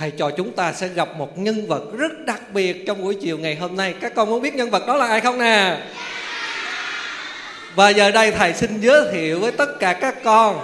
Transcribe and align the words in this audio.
thầy 0.00 0.10
trò 0.10 0.30
chúng 0.30 0.52
ta 0.52 0.72
sẽ 0.72 0.88
gặp 0.88 1.08
một 1.16 1.38
nhân 1.38 1.66
vật 1.66 1.82
rất 1.98 2.24
đặc 2.26 2.40
biệt 2.52 2.86
trong 2.86 3.02
buổi 3.02 3.14
chiều 3.14 3.38
ngày 3.38 3.54
hôm 3.54 3.76
nay. 3.76 3.94
Các 4.00 4.14
con 4.14 4.30
muốn 4.30 4.42
biết 4.42 4.54
nhân 4.54 4.70
vật 4.70 4.86
đó 4.86 4.96
là 4.96 5.06
ai 5.06 5.20
không 5.20 5.38
nè? 5.38 5.76
Và 7.74 7.88
giờ 7.88 8.10
đây 8.10 8.30
thầy 8.30 8.52
xin 8.52 8.80
giới 8.80 9.02
thiệu 9.12 9.40
với 9.40 9.52
tất 9.52 9.80
cả 9.80 9.92
các 9.92 10.22
con. 10.24 10.60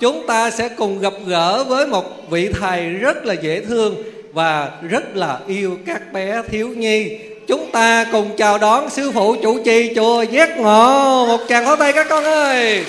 Chúng 0.00 0.26
ta 0.26 0.50
sẽ 0.50 0.68
cùng 0.68 1.00
gặp 1.00 1.12
gỡ 1.26 1.64
với 1.64 1.86
một 1.86 2.30
vị 2.30 2.48
thầy 2.60 2.90
rất 2.90 3.24
là 3.24 3.34
dễ 3.34 3.60
thương 3.60 3.96
và 4.32 4.70
rất 4.90 5.16
là 5.16 5.38
yêu 5.46 5.78
các 5.86 6.12
bé 6.12 6.42
thiếu 6.50 6.68
nhi. 6.68 7.18
Chúng 7.48 7.70
ta 7.70 8.04
cùng 8.12 8.36
chào 8.36 8.58
đón 8.58 8.90
sư 8.90 9.10
phụ 9.14 9.36
chủ 9.42 9.62
trì 9.64 9.92
chùa 9.94 10.22
giác 10.22 10.58
ngộ. 10.58 11.26
Một 11.26 11.44
tràng 11.48 11.64
pháo 11.64 11.76
tay 11.76 11.92
các 11.92 12.06
con 12.10 12.24
ơi. 12.24 12.84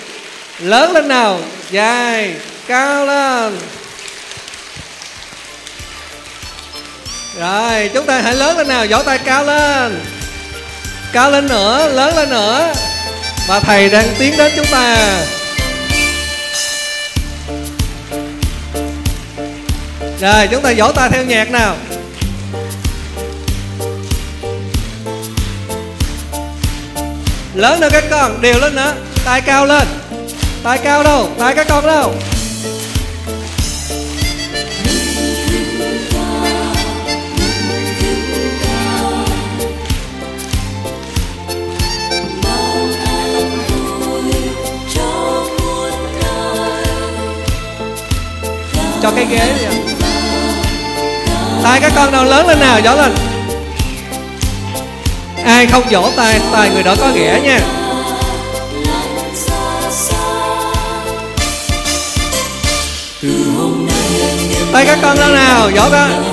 Lớn 0.59 0.91
lên 0.91 1.07
nào. 1.07 1.39
Dài, 1.71 2.35
cao 2.67 3.05
lên. 3.05 3.53
Rồi, 7.37 7.89
chúng 7.93 8.05
ta 8.05 8.21
hãy 8.21 8.35
lớn 8.35 8.57
lên 8.57 8.67
nào 8.67 8.85
vỗ 8.89 9.03
tay 9.03 9.17
cao 9.17 9.43
lên. 9.43 10.05
Cao 11.13 11.31
lên 11.31 11.47
nữa, 11.47 11.89
lớn 11.93 12.15
lên 12.15 12.29
nữa. 12.29 12.73
Và 13.47 13.59
thầy 13.59 13.89
đang 13.89 14.07
tiến 14.17 14.37
đến 14.37 14.53
chúng 14.55 14.65
ta. 14.71 15.17
Rồi, 20.21 20.47
chúng 20.51 20.61
ta 20.61 20.73
vỗ 20.77 20.91
tay 20.91 21.09
theo 21.09 21.25
nhạc 21.25 21.51
nào. 21.51 21.75
Lớn 27.53 27.79
nữa 27.79 27.89
các 27.91 28.03
con, 28.09 28.41
đều 28.41 28.59
lên 28.59 28.75
nữa. 28.75 28.93
Tay 29.25 29.41
cao 29.41 29.65
lên. 29.65 29.87
Tay 30.63 30.77
cao 30.77 31.03
đâu? 31.03 31.29
Tay 31.39 31.55
các 31.55 31.67
con 31.69 31.87
đâu? 31.87 32.13
Cho 49.01 49.11
cái 49.11 49.25
ghế 49.25 49.53
đi 49.59 49.65
tay 51.63 51.79
các 51.81 51.91
con 51.95 52.11
nào 52.11 52.23
lớn 52.23 52.47
lên 52.47 52.59
nào, 52.59 52.79
gió 52.79 52.95
lên. 52.95 53.15
Ai 55.45 55.67
không 55.67 55.83
vỗ 55.91 56.09
tay 56.15 56.39
tay 56.51 56.69
người 56.69 56.83
đó 56.83 56.95
có 56.99 57.11
ghẻ 57.15 57.41
nha. 57.43 57.59
Tay 64.73 64.85
các 64.85 64.99
con 65.01 65.17
lên 65.17 65.33
nào 65.33 65.69
vỗ 65.75 65.89
con. 65.91 66.28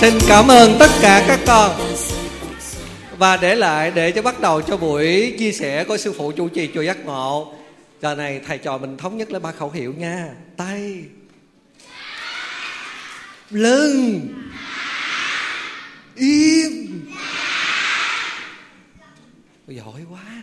Xin 0.00 0.14
cảm 0.28 0.48
ơn 0.50 0.76
tất 0.78 0.90
cả 1.02 1.24
các 1.28 1.40
con. 1.46 1.80
Và 3.18 3.36
để 3.36 3.54
lại, 3.54 3.90
để 3.90 4.12
cho 4.12 4.22
bắt 4.22 4.40
đầu 4.40 4.62
cho 4.62 4.76
buổi 4.76 5.34
chia 5.38 5.52
sẻ 5.52 5.84
của 5.84 5.96
sư 5.96 6.14
phụ 6.16 6.32
chủ 6.32 6.48
trì 6.48 6.70
chùa 6.74 6.82
giác 6.82 7.04
ngộ. 7.04 7.54
Giờ 8.02 8.14
này 8.14 8.40
thầy 8.46 8.58
trò 8.58 8.78
mình 8.78 8.96
thống 8.96 9.16
nhất 9.16 9.30
lên 9.30 9.42
ba 9.42 9.52
khẩu 9.52 9.70
hiệu 9.70 9.94
nha. 9.98 10.28
Tay. 10.56 11.04
Lưng. 13.50 14.28
Im. 16.14 17.06
Giỏi 19.66 20.00
quá. 20.10 20.42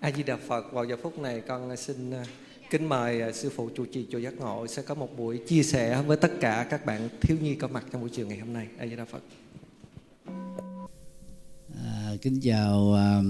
A 0.00 0.10
di 0.10 0.22
đà 0.22 0.36
phật, 0.48 0.72
vào 0.72 0.84
giờ 0.84 0.96
phút 1.02 1.18
này 1.18 1.42
con 1.48 1.76
xin 1.76 2.10
à, 2.10 2.24
Kính 2.70 2.88
mời 2.88 3.20
à, 3.20 3.32
sư 3.32 3.50
phụ 3.56 3.70
chủ 3.76 3.86
trì 3.86 4.06
chùa 4.10 4.18
Giác 4.18 4.34
Ngộ 4.38 4.66
sẽ 4.66 4.82
có 4.82 4.94
một 4.94 5.16
buổi 5.16 5.38
chia 5.46 5.62
sẻ 5.62 6.02
với 6.02 6.16
tất 6.16 6.32
cả 6.40 6.66
các 6.70 6.86
bạn 6.86 7.08
thiếu 7.20 7.36
nhi 7.42 7.54
có 7.54 7.68
mặt 7.68 7.86
trong 7.92 8.00
buổi 8.00 8.10
chiều 8.10 8.26
ngày 8.26 8.38
hôm 8.38 8.52
nay. 8.52 8.68
A 8.78 8.86
Di 8.86 8.96
Đà 8.96 9.04
Phật. 9.04 9.22
À, 11.84 12.12
kính 12.22 12.40
chào 12.40 12.94
à, 12.94 13.22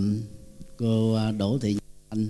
cô 0.76 1.14
à, 1.14 1.32
Đỗ 1.32 1.58
Thị 1.58 1.78
Anh, 2.08 2.28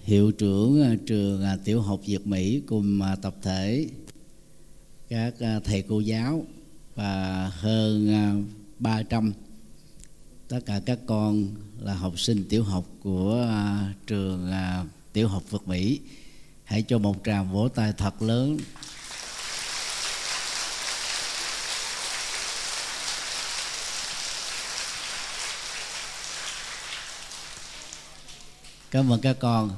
hiệu 0.00 0.32
trưởng 0.32 0.82
à, 0.82 0.96
trường 1.06 1.42
tiểu 1.64 1.80
học 1.80 2.00
Việt 2.06 2.26
Mỹ 2.26 2.62
cùng 2.66 3.00
tập 3.22 3.34
thể 3.42 3.86
các 5.08 5.34
thầy 5.64 5.82
cô 5.88 6.00
giáo 6.00 6.44
và 6.94 7.50
hơn 7.54 8.08
300 8.78 9.32
tất 10.48 10.60
cả 10.66 10.80
các 10.86 10.98
con 11.06 11.48
là 11.80 11.94
học 11.94 12.18
sinh 12.18 12.44
tiểu 12.48 12.64
học 12.64 12.84
của 13.02 13.48
trường 14.06 14.50
tiểu 15.14 15.28
học 15.28 15.42
Phật 15.48 15.68
Mỹ. 15.68 16.00
Hãy 16.64 16.82
cho 16.88 16.98
một 16.98 17.16
tràng 17.24 17.52
vỗ 17.52 17.68
tay 17.68 17.92
thật 17.96 18.22
lớn. 18.22 18.58
Cảm 28.90 29.12
ơn 29.12 29.20
các 29.20 29.36
con. 29.40 29.70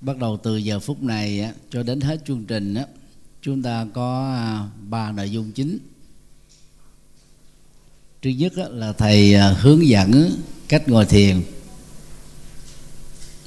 Bắt 0.00 0.16
đầu 0.16 0.40
từ 0.42 0.56
giờ 0.56 0.80
phút 0.80 1.02
này 1.02 1.52
cho 1.70 1.82
đến 1.82 2.00
hết 2.00 2.20
chương 2.26 2.44
trình 2.44 2.74
chúng 3.42 3.62
ta 3.62 3.86
có 3.94 4.34
à, 4.36 4.68
ba 4.88 5.12
nội 5.12 5.30
dung 5.30 5.52
chính. 5.52 5.78
Thứ 8.22 8.30
nhất 8.30 8.52
là 8.56 8.92
thầy 8.92 9.34
à, 9.34 9.48
hướng 9.60 9.86
dẫn 9.86 10.30
cách 10.68 10.88
ngồi 10.88 11.06
thiền 11.06 11.42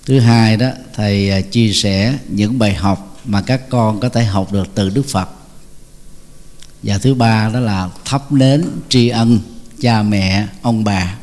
thứ 0.06 0.20
hai 0.20 0.58
đó, 0.58 0.70
thầy 0.94 1.30
à, 1.32 1.42
chia 1.42 1.72
sẻ 1.74 2.18
những 2.28 2.60
bài 2.60 2.74
học 2.74 3.20
mà 3.26 3.42
các 3.42 3.70
con 3.70 4.00
có 4.00 4.10
thể 4.10 4.24
học 4.24 4.52
được 4.52 4.68
từ 4.76 4.90
đức 4.90 5.06
phật. 5.06 5.30
Và 6.84 6.98
thứ 6.98 7.14
ba 7.14 7.50
đó 7.54 7.60
là 7.60 7.90
thắp 8.06 8.32
nến 8.32 8.66
tri 8.90 9.10
ân 9.10 9.40
cha 9.82 10.04
mẹ, 10.04 10.48
ông 10.62 10.84
bà. 10.84 11.18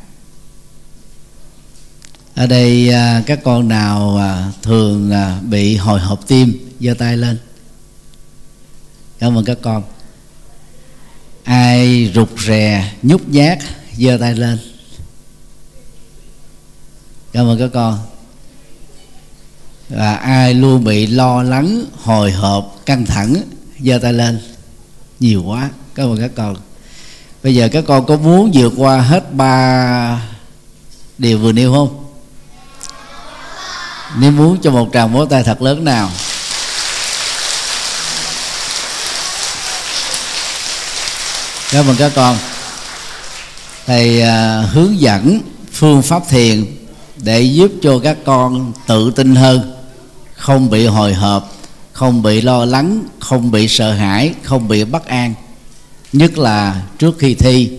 Ở 2.35 2.47
đây 2.47 2.93
à, 2.93 3.23
các 3.27 3.41
con 3.45 3.69
nào 3.69 4.17
à, 4.17 4.53
thường 4.63 5.13
bị 5.51 5.77
hồi 5.77 6.01
hộp 6.01 6.29
tim, 6.29 6.71
giơ 6.81 6.95
tay 6.95 7.17
lên. 7.17 7.39
Cảm 9.19 9.39
ơn 9.39 9.45
các 9.45 9.59
con. 9.63 9.83
Ai 11.45 12.13
rụt 12.15 12.29
rè, 12.47 12.93
nhút 13.03 13.29
nhát, 13.29 13.59
giơ 13.97 14.17
tay 14.21 14.35
lên. 14.35 14.59
Cảm 17.33 17.47
ơn 17.47 17.59
các 17.59 17.71
con 17.75 17.99
và 19.97 20.15
ai 20.15 20.55
luôn 20.55 20.85
bị 20.85 21.07
lo 21.07 21.43
lắng 21.43 21.85
hồi 22.03 22.33
hộp 22.33 22.77
căng 22.87 23.07
thẳng 23.07 23.37
giơ 23.81 23.99
tay 24.03 24.13
lên. 24.13 24.41
Nhiều 25.21 25.43
quá 25.43 25.71
cảm 25.95 26.07
ơn 26.07 26.21
các 26.21 26.31
con. 26.37 26.57
Bây 27.43 27.55
giờ 27.55 27.69
các 27.73 27.85
con 27.89 28.07
có 28.07 28.17
muốn 28.17 28.51
vượt 28.55 28.73
qua 28.77 29.01
hết 29.01 29.35
ba 29.35 30.23
điều 31.19 31.39
vừa 31.39 31.53
nêu 31.53 31.73
không? 31.73 32.05
Nếu 34.19 34.31
muốn 34.31 34.59
cho 34.63 34.71
một 34.71 34.89
tràng 34.93 35.13
vỗ 35.13 35.27
tay 35.27 35.43
thật 35.43 35.63
lớn 35.63 35.85
nào? 35.85 36.11
Cảm 41.71 41.87
ơn 41.87 41.97
các 41.97 42.13
con. 42.15 42.37
Thầy 43.87 44.23
à, 44.23 44.61
hướng 44.73 45.01
dẫn 45.01 45.41
phương 45.73 46.03
pháp 46.03 46.23
thiền 46.29 46.67
để 47.17 47.41
giúp 47.41 47.73
cho 47.83 47.99
các 47.99 48.17
con 48.25 48.73
tự 48.87 49.11
tin 49.11 49.35
hơn 49.35 49.82
không 50.43 50.71
bị 50.71 50.87
hồi 50.87 51.15
hộp, 51.15 51.57
không 51.93 52.23
bị 52.23 52.41
lo 52.41 52.65
lắng, 52.65 53.05
không 53.21 53.51
bị 53.51 53.69
sợ 53.69 53.93
hãi, 53.93 54.35
không 54.43 54.69
bị 54.69 54.85
bất 54.85 55.07
an. 55.07 55.35
Nhất 56.13 56.39
là 56.39 56.83
trước 56.99 57.19
khi 57.19 57.35
thi. 57.35 57.71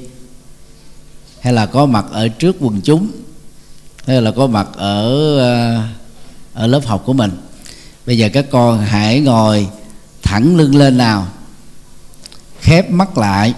Hay 1.42 1.54
là 1.54 1.65
có 1.65 1.86
mặt 1.86 2.06
ở 2.12 2.27
trước 2.27 2.56
quần 2.60 2.81
chúng, 2.81 3.12
hay 4.07 4.21
là 4.21 4.31
có 4.31 4.48
mặt 4.48 4.68
ở 4.75 5.38
ờ, 5.39 5.81
ở 6.54 6.68
lớp 6.68 6.86
học 6.86 7.04
của 7.06 7.13
mình. 7.13 7.31
Bây 8.06 8.18
giờ 8.18 8.30
các 8.33 8.45
con 8.51 8.80
hãy 8.86 9.19
ngồi 9.19 9.68
thẳng 10.21 10.56
lưng 10.56 10.75
lên 10.75 10.98
nào, 10.98 11.27
khép 12.62 12.92
mắt 12.92 13.18
lại. 13.18 13.54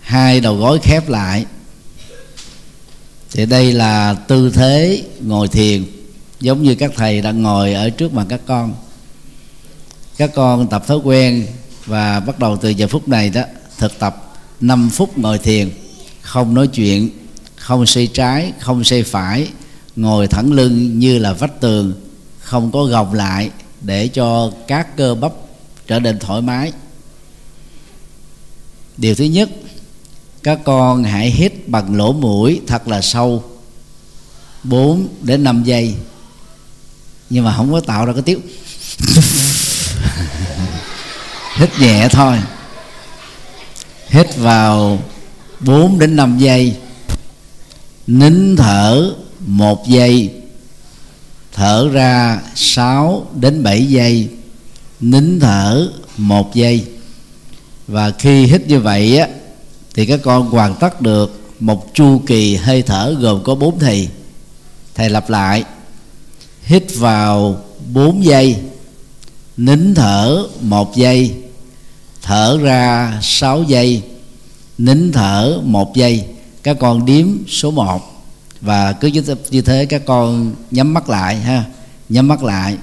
Hai 0.00 0.40
đầu 0.40 0.56
gối 0.56 0.78
khép 0.82 1.08
lại. 1.08 1.44
Thì 3.30 3.46
đây 3.46 3.72
là 3.72 4.14
tư 4.14 4.50
thế 4.50 5.02
ngồi 5.20 5.48
thiền 5.48 6.01
giống 6.42 6.62
như 6.62 6.74
các 6.74 6.92
thầy 6.96 7.20
đang 7.20 7.42
ngồi 7.42 7.74
ở 7.74 7.90
trước 7.90 8.14
mặt 8.14 8.26
các 8.28 8.40
con. 8.46 8.74
Các 10.16 10.30
con 10.34 10.68
tập 10.68 10.86
thói 10.86 10.98
quen 11.04 11.46
và 11.86 12.20
bắt 12.20 12.38
đầu 12.38 12.56
từ 12.56 12.68
giờ 12.68 12.86
phút 12.86 13.08
này 13.08 13.30
đó, 13.30 13.42
thực 13.78 13.98
tập 13.98 14.34
5 14.60 14.90
phút 14.90 15.18
ngồi 15.18 15.38
thiền. 15.38 15.70
Không 16.20 16.54
nói 16.54 16.66
chuyện, 16.66 17.10
không 17.56 17.86
xây 17.86 18.06
trái, 18.06 18.52
không 18.60 18.84
xây 18.84 19.02
phải. 19.02 19.48
Ngồi 19.96 20.26
thẳng 20.26 20.52
lưng 20.52 20.98
như 20.98 21.18
là 21.18 21.32
vách 21.32 21.60
tường, 21.60 21.92
không 22.38 22.72
có 22.72 22.84
gồng 22.84 23.14
lại 23.14 23.50
để 23.80 24.08
cho 24.08 24.52
các 24.68 24.96
cơ 24.96 25.14
bắp 25.14 25.32
trở 25.86 25.98
nên 25.98 26.18
thoải 26.18 26.42
mái. 26.42 26.72
Điều 28.96 29.14
thứ 29.14 29.24
nhất, 29.24 29.48
các 30.42 30.60
con 30.64 31.04
hãy 31.04 31.30
hít 31.30 31.68
bằng 31.68 31.96
lỗ 31.96 32.12
mũi 32.12 32.60
thật 32.66 32.88
là 32.88 33.00
sâu 33.00 33.44
4 34.64 35.08
đến 35.22 35.44
5 35.44 35.64
giây 35.64 35.94
nhưng 37.32 37.44
mà 37.44 37.54
không 37.56 37.72
có 37.72 37.80
tạo 37.80 38.06
ra 38.06 38.12
cái 38.12 38.22
tiếng 38.22 38.40
hít 41.56 41.70
nhẹ 41.78 42.08
thôi. 42.08 42.38
Hít 44.08 44.36
vào 44.36 45.02
4 45.60 45.98
đến 45.98 46.16
5 46.16 46.38
giây. 46.38 46.76
Nín 48.06 48.56
thở 48.56 49.14
một 49.46 49.88
giây. 49.88 50.30
Thở 51.52 51.88
ra 51.92 52.40
6 52.54 53.26
đến 53.34 53.62
7 53.62 53.86
giây. 53.86 54.28
Nín 55.00 55.40
thở 55.40 55.88
một 56.16 56.54
giây. 56.54 56.84
Và 57.88 58.10
khi 58.18 58.46
hít 58.46 58.66
như 58.66 58.80
vậy 58.80 59.18
á, 59.18 59.28
thì 59.94 60.06
các 60.06 60.20
con 60.22 60.50
hoàn 60.50 60.74
tất 60.74 61.00
được 61.00 61.40
một 61.60 61.94
chu 61.94 62.22
kỳ 62.26 62.56
hơi 62.56 62.82
thở 62.82 63.16
gồm 63.20 63.44
có 63.44 63.54
bốn 63.54 63.78
thì 63.78 64.08
thầy 64.94 65.10
lặp 65.10 65.30
lại 65.30 65.64
hít 66.64 66.84
vào 66.96 67.56
4 67.92 68.24
giây, 68.24 68.56
nín 69.56 69.94
thở 69.94 70.46
một 70.60 70.96
giây, 70.96 71.34
thở 72.22 72.58
ra 72.62 73.18
6 73.22 73.62
giây, 73.62 74.02
nín 74.78 75.12
thở 75.12 75.60
một 75.64 75.94
giây. 75.94 76.24
Các 76.62 76.76
con 76.80 77.06
điếm 77.06 77.26
số 77.48 77.70
1 77.70 78.12
và 78.60 78.92
cứ 78.92 79.10
như 79.50 79.62
thế 79.62 79.86
các 79.86 80.02
con 80.06 80.54
nhắm 80.70 80.94
mắt 80.94 81.08
lại 81.08 81.36
ha, 81.36 81.64
nhắm 82.08 82.28
mắt 82.28 82.42
lại 82.42 82.76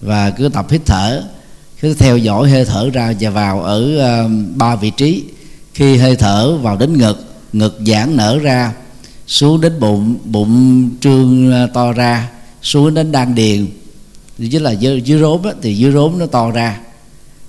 và 0.00 0.30
cứ 0.30 0.48
tập 0.48 0.66
hít 0.70 0.80
thở. 0.86 1.22
Cứ 1.80 1.94
theo 1.94 2.18
dõi 2.18 2.50
hơi 2.50 2.64
thở 2.64 2.90
ra 2.90 3.14
và 3.20 3.30
vào 3.30 3.62
ở 3.62 3.98
um, 4.22 4.58
ba 4.58 4.76
vị 4.76 4.90
trí. 4.90 5.24
Khi 5.74 5.96
hơi 5.96 6.16
thở 6.16 6.56
vào 6.56 6.76
đến 6.76 6.98
ngực 6.98 7.34
ngực 7.52 7.78
giãn 7.86 8.16
nở 8.16 8.38
ra, 8.38 8.72
xuống 9.26 9.60
đến 9.60 9.80
bụng 9.80 10.18
bụng 10.24 10.90
trương 11.00 11.64
uh, 11.64 11.72
to 11.74 11.92
ra 11.92 12.30
xuống 12.64 12.94
đến 12.94 13.12
đan 13.12 13.34
điền. 13.34 13.66
Chứ 14.50 14.58
là 14.58 14.70
dưới, 14.70 15.00
dưới 15.00 15.20
rốn 15.20 15.42
á, 15.42 15.50
thì 15.62 15.76
dưới 15.76 15.92
rốn 15.92 16.18
nó 16.18 16.26
to 16.26 16.50
ra. 16.50 16.80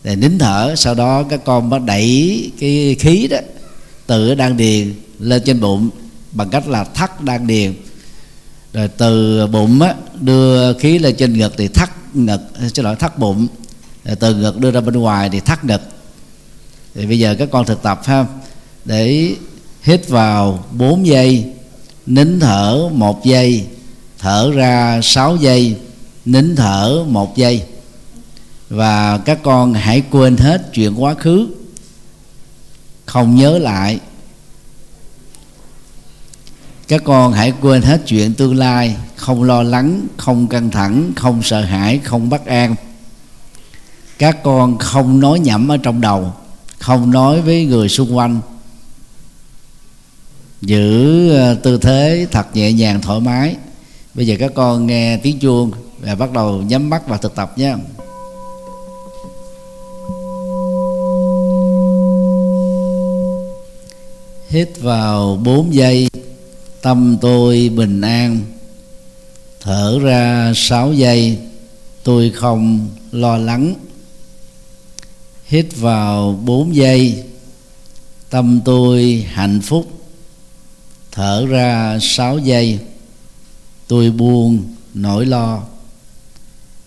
Để 0.04 0.16
nín 0.16 0.38
thở 0.38 0.74
sau 0.78 0.96
đó 0.96 1.24
các 1.24 1.40
con 1.46 1.70
bắt 1.70 1.82
đẩy 1.86 2.52
cái 2.60 2.96
khí 3.00 3.28
đó 3.28 3.38
từ 4.08 4.36
đan 4.36 4.58
điền 4.58 4.94
lên 5.20 5.42
trên 5.46 5.60
bụng 5.60 5.90
bằng 6.32 6.50
cách 6.50 6.68
là 6.68 6.84
thắt 6.84 7.24
đan 7.24 7.48
điền. 7.48 7.74
Rồi 8.74 8.88
từ 8.88 9.48
bụng 9.48 9.82
á, 9.82 9.96
đưa 10.22 10.74
khí 10.74 11.00
lên 11.00 11.16
trên 11.16 11.38
ngực 11.38 11.54
thì 11.58 11.68
thắt 11.68 12.16
ngực 12.16 12.42
xin 12.74 12.86
lỗi 12.86 12.96
thắt 12.96 13.20
bụng. 13.20 13.48
Rồi 14.06 14.16
từ 14.16 14.36
ngực 14.36 14.60
đưa 14.60 14.72
ra 14.72 14.82
bên 14.82 14.96
ngoài 14.96 15.30
thì 15.30 15.40
thắt 15.40 15.66
ngực. 15.66 15.82
Thì 16.96 17.06
bây 17.06 17.20
giờ 17.20 17.36
các 17.40 17.50
con 17.52 17.66
thực 17.66 17.82
tập 17.82 18.02
ha. 18.06 18.26
Để 18.86 19.32
hít 19.82 20.10
vào 20.10 20.66
4 20.72 21.08
giây 21.08 21.46
nín 22.06 22.40
thở 22.40 22.90
một 22.94 23.26
giây 23.26 23.66
thở 24.26 24.52
ra 24.52 25.00
6 25.04 25.36
giây, 25.36 25.76
nín 26.26 26.56
thở 26.56 27.06
một 27.08 27.38
giây. 27.38 27.64
Và 28.70 29.18
các 29.18 29.40
con 29.44 29.74
hãy 29.74 30.04
quên 30.12 30.38
hết 30.38 30.74
chuyện 30.74 31.04
quá 31.04 31.14
khứ. 31.14 31.48
Không 33.06 33.36
nhớ 33.36 33.58
lại. 33.58 34.00
Các 36.88 37.02
con 37.04 37.34
hãy 37.34 37.54
quên 37.62 37.82
hết 37.82 38.02
chuyện 38.08 38.34
tương 38.34 38.56
lai. 38.56 38.96
Không 39.16 39.44
lo 39.44 39.64
lắng, 39.64 40.08
không 40.18 40.48
căng 40.48 40.72
thẳng, 40.72 41.12
không 41.16 41.44
sợ 41.44 41.62
hãi, 41.62 42.00
không 42.04 42.30
bất 42.30 42.46
an. 42.46 42.76
Các 44.18 44.44
con 44.44 44.78
không 44.78 45.20
nói 45.20 45.40
nhẩm 45.40 45.68
ở 45.68 45.78
trong 45.78 46.02
đầu, 46.02 46.34
không 46.80 47.12
nói 47.12 47.42
với 47.42 47.66
người 47.66 47.90
xung 47.90 48.18
quanh. 48.18 48.42
Giữ 50.62 51.30
ờ, 51.30 51.56
tư 51.56 51.78
thế 51.78 52.28
thật 52.32 52.56
nhẹ 52.56 52.74
nhàng, 52.74 53.02
thoải 53.02 53.20
mái 53.20 53.56
bây 54.16 54.28
giờ 54.28 54.36
các 54.40 54.52
con 54.56 54.88
nghe 54.88 55.18
tiếng 55.18 55.40
chuông 55.40 55.72
và 56.00 56.16
bắt 56.16 56.32
đầu 56.32 56.62
nhắm 56.62 56.90
mắt 56.90 57.08
và 57.08 57.18
thực 57.18 57.36
tập 57.36 57.58
nhé. 57.58 57.76
Hít 64.50 64.70
vào 64.82 65.40
4 65.44 65.74
giây, 65.74 66.10
tâm 66.82 67.18
tôi 67.22 67.70
bình 67.76 68.02
an. 68.02 68.40
Thở 69.62 70.00
ra 70.04 70.52
6 70.56 70.94
giây, 70.94 71.38
tôi 72.04 72.32
không 72.36 72.90
lo 73.12 73.38
lắng. 73.38 73.74
Hít 75.46 75.66
vào 75.78 76.40
4 76.46 76.76
giây, 76.76 77.24
tâm 78.30 78.62
tôi 78.66 79.26
hạnh 79.32 79.62
phúc. 79.62 79.88
Thở 81.12 81.46
ra 81.46 81.98
6 82.02 82.38
giây 82.38 82.80
tôi 83.88 84.12
buồn, 84.12 84.76
nỗi 84.94 85.26
lo. 85.26 85.64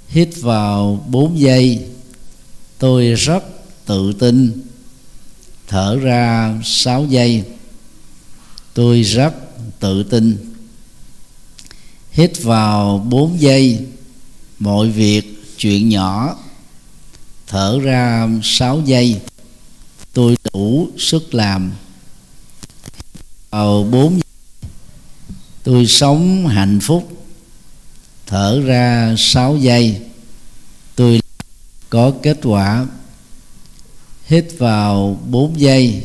Hít 0.09 0.29
vào 0.41 1.05
4 1.09 1.39
giây, 1.41 1.87
tôi 2.79 3.15
rất 3.15 3.45
tự 3.87 4.13
tin. 4.13 4.63
Thở 5.69 5.97
ra 5.97 6.55
6 6.65 7.07
giây, 7.07 7.45
tôi 8.75 9.03
rất 9.03 9.35
tự 9.81 10.03
tin. 10.03 10.55
Hít 12.11 12.43
vào 12.43 12.99
4 12.99 13.41
giây, 13.41 13.87
mọi 14.59 14.91
việc, 14.91 15.45
chuyện 15.59 15.89
nhỏ. 15.89 16.37
Thở 17.47 17.81
ra 17.83 18.29
6 18.43 18.83
giây, 18.85 19.21
tôi 20.13 20.37
đủ 20.53 20.89
sức 20.99 21.35
làm. 21.35 21.73
Vào 23.51 23.85
4 23.85 24.13
giây 24.13 24.28
tôi 25.69 25.87
sống 25.87 26.47
hạnh 26.47 26.81
phúc. 26.81 27.27
Thở 28.27 28.63
ra 28.67 29.15
6 29.19 29.57
giây, 29.57 30.01
tôi 30.97 31.21
có 31.91 32.13
kết 32.23 32.39
quả. 32.43 32.87
Hít 34.27 34.45
vào 34.59 35.21
4 35.31 35.61
giây, 35.61 36.03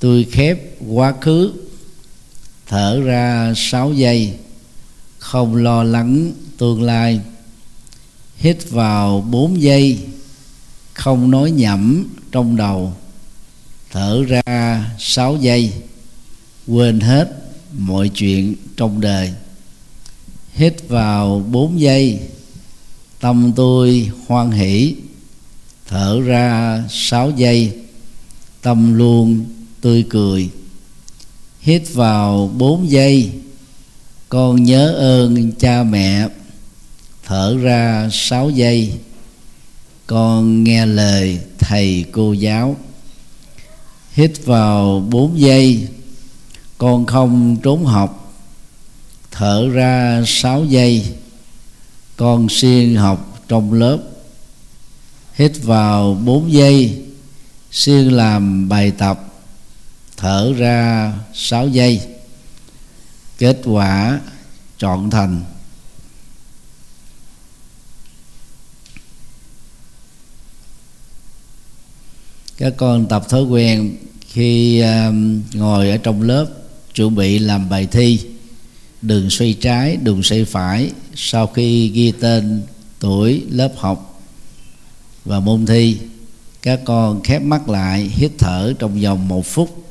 tôi 0.00 0.26
khép 0.32 0.58
quá 0.88 1.14
khứ. 1.20 1.52
Thở 2.66 3.00
ra 3.00 3.52
6 3.56 3.92
giây, 3.92 4.34
không 5.18 5.56
lo 5.56 5.82
lắng 5.82 6.32
tương 6.58 6.82
lai. 6.82 7.20
Hít 8.36 8.70
vào 8.70 9.20
4 9.20 9.62
giây, 9.62 9.98
không 10.94 11.30
nói 11.30 11.50
nhẩm 11.50 12.06
trong 12.32 12.56
đầu. 12.56 12.94
Thở 13.90 14.24
ra 14.24 14.84
6 14.98 15.36
giây, 15.36 15.72
quên 16.66 17.00
hết 17.00 17.47
mọi 17.76 18.08
chuyện 18.08 18.54
trong 18.76 19.00
đời. 19.00 19.32
Hít 20.54 20.88
vào 20.88 21.44
4 21.50 21.80
giây, 21.80 22.20
tâm 23.20 23.52
tôi 23.56 24.10
hoan 24.26 24.50
hỷ. 24.50 24.94
Thở 25.88 26.20
ra 26.20 26.84
6 26.90 27.30
giây, 27.30 27.72
tâm 28.62 28.94
luôn 28.94 29.44
tươi 29.80 30.04
cười. 30.08 30.48
Hít 31.60 31.82
vào 31.94 32.50
4 32.56 32.90
giây, 32.90 33.30
con 34.28 34.62
nhớ 34.62 34.92
ơn 34.92 35.52
cha 35.52 35.82
mẹ. 35.82 36.28
Thở 37.24 37.56
ra 37.56 38.08
6 38.12 38.50
giây, 38.50 38.92
con 40.06 40.64
nghe 40.64 40.86
lời 40.86 41.38
thầy 41.58 42.04
cô 42.12 42.32
giáo. 42.32 42.76
Hít 44.12 44.44
vào 44.44 45.06
4 45.10 45.40
giây 45.40 45.88
con 46.78 47.06
không 47.06 47.56
trốn 47.62 47.84
học 47.84 48.28
thở 49.30 49.68
ra 49.72 50.22
6 50.26 50.64
giây. 50.64 51.14
Con 52.16 52.48
siêng 52.48 52.96
học 52.96 53.42
trong 53.48 53.72
lớp. 53.72 53.98
Hít 55.34 55.52
vào 55.62 56.14
4 56.14 56.52
giây 56.52 57.04
siêng 57.70 58.12
làm 58.12 58.68
bài 58.68 58.90
tập. 58.90 59.24
Thở 60.16 60.52
ra 60.58 61.12
6 61.34 61.68
giây. 61.68 62.00
Kết 63.38 63.60
quả 63.64 64.20
trọn 64.78 65.10
thành. 65.10 65.42
Các 72.56 72.74
con 72.76 73.06
tập 73.08 73.28
thói 73.28 73.42
quen 73.42 73.96
khi 74.20 74.80
um, 74.80 75.42
ngồi 75.52 75.90
ở 75.90 75.96
trong 75.96 76.22
lớp 76.22 76.57
chuẩn 76.98 77.14
bị 77.14 77.38
làm 77.38 77.68
bài 77.68 77.86
thi. 77.90 78.20
Đường 79.02 79.30
xoay 79.30 79.52
trái, 79.60 79.96
đường 79.96 80.22
xoay 80.22 80.44
phải, 80.44 80.90
sau 81.14 81.46
khi 81.46 81.88
ghi 81.88 82.12
tên 82.20 82.62
tuổi 83.00 83.44
lớp 83.50 83.72
học 83.76 84.20
và 85.24 85.40
môn 85.40 85.66
thi, 85.66 85.98
các 86.62 86.80
con 86.84 87.22
khép 87.22 87.42
mắt 87.42 87.68
lại, 87.68 88.02
hít 88.02 88.30
thở 88.38 88.72
trong 88.78 89.00
vòng 89.00 89.28
một 89.28 89.46
phút. 89.46 89.84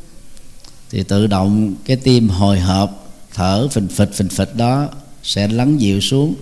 Thì 0.89 1.03
tự 1.03 1.27
động 1.27 1.75
cái 1.85 1.97
tim 1.97 2.29
hồi 2.29 2.59
hộp, 2.59 3.13
thở 3.33 3.67
phình 3.67 3.87
phịch 3.87 4.13
phình 4.13 4.29
phịch 4.29 4.55
đó 4.55 4.89
sẽ 5.23 5.47
lắng 5.47 5.81
dịu 5.81 6.01
xuống, 6.01 6.35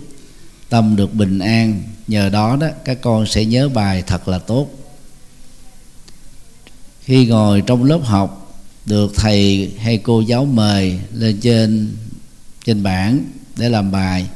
tâm 0.68 0.96
được 0.96 1.14
bình 1.14 1.38
an. 1.38 1.82
Nhờ 2.06 2.28
đó 2.28 2.56
đó, 2.60 2.68
các 2.84 2.98
con 3.00 3.26
sẽ 3.26 3.44
nhớ 3.44 3.68
bài 3.68 4.02
thật 4.06 4.28
là 4.28 4.38
tốt. 4.38 4.70
Khi 7.02 7.26
ngồi 7.26 7.62
trong 7.66 7.84
lớp 7.84 8.00
học 8.04 8.45
được 8.86 9.12
thầy 9.14 9.72
hay 9.78 9.98
cô 9.98 10.20
giáo 10.20 10.44
mời 10.44 10.98
lên 11.12 11.40
trên 11.40 11.96
trên 12.64 12.82
bảng 12.82 13.24
để 13.56 13.68
làm 13.68 13.90
bài. 13.90 14.26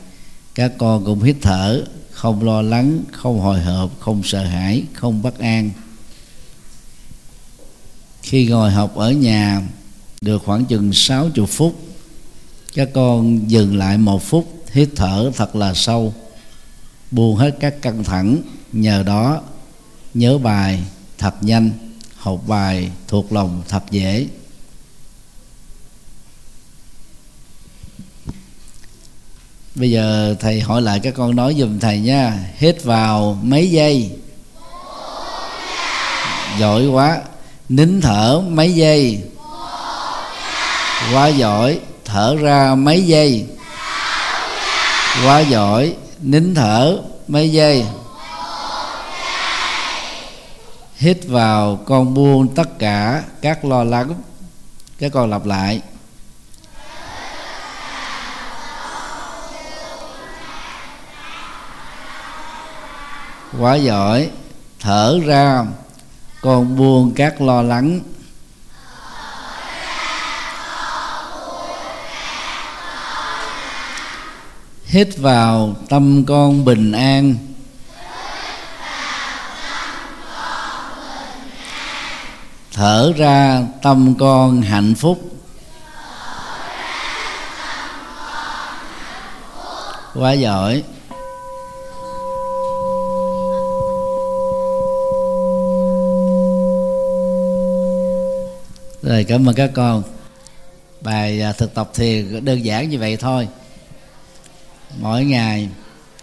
Các 0.55 0.73
con 0.79 1.05
cũng 1.05 1.23
hít 1.23 1.37
thở, 1.43 1.85
không 2.11 2.45
lo 2.45 2.63
lắng, 2.63 3.01
không 3.13 3.41
hồi 3.41 3.61
hộp, 3.61 4.01
không 4.01 4.23
sợ 4.25 4.45
hãi, 4.45 4.83
không 4.93 5.23
bất 5.23 5.39
an. 5.39 5.71
Khi 8.23 8.47
ngồi 8.47 8.71
học 8.71 8.97
ở 8.97 9.13
nhà, 9.13 9.63
được 10.21 10.43
khoảng 10.45 10.65
chừng 10.65 10.93
60 10.93 11.47
phút, 11.47 11.81
các 12.75 12.89
con 12.95 13.51
dừng 13.51 13.77
lại 13.77 13.99
một 13.99 14.23
phút, 14.23 14.65
hít 14.73 14.89
thở 14.97 15.31
thật 15.37 15.57
là 15.57 15.75
sâu, 15.75 16.15
buông 17.11 17.37
hết 17.37 17.57
các 17.61 17.83
căng 17.83 18.05
thẳng. 18.05 18.43
Nhờ 18.73 19.03
đó, 19.03 19.43
nhớ 20.15 20.39
bài 20.39 20.83
thật 21.19 21.35
nhanh, 21.41 21.71
học 22.17 22.43
bài 22.47 22.91
thuộc 23.09 23.33
lòng 23.33 23.63
thật 23.69 23.83
dễ. 23.91 24.27
Bây 29.81 29.91
giờ 29.91 30.35
thầy 30.41 30.61
hỏi 30.61 30.83
lại 30.83 31.01
các 31.01 31.15
con 31.17 31.37
nói 31.37 31.55
dùm 31.59 31.79
thầy 31.79 32.01
nha. 32.01 32.35
Hít 32.59 32.85
vào 32.85 33.39
mấy 33.43 33.71
giây? 33.71 34.11
Giỏi 36.59 36.87
quá. 36.87 37.19
Nín 37.69 38.01
thở 38.01 38.43
mấy 38.49 38.75
giây? 38.75 39.23
Quá 41.13 41.29
giỏi. 41.29 41.79
Thở 42.05 42.37
ra 42.37 42.75
mấy 42.75 43.03
giây? 43.07 43.47
Quá 45.25 45.41
giỏi. 45.41 45.95
Nín 46.23 46.55
thở 46.55 46.99
mấy 47.29 47.53
giây? 47.53 47.85
Hít 50.97 51.19
vào 51.27 51.77
con 51.87 52.15
buông 52.15 52.55
tất 52.55 52.79
cả 52.79 53.23
các 53.43 53.65
lo 53.65 53.85
lắng. 53.85 54.15
Các 54.99 55.13
con 55.13 55.31
lặp 55.31 55.47
lại. 55.47 55.81
Quá 63.59 63.75
giỏi. 63.75 64.31
Thở 64.81 65.19
ra. 65.27 65.65
Con 66.41 66.77
buông 66.77 67.13
các 67.17 67.41
lo 67.41 67.63
lắng. 67.63 68.01
Hít 74.85 75.09
vào 75.19 75.77
tâm 75.89 76.25
con 76.25 76.65
bình 76.65 76.93
an. 76.93 77.35
Thở 82.73 83.13
ra 83.17 83.63
tâm 83.83 84.15
con 84.19 84.63
hạnh 84.63 84.95
phúc. 84.95 85.21
Quá 90.15 90.33
giỏi. 90.33 90.83
Rồi, 99.03 99.25
cảm 99.25 99.49
ơn 99.49 99.55
các 99.55 99.71
con. 99.75 100.03
Bài 101.01 101.43
à, 101.43 101.53
thực 101.53 101.75
tập 101.75 101.91
thiền 101.95 102.45
đơn 102.45 102.65
giản 102.65 102.91
như 102.91 102.99
vậy 102.99 103.17
thôi. 103.17 103.49
Mỗi 104.99 105.25
ngày, 105.25 105.69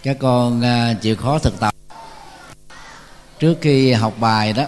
các 0.02 0.16
con 0.20 0.64
à, 0.64 0.94
chịu 1.02 1.16
khó 1.16 1.38
thực 1.38 1.60
tập. 1.60 1.74
Trước 3.38 3.58
khi 3.60 3.92
học 3.92 4.14
bài 4.20 4.52
đó, 4.52 4.66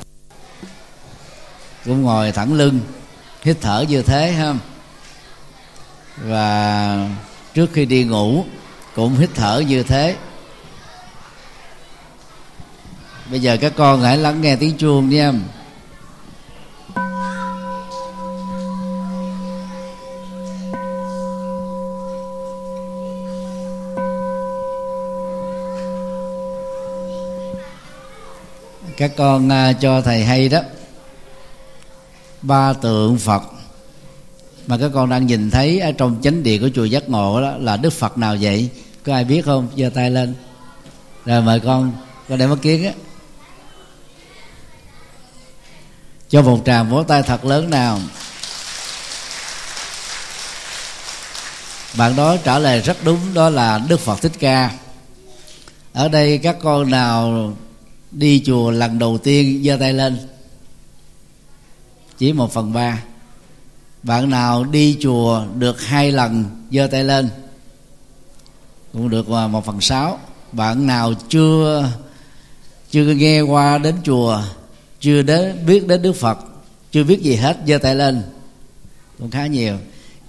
cũng 1.85 2.03
ngồi 2.03 2.33
thẳng 2.33 2.53
lưng, 2.53 2.81
hít 3.43 3.57
thở 3.61 3.85
như 3.89 4.03
thế, 4.03 4.33
ha. 4.33 4.55
Và 6.17 7.09
trước 7.55 7.71
khi 7.73 7.85
đi 7.85 8.05
ngủ, 8.05 8.45
cũng 8.95 9.17
hít 9.17 9.31
thở 9.35 9.63
như 9.69 9.83
thế. 9.83 10.17
Bây 13.31 13.41
giờ 13.41 13.57
các 13.61 13.73
con 13.77 14.03
hãy 14.03 14.17
lắng 14.17 14.41
nghe 14.41 14.57
tiếng 14.57 14.77
chuông 14.77 15.09
nha. 15.09 15.33
Các 29.01 29.11
con 29.17 29.49
uh, 29.49 29.81
cho 29.81 30.01
thầy 30.01 30.25
hay 30.25 30.49
đó. 30.49 30.61
Ba 32.43 32.73
tượng 32.73 33.19
phật 33.19 33.43
mà 34.67 34.79
các 34.79 34.91
con 34.95 35.11
đang 35.11 35.27
nhìn 35.27 35.51
thấy 35.51 35.81
ở 35.81 35.93
trong 35.93 36.21
chánh 36.23 36.43
điện 36.43 36.61
của 36.61 36.69
chùa 36.75 36.85
giác 36.85 37.09
ngộ 37.09 37.41
đó 37.41 37.53
là 37.59 37.77
đức 37.77 37.91
phật 37.91 38.19
nào 38.19 38.37
vậy? 38.41 38.69
Có 39.07 39.15
ai 39.15 39.25
biết 39.25 39.45
không? 39.45 39.69
Giơ 39.77 39.91
tay 39.95 40.11
lên. 40.11 40.35
Rồi 41.25 41.43
mời 41.43 41.61
con 41.61 41.93
con 42.29 42.39
để 42.39 42.47
mất 42.47 42.57
kiến 42.63 42.85
á. 42.87 42.93
Cho 46.29 46.43
một 46.43 46.63
tràng 46.67 46.91
vỗ 46.91 47.03
tay 47.03 47.23
thật 47.23 47.45
lớn 47.45 47.71
nào. 47.71 48.01
Bạn 51.97 52.17
đó 52.17 52.37
trả 52.45 52.59
lời 52.59 52.81
rất 52.81 52.97
đúng 53.05 53.35
đó 53.35 53.51
là 53.51 53.81
đức 53.89 54.01
phật 54.01 54.23
thích 54.23 54.33
ca. 54.39 54.71
Ở 55.93 56.09
đây 56.09 56.39
các 56.39 56.57
con 56.63 56.91
nào 56.91 57.53
đi 58.11 58.43
chùa 58.47 58.71
lần 58.71 58.99
đầu 58.99 59.19
tiên 59.19 59.63
giơ 59.65 59.77
tay 59.81 59.93
lên. 59.93 60.19
Chỉ 62.19 62.33
một 62.33 62.53
phần 62.53 62.73
ba. 62.73 63.03
Bạn 64.03 64.31
nào 64.31 64.65
đi 64.65 64.97
chùa 65.01 65.45
được 65.59 65.83
hai 65.83 66.13
lần, 66.13 66.45
giơ 66.71 66.87
tay 66.87 67.05
lên. 67.05 67.29
Cũng 68.93 69.11
được 69.11 69.29
một 69.29 69.67
phần 69.67 69.81
sáu. 69.81 70.19
Bạn 70.53 70.87
nào 70.87 71.15
chưa 71.29 71.89
chưa 72.91 73.05
nghe 73.05 73.41
qua 73.41 73.79
đến 73.79 73.95
chùa, 74.05 74.43
chưa 75.01 75.23
đến, 75.23 75.67
biết 75.67 75.87
đến 75.87 76.03
đức 76.03 76.13
phật, 76.13 76.39
chưa 76.93 77.05
biết 77.05 77.23
gì 77.23 77.35
hết, 77.35 77.57
giơ 77.67 77.79
tay 77.79 77.95
lên. 77.95 78.23
Cũng 79.19 79.31
khá 79.31 79.47
nhiều. 79.47 79.77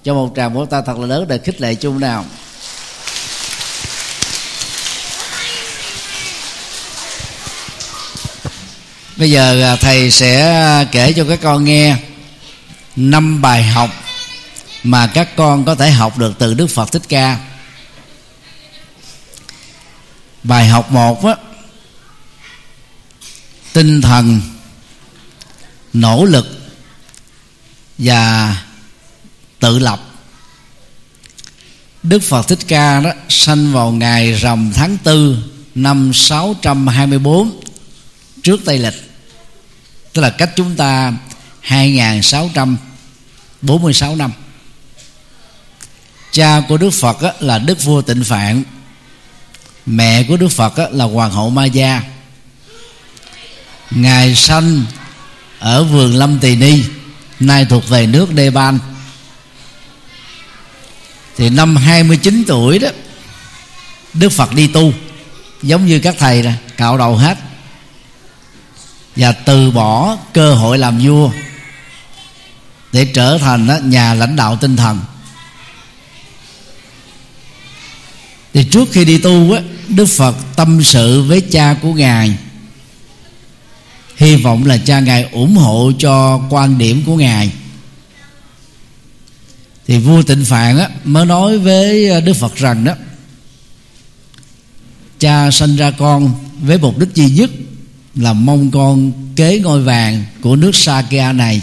Cho 0.04 0.14
một 0.14 0.34
tràng 0.36 0.54
vỗ 0.54 0.66
tay 0.66 0.82
thật 0.86 0.98
là 0.98 1.08
lớn 1.08 1.26
để 1.28 1.38
khích 1.38 1.62
lệ 1.62 1.76
chung 1.76 2.00
nào. 2.00 2.26
Bây 9.22 9.32
giờ 9.32 9.62
à, 9.62 9.76
thầy 9.76 10.12
sẽ 10.12 10.52
à, 10.52 10.84
kể 10.84 11.14
cho 11.14 11.26
các 11.30 11.40
con 11.42 11.64
nghe 11.64 11.98
năm 12.96 13.42
bài 13.42 13.64
học 13.64 13.90
mà 14.84 15.08
các 15.08 15.36
con 15.36 15.66
có 15.66 15.76
thể 15.76 15.92
học 15.92 16.18
được 16.18 16.34
từ 16.40 16.54
đức 16.54 16.68
phật 16.68 16.92
thích 16.92 17.02
ca. 17.10 17.40
Bài 20.44 20.68
học 20.68 20.92
một 20.92 21.26
á, 21.26 21.36
tinh 23.74 24.02
thần, 24.02 24.42
nỗ 25.94 26.26
lực 26.26 26.72
và 27.98 28.56
tự 29.60 29.80
lập. 29.80 30.02
Đức 32.04 32.20
Phật 32.24 32.48
Thích 32.48 32.60
Ca 32.68 33.00
đó 33.00 33.12
sanh 33.30 33.74
vào 33.74 33.92
ngày 33.92 34.34
rằm 34.34 34.72
tháng 34.76 34.98
tư 35.04 35.38
năm 35.76 36.12
624 36.14 37.62
trước 38.44 38.60
Tây 38.66 38.78
lịch 38.78 39.11
tức 40.14 40.22
là 40.22 40.30
cách 40.30 40.50
chúng 40.56 40.76
ta 40.76 41.14
2646 41.62 44.16
năm. 44.16 44.32
Cha 46.32 46.62
của 46.68 46.78
Đức 46.78 46.90
Phật 46.90 47.18
là 47.40 47.60
Đức 47.60 47.84
vua 47.84 48.02
Tịnh 48.02 48.24
Phạn. 48.24 48.64
Mẹ 49.86 50.24
của 50.24 50.38
Đức 50.38 50.48
Phật 50.48 50.74
là 50.92 51.06
Hoàng 51.06 51.32
hậu 51.32 51.50
Ma 51.50 51.66
Gia. 51.66 52.04
Ngài 53.92 54.36
sanh 54.36 54.84
ở 55.60 55.84
vườn 55.84 56.16
Lâm 56.16 56.40
Tỳ 56.40 56.56
Ni, 56.56 56.84
nay 57.40 57.66
thuộc 57.70 57.90
về 57.90 58.08
nước 58.08 58.34
Nepal 58.34 58.76
thì 61.38 61.50
năm 61.50 61.76
29 61.76 62.44
tuổi 62.48 62.80
đó, 62.80 62.90
Đức 64.14 64.30
Phật 64.30 64.54
đi 64.54 64.68
tu, 64.68 64.94
giống 65.64 65.86
như 65.86 66.00
các 66.00 66.16
thầy 66.20 66.44
nè, 66.44 66.54
cạo 66.78 66.98
đầu 66.98 67.18
hết 67.18 67.38
và 69.22 69.32
từ 69.32 69.72
bỏ 69.72 70.18
cơ 70.34 70.54
hội 70.54 70.78
làm 70.78 71.00
vua 71.04 71.32
để 72.92 73.06
trở 73.06 73.38
thành 73.38 73.90
nhà 73.90 74.14
lãnh 74.14 74.36
đạo 74.36 74.56
tinh 74.56 74.76
thần. 74.76 75.00
Thì 78.54 78.64
trước 78.64 78.88
khi 78.92 79.06
đi 79.06 79.18
tu 79.18 79.54
á, 79.54 79.62
đức 79.88 80.06
phật 80.06 80.36
tâm 80.56 80.84
sự 80.84 81.24
với 81.24 81.42
cha 81.42 81.76
của 81.82 81.94
ngài. 81.94 82.38
Hy 84.16 84.36
vọng 84.36 84.66
là 84.66 84.78
cha 84.78 85.00
ngài 85.00 85.30
ủng 85.32 85.56
hộ 85.56 85.92
cho 86.00 86.42
quan 86.50 86.78
điểm 86.78 87.04
của 87.06 87.16
ngài. 87.16 87.52
Thì 89.88 89.98
vua 89.98 90.24
tịnh 90.24 90.46
phạn 90.46 90.78
á, 90.78 90.90
mới 91.04 91.26
nói 91.26 91.58
với 91.58 92.10
ờ, 92.10 92.22
đức 92.22 92.34
phật 92.34 92.56
rằng 92.56 92.84
đó 92.84 92.94
cha 95.20 95.52
sanh 95.52 95.76
ra 95.76 95.92
con 95.92 96.34
với 96.62 96.78
mục 96.78 96.98
đích 96.98 97.16
duy 97.16 97.30
nhất 97.30 97.50
là 98.16 98.34
mong 98.34 98.72
con 98.72 99.12
kế 99.36 99.60
ngôi 99.60 99.82
vàng 99.82 100.26
của 100.42 100.56
nước 100.56 100.76
Sakya 100.76 101.34
này. 101.34 101.62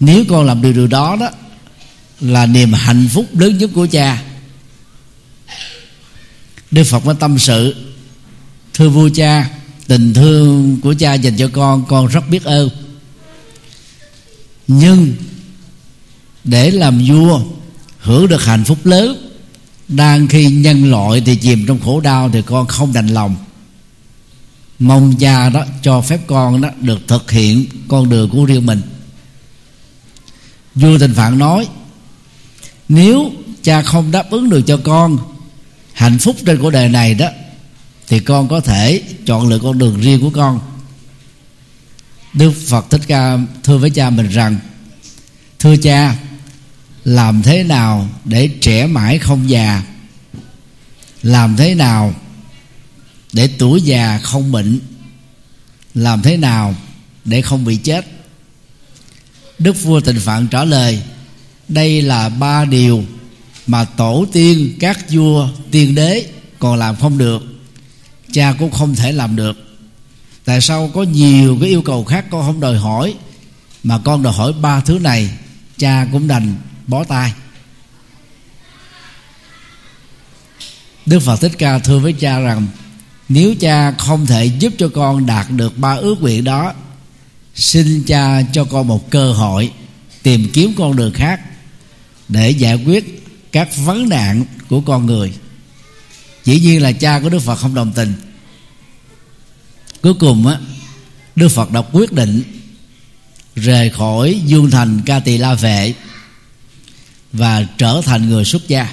Nếu 0.00 0.24
con 0.28 0.46
làm 0.46 0.62
được 0.62 0.72
điều 0.72 0.86
đó 0.86 1.16
đó, 1.20 1.30
là 2.20 2.46
niềm 2.46 2.72
hạnh 2.72 3.08
phúc 3.12 3.26
lớn 3.32 3.58
nhất 3.58 3.70
của 3.74 3.86
cha. 3.86 4.22
Đức 6.70 6.84
Phật 6.84 7.06
mới 7.06 7.14
tâm 7.14 7.38
sự, 7.38 7.74
Thưa 8.74 8.88
vua 8.88 9.08
cha, 9.14 9.50
Tình 9.86 10.14
thương 10.14 10.80
của 10.80 10.94
cha 10.98 11.14
dành 11.14 11.36
cho 11.36 11.48
con 11.52 11.84
Con 11.88 12.06
rất 12.06 12.28
biết 12.30 12.44
ơn. 12.44 12.68
Nhưng 14.66 15.14
Để 16.44 16.70
làm 16.70 17.04
vua, 17.08 17.40
Hưởng 17.98 18.28
được 18.28 18.44
hạnh 18.44 18.64
phúc 18.64 18.86
lớn, 18.86 19.30
Đang 19.88 20.28
khi 20.28 20.46
nhân 20.46 20.90
loại 20.90 21.22
thì 21.26 21.36
chìm 21.36 21.66
trong 21.66 21.80
khổ 21.80 22.00
đau 22.00 22.30
Thì 22.32 22.42
con 22.42 22.66
không 22.66 22.92
đành 22.92 23.06
lòng. 23.06 23.36
Mong 24.78 25.14
cha 25.18 25.48
đó 25.48 25.64
cho 25.82 26.00
phép 26.00 26.20
con 26.26 26.60
đó 26.60 26.68
Được 26.80 27.08
thực 27.08 27.30
hiện 27.30 27.66
con 27.88 28.10
đường 28.10 28.30
của 28.30 28.44
riêng 28.44 28.66
mình. 28.66 28.82
Vua 30.74 30.98
Tình 30.98 31.14
Phạn 31.14 31.38
nói, 31.38 31.68
Nếu 32.88 33.30
cha 33.62 33.82
không 33.82 34.10
đáp 34.10 34.30
ứng 34.30 34.50
được 34.50 34.60
cho 34.66 34.76
con 34.76 35.18
hạnh 35.92 36.18
phúc 36.18 36.36
trên 36.46 36.58
cuộc 36.62 36.70
đời 36.70 36.88
này 36.88 37.14
đó, 37.14 37.28
thì 38.08 38.20
con 38.20 38.48
có 38.48 38.60
thể 38.60 39.02
chọn 39.26 39.48
lựa 39.48 39.58
con 39.58 39.78
đường 39.78 40.00
riêng 40.00 40.20
của 40.20 40.30
con. 40.30 40.60
Đức 42.32 42.52
phật 42.66 42.90
thích 42.90 43.00
ca 43.06 43.38
thưa 43.62 43.78
với 43.78 43.90
cha 43.90 44.10
mình 44.10 44.28
rằng, 44.28 44.56
thưa 45.58 45.76
cha, 45.76 46.16
làm 47.04 47.42
thế 47.42 47.62
nào 47.62 48.08
để 48.24 48.50
trẻ 48.60 48.86
mãi 48.86 49.18
không 49.18 49.50
già? 49.50 49.82
Làm 51.22 51.56
thế 51.56 51.74
nào 51.74 52.14
để 53.36 53.48
tuổi 53.58 53.82
già 53.82 54.18
không 54.18 54.52
bệnh, 54.52 54.78
làm 55.94 56.22
thế 56.22 56.36
nào 56.36 56.74
để 57.24 57.42
không 57.42 57.64
bị 57.64 57.76
chết? 57.76 58.06
Đức 59.58 59.82
vua 59.82 60.00
tịnh 60.00 60.20
phạn 60.20 60.48
trả 60.48 60.64
lời, 60.64 61.02
đây 61.68 62.02
là 62.02 62.28
ba 62.28 62.64
điều 62.64 63.04
mà 63.66 63.84
tổ 63.84 64.26
tiên 64.32 64.76
các 64.80 65.10
vua, 65.10 65.48
tiên 65.70 65.94
đế 65.94 66.26
còn 66.58 66.78
làm 66.78 66.96
không 66.96 67.18
được, 67.18 67.42
cha 68.32 68.54
cũng 68.58 68.70
không 68.70 68.94
thể 68.94 69.12
làm 69.12 69.36
được. 69.36 69.56
Tại 70.44 70.60
sao 70.60 70.90
có 70.94 71.02
nhiều 71.02 71.58
cái 71.60 71.68
yêu 71.68 71.82
cầu 71.82 72.04
khác 72.04 72.24
con 72.30 72.46
không 72.46 72.60
đòi 72.60 72.78
hỏi, 72.78 73.14
mà 73.82 73.98
con 74.04 74.22
đòi 74.22 74.32
hỏi 74.32 74.52
ba 74.52 74.80
thứ 74.80 74.98
này, 74.98 75.30
cha 75.78 76.06
cũng 76.12 76.28
đành 76.28 76.54
bó 76.86 77.04
tay. 77.04 77.32
Đức 81.06 81.20
phật 81.20 81.36
thích 81.36 81.52
ca 81.58 81.78
thưa 81.78 81.98
với 81.98 82.12
cha 82.12 82.40
rằng 82.40 82.66
nếu 83.28 83.54
cha 83.60 83.92
không 83.92 84.26
thể 84.26 84.44
giúp 84.44 84.72
cho 84.78 84.88
con 84.88 85.26
đạt 85.26 85.50
được 85.50 85.78
ba 85.78 85.94
ước 85.94 86.20
nguyện 86.20 86.44
đó, 86.44 86.72
xin 87.54 88.02
cha 88.06 88.42
cho 88.52 88.64
con 88.64 88.86
một 88.88 89.10
cơ 89.10 89.32
hội 89.32 89.72
tìm 90.22 90.50
kiếm 90.52 90.72
con 90.76 90.96
đường 90.96 91.12
khác 91.12 91.40
để 92.28 92.50
giải 92.50 92.84
quyết 92.84 93.22
các 93.52 93.76
vấn 93.76 94.08
nạn 94.08 94.44
của 94.68 94.80
con 94.80 95.06
người. 95.06 95.32
Chỉ 96.44 96.60
nhiên 96.60 96.82
là 96.82 96.92
cha 96.92 97.20
của 97.20 97.28
đức 97.28 97.38
phật 97.38 97.56
không 97.56 97.74
đồng 97.74 97.92
tình. 97.92 98.12
Cuối 100.02 100.14
cùng 100.14 100.46
á, 100.46 100.58
đức 101.36 101.48
phật 101.48 101.72
đã 101.72 101.82
quyết 101.92 102.12
định 102.12 102.42
rời 103.56 103.90
khỏi 103.90 104.40
dương 104.46 104.70
thành 104.70 105.00
ca 105.06 105.20
tỳ 105.20 105.38
la 105.38 105.54
vệ 105.54 105.94
và 107.32 107.62
trở 107.78 108.00
thành 108.04 108.28
người 108.28 108.44
xuất 108.44 108.68
gia. 108.68 108.92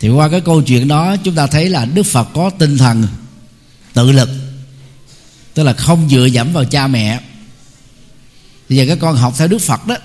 Thì 0.00 0.08
qua 0.08 0.28
cái 0.28 0.40
câu 0.40 0.62
chuyện 0.62 0.88
đó, 0.88 1.16
chúng 1.24 1.34
ta 1.34 1.46
thấy 1.46 1.68
là 1.68 1.84
đức 1.84 2.02
phật 2.02 2.28
có 2.34 2.50
tinh 2.50 2.78
thần 2.78 3.06
tự 3.98 4.12
lực. 4.12 4.28
Tức 5.54 5.62
là 5.62 5.72
không 5.72 6.08
dựa 6.08 6.24
dẫm 6.24 6.52
vào 6.52 6.64
cha 6.64 6.86
mẹ. 6.86 7.20
Bây 8.68 8.78
giờ 8.78 8.84
các 8.88 8.98
con 9.00 9.16
học 9.16 9.34
theo 9.38 9.48
đức 9.48 9.58
phật 9.58 9.86
đó 9.86 9.96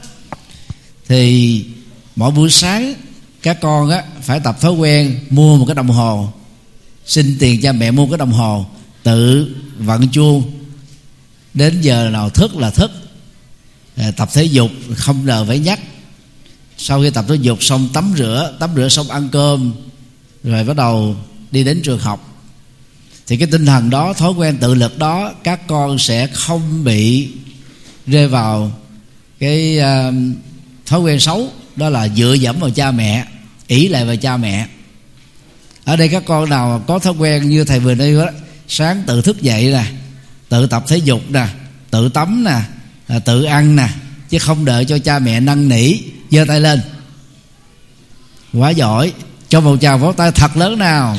thì 1.08 1.66
mỗi 2.16 2.32
buổi 2.32 2.50
sáng 2.50 2.94
các 3.42 3.58
con 3.62 3.90
á 3.90 4.04
phải 4.22 4.40
tập 4.40 4.62
thói 4.62 4.72
quen 4.72 5.20
mua 5.30 5.58
một 5.58 5.66
cái 5.66 5.76
đồng 5.76 5.88
hồ 5.88 6.34
xin 7.06 7.38
tiền 7.40 7.62
cha 7.62 7.72
mẹ 7.72 7.92
mua 7.92 8.08
cái 8.08 8.18
đồng 8.18 8.32
hồ 8.32 8.66
tự 9.04 9.56
vận 9.78 10.10
chuông. 10.10 10.52
Đến 11.54 11.82
giờ 11.82 12.10
nào 12.10 12.30
thức 12.30 12.56
là 12.56 12.70
thức. 12.70 12.92
À, 13.96 14.12
tập 14.12 14.30
thể 14.34 14.44
dục 14.44 14.72
không 14.96 15.26
ngờ 15.26 15.46
phải 15.48 15.60
nhắc. 15.60 15.80
Sau 16.78 17.02
khi 17.02 17.10
tập 17.10 17.26
thể 17.28 17.36
dục 17.36 17.64
xong 17.64 17.90
tắm 17.94 18.14
rửa 18.18 18.58
tắm 18.60 18.70
rửa 18.76 18.90
xong 18.90 19.10
ăn 19.10 19.30
cơm 19.32 19.74
rồi 20.44 20.64
bắt 20.64 20.76
đầu 20.76 21.16
đi 21.52 21.64
đến 21.64 21.82
trường 21.84 22.00
học 22.00 22.33
thì 23.28 23.38
cái 23.38 23.48
tinh 23.52 23.66
thần 23.66 23.90
đó 23.90 24.14
thói 24.14 24.32
quen 24.32 24.58
tự 24.58 24.74
lực 24.74 24.98
đó 24.98 25.34
các 25.44 25.68
con 25.68 26.00
sẽ 26.00 26.28
không 26.28 26.84
bị 26.84 27.30
rơi 28.08 28.28
vào 28.28 28.72
cái 29.40 29.80
uh, 29.80 30.14
thói 30.86 31.00
quen 31.00 31.20
xấu. 31.20 31.52
Đó 31.76 31.90
là 31.90 32.08
dựa 32.08 32.34
dẫm 32.34 32.60
vào 32.60 32.70
cha 32.70 32.92
mẹ 32.92 33.26
ỷ 33.68 33.88
lại 33.88 34.06
vào 34.06 34.16
cha 34.16 34.38
mẹ. 34.38 34.68
Ở 35.86 35.96
đây 35.96 36.08
các 36.08 36.24
con 36.26 36.50
nào 36.50 36.84
có 36.88 37.00
thói 37.00 37.14
quen 37.14 37.50
như 37.50 37.64
thầy 37.64 37.80
vừa 37.80 37.96
nêu 37.96 38.20
đó 38.20 38.30
sáng 38.68 39.04
tự 39.08 39.22
thức 39.22 39.42
dậy 39.42 39.72
nè 39.72 39.86
tự 40.50 40.68
tập 40.68 40.84
thể 40.88 40.98
dục 40.98 41.22
nè 41.30 41.48
tự 41.92 42.10
tắm 42.10 42.44
nè 42.44 42.62
à, 43.08 43.20
tự 43.20 43.44
ăn 43.44 43.76
nè 43.76 43.90
chứ 44.30 44.40
không 44.40 44.66
đợi 44.66 44.86
cho 44.86 45.00
cha 45.00 45.20
mẹ 45.20 45.40
năn 45.40 45.70
nỉ 45.70 45.98
giơ 46.32 46.46
tay 46.48 46.60
lên. 46.60 46.82
Quá 48.54 48.70
giỏi. 48.70 49.14
Cho 49.50 49.62
một 49.62 49.78
chào 49.82 49.98
vỗ 49.98 50.12
tay 50.12 50.32
thật 50.32 50.58
lớn 50.58 50.80
nào. 50.80 51.18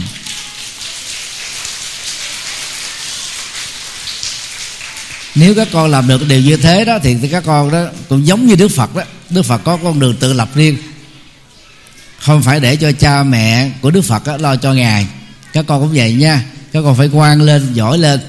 Nếu 5.34 5.54
các 5.54 5.68
con 5.72 5.90
làm 5.90 6.08
được 6.08 6.28
điều 6.28 6.40
như 6.40 6.56
thế 6.56 6.84
đó 6.84 6.98
thì 7.02 7.28
các 7.30 7.44
con 7.46 7.70
đó 7.70 7.86
cũng 8.08 8.26
giống 8.26 8.46
như 8.46 8.54
đức 8.54 8.68
phật 8.68 8.96
đó 8.96 9.02
đức 9.30 9.42
phật 9.42 9.58
có 9.58 9.76
con 9.76 10.00
đường 10.00 10.16
tự 10.16 10.32
lập 10.32 10.48
riêng. 10.54 10.76
Không 12.18 12.42
phải 12.42 12.60
để 12.60 12.76
cho 12.76 12.92
cha 12.92 13.22
mẹ 13.22 13.70
của 13.80 13.90
đức 13.90 14.02
phật 14.02 14.26
đó, 14.26 14.36
lo 14.36 14.56
cho 14.56 14.72
ngài. 14.72 15.06
Các 15.52 15.64
con 15.68 15.80
cũng 15.80 15.92
vậy 15.94 16.12
nha. 16.12 16.44
Các 16.72 16.82
con 16.82 16.96
phải 16.96 17.08
quan 17.12 17.42
lên 17.42 17.72
giỏi 17.72 17.98
lên. 17.98 18.20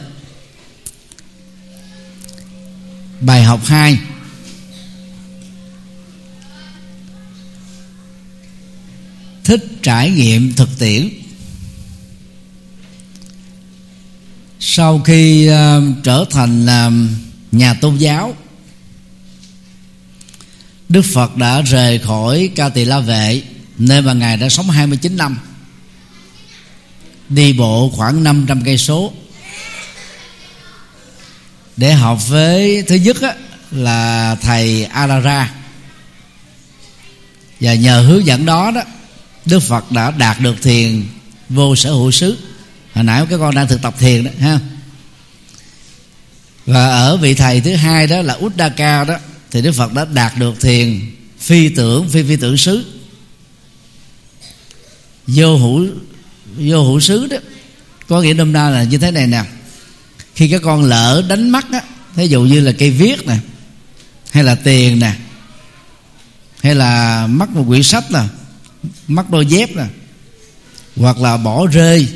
Bài 3.21 3.43
học 3.43 3.61
2 3.65 3.97
thích 9.43 9.65
trải 9.81 10.09
nghiệm 10.09 10.53
thực 10.53 10.69
tiễn. 10.79 11.09
Sau 14.67 15.01
khi 15.05 15.49
uh, 15.49 15.83
trở 16.03 16.25
thành 16.29 16.65
uh, 16.65 16.93
nhà 17.51 17.73
tôn 17.73 17.97
giáo 17.97 18.35
Đức 20.89 21.01
Phật 21.13 21.35
đã 21.35 21.61
rời 21.61 21.99
khỏi 21.99 22.49
ca 22.55 22.69
tỳ 22.69 22.85
la 22.85 22.99
vệ 22.99 23.41
nơi 23.77 24.01
mà 24.01 24.13
ngài 24.13 24.37
đã 24.37 24.49
sống 24.49 24.69
29 24.69 25.17
năm. 25.17 25.37
Đi 27.29 27.53
bộ 27.53 27.89
khoảng 27.95 28.23
500 28.23 28.61
cây 28.65 28.77
số. 28.77 29.13
Để 31.77 31.93
học 31.93 32.19
với 32.27 32.83
thứ 32.87 32.95
nhất 32.95 33.21
á, 33.21 33.33
là 33.71 34.35
thầy 34.41 34.85
Alara 34.85 35.53
và 37.59 37.73
nhờ 37.73 38.01
hướng 38.01 38.25
dẫn 38.25 38.45
đó 38.45 38.71
đó 38.71 38.81
Đức 39.45 39.59
Phật 39.59 39.91
đã 39.91 40.11
đạt 40.11 40.39
được 40.39 40.55
thiền 40.61 41.03
vô 41.49 41.75
sở 41.75 41.91
hữu 41.91 42.11
xứ 42.11 42.37
hồi 42.95 43.03
nãy 43.03 43.25
các 43.29 43.37
con 43.37 43.55
đang 43.55 43.67
thực 43.67 43.81
tập 43.81 43.95
thiền 43.99 44.23
đó, 44.23 44.31
ha? 44.39 44.59
Và 46.65 46.89
ở 46.89 47.17
vị 47.17 47.33
thầy 47.33 47.61
thứ 47.61 47.75
hai 47.75 48.07
đó 48.07 48.21
là 48.21 48.33
Uddaka 48.33 49.03
đó, 49.03 49.15
thì 49.51 49.61
Đức 49.61 49.71
Phật 49.71 49.93
đã 49.93 50.05
đạt 50.05 50.37
được 50.37 50.61
thiền 50.61 51.11
phi 51.39 51.69
tưởng, 51.69 52.09
phi 52.09 52.23
phi 52.23 52.35
tưởng 52.35 52.57
xứ. 52.57 52.85
Vô 55.27 55.57
hữu 55.57 55.87
vô 56.57 56.83
hữu 56.83 56.99
xứ 56.99 57.27
đó. 57.27 57.37
Có 58.07 58.21
nghĩa 58.21 58.33
nôm 58.33 58.53
na 58.53 58.69
là 58.69 58.83
như 58.83 58.97
thế 58.97 59.11
này 59.11 59.27
nè. 59.27 59.43
Khi 60.35 60.49
các 60.49 60.61
con 60.63 60.83
lỡ 60.83 61.23
đánh 61.29 61.49
mắt 61.49 61.65
á 61.71 61.81
thí 62.15 62.27
dụ 62.27 62.41
như 62.41 62.59
là 62.59 62.71
cây 62.71 62.91
viết 62.91 63.27
nè, 63.27 63.37
hay 64.31 64.43
là 64.43 64.55
tiền 64.55 64.99
nè, 64.99 65.13
hay 66.63 66.75
là 66.75 67.27
mất 67.27 67.49
một 67.49 67.63
quyển 67.67 67.83
sách 67.83 68.11
nè 68.11 68.19
mất 69.07 69.29
đôi 69.29 69.45
dép 69.45 69.75
nè, 69.75 69.85
hoặc 70.95 71.17
là 71.17 71.37
bỏ 71.37 71.67
rơi 71.67 72.07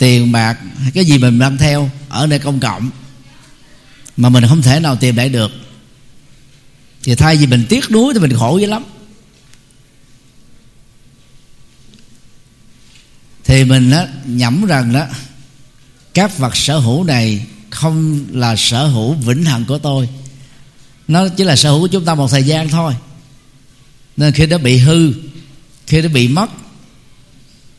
tiền 0.00 0.32
bạc 0.32 0.58
hay 0.78 0.90
cái 0.90 1.04
gì 1.04 1.18
mình 1.18 1.38
mang 1.38 1.58
theo 1.58 1.90
ở 2.08 2.26
nơi 2.26 2.38
công 2.38 2.60
cộng 2.60 2.90
mà 4.16 4.28
mình 4.28 4.44
không 4.48 4.62
thể 4.62 4.80
nào 4.80 4.96
tìm 4.96 5.16
lại 5.16 5.28
được. 5.28 5.52
Thì 7.02 7.14
thay 7.14 7.36
vì 7.36 7.46
mình 7.46 7.66
tiếc 7.68 7.90
nuối 7.90 8.14
thì 8.14 8.20
mình 8.20 8.32
khổ 8.38 8.58
dữ 8.58 8.66
lắm. 8.66 8.84
Thì 13.44 13.64
mình 13.64 13.90
á, 13.90 14.06
nhẩm 14.24 14.66
rằng 14.66 14.92
đó 14.92 15.06
các 16.14 16.38
vật 16.38 16.56
sở 16.56 16.78
hữu 16.78 17.04
này 17.04 17.46
không 17.70 18.26
là 18.32 18.56
sở 18.56 18.86
hữu 18.86 19.14
vĩnh 19.14 19.44
hằng 19.44 19.64
của 19.64 19.78
tôi. 19.78 20.08
Nó 21.08 21.28
chỉ 21.28 21.44
là 21.44 21.56
sở 21.56 21.70
hữu 21.70 21.80
của 21.80 21.88
chúng 21.88 22.04
ta 22.04 22.14
một 22.14 22.30
thời 22.30 22.42
gian 22.42 22.68
thôi. 22.68 22.94
Nên 24.16 24.32
khi 24.32 24.46
nó 24.46 24.58
bị 24.58 24.78
hư 24.78 25.12
khi 25.86 26.02
nó 26.02 26.08
bị 26.08 26.28
mất 26.28 26.50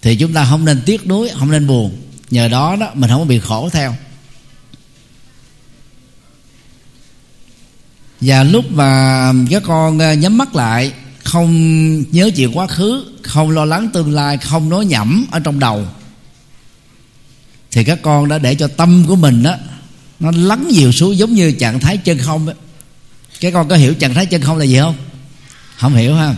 thì 0.01 0.15
chúng 0.15 0.33
ta 0.33 0.45
không 0.49 0.65
nên 0.65 0.81
tiếc 0.85 1.07
nuối 1.07 1.29
không 1.39 1.51
nên 1.51 1.67
buồn 1.67 2.10
nhờ 2.31 2.47
đó 2.47 2.75
đó, 2.75 2.91
mình 2.93 3.09
không 3.09 3.19
có 3.19 3.25
bị 3.25 3.39
khổ 3.39 3.69
theo. 3.69 3.95
Và 8.21 8.43
lúc 8.43 8.71
mà 8.71 9.33
các 9.49 9.63
con 9.65 9.99
à, 10.01 10.13
nhắm 10.13 10.37
mắt 10.37 10.55
lại, 10.55 10.93
không 11.23 11.51
nhớ 12.11 12.29
chuyện 12.35 12.57
quá 12.57 12.67
khứ, 12.67 13.05
không 13.23 13.49
lo 13.49 13.65
lắng 13.65 13.89
tương 13.93 14.11
lai, 14.11 14.37
không 14.37 14.69
nói 14.69 14.85
nhẩm 14.85 15.25
ở 15.31 15.39
trong 15.39 15.59
đầu, 15.59 15.85
thì 17.71 17.83
các 17.83 17.99
con 18.01 18.27
đã 18.27 18.37
để 18.37 18.55
cho 18.55 18.67
tâm 18.67 19.05
của 19.07 19.15
mình 19.15 19.43
đó 19.43 19.55
nó 20.19 20.31
lắng 20.31 20.67
nhiều 20.71 20.91
xuống 20.91 21.17
giống 21.17 21.33
như 21.33 21.51
trạng 21.51 21.79
thái 21.79 21.97
chân 21.97 22.17
không 22.17 22.45
đó. 22.45 22.53
các 23.39 23.53
con 23.53 23.67
có 23.67 23.75
hiểu 23.75 23.93
trạng 23.93 24.13
thái 24.13 24.25
chân 24.25 24.41
không 24.41 24.57
là 24.57 24.65
gì 24.65 24.79
không? 24.79 24.95
Không 25.77 25.95
hiểu 25.95 26.15
ha. 26.15 26.35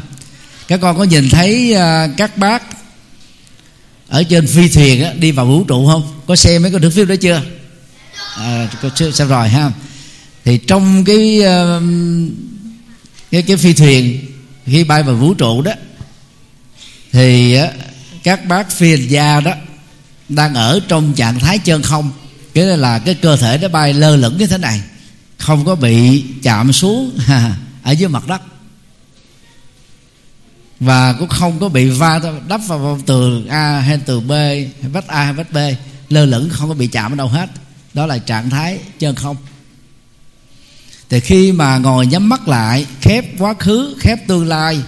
Các 0.68 0.82
con 0.82 0.98
có 0.98 1.04
nhìn 1.04 1.30
thấy 1.30 1.74
à, 1.74 2.08
các 2.18 2.38
bác 2.38 2.64
ở 4.14 4.24
trên 4.24 4.48
phi 4.48 4.70
thuyền 4.70 5.04
á, 5.04 5.14
đi 5.14 5.32
vào 5.32 5.46
vũ 5.46 5.64
trụ 5.64 5.88
không? 5.88 6.04
Có 6.28 6.36
xem 6.36 6.62
mấy 6.62 6.72
cái 6.72 6.80
thước 6.82 6.90
phim 6.90 7.08
đó 7.08 7.16
chưa? 7.22 7.42
À, 8.38 8.70
có 8.82 8.90
xem 9.14 9.28
rồi 9.28 9.50
ha? 9.50 9.72
Thì 10.46 10.58
trong 10.58 11.04
cái 11.06 11.40
uh, 11.40 11.84
cái 13.32 13.42
cái 13.42 13.58
phi 13.58 13.74
thuyền 13.74 14.20
khi 14.66 14.84
bay 14.84 15.04
vào 15.04 15.16
vũ 15.16 15.34
trụ 15.34 15.62
đó 15.62 15.72
thì 17.12 17.58
uh, 17.64 17.70
các 18.24 18.46
bác 18.46 18.72
phi 18.72 18.90
hành 18.90 19.08
gia 19.08 19.40
đó 19.40 19.52
đang 20.30 20.54
ở 20.54 20.80
trong 20.88 21.14
trạng 21.14 21.40
thái 21.40 21.60
chân 21.60 21.82
không. 21.82 22.12
Cái 22.54 22.66
là 22.66 23.00
cái 23.00 23.16
cơ 23.16 23.38
thể 23.38 23.60
nó 23.62 23.68
bay 23.68 23.94
lơ 23.94 24.16
lửng 24.16 24.38
như 24.38 24.48
thế 24.48 24.58
này 24.58 24.82
không 25.38 25.66
có 25.66 25.76
bị 25.76 26.24
chạm 26.44 26.74
xuống 26.74 27.12
ở 27.84 27.92
dưới 27.92 28.10
mặt 28.10 28.28
đất 28.28 28.42
và 30.84 31.14
cũng 31.14 31.30
không 31.30 31.60
có 31.60 31.70
bị 31.70 31.90
va 31.90 32.20
đắp 32.48 32.62
vào 32.68 33.00
tường 33.06 33.48
A 33.48 33.80
hay 33.80 33.98
tường 33.98 34.28
B 34.28 34.32
hay 34.32 34.90
vách 34.92 35.08
A 35.08 35.24
hay 35.24 35.34
vách 35.34 35.52
B. 35.52 35.58
Lơ 36.10 36.26
lửng 36.26 36.50
không 36.50 36.70
có 36.70 36.76
bị 36.76 36.88
chạm 36.88 37.14
ở 37.14 37.16
đâu 37.16 37.28
hết. 37.28 37.50
Đó 37.94 38.06
là 38.06 38.18
trạng 38.18 38.50
thái 38.50 38.80
chân 39.00 39.16
không. 39.16 39.38
Thì 41.10 41.20
khi 41.20 41.52
mà 41.52 41.78
ngồi 41.78 42.08
nhắm 42.08 42.30
mắt 42.30 42.48
lại 42.48 42.86
khép 43.02 43.26
quá 43.40 43.54
khứ 43.54 43.96
khép 44.00 44.28
tương 44.28 44.48
lai 44.48 44.82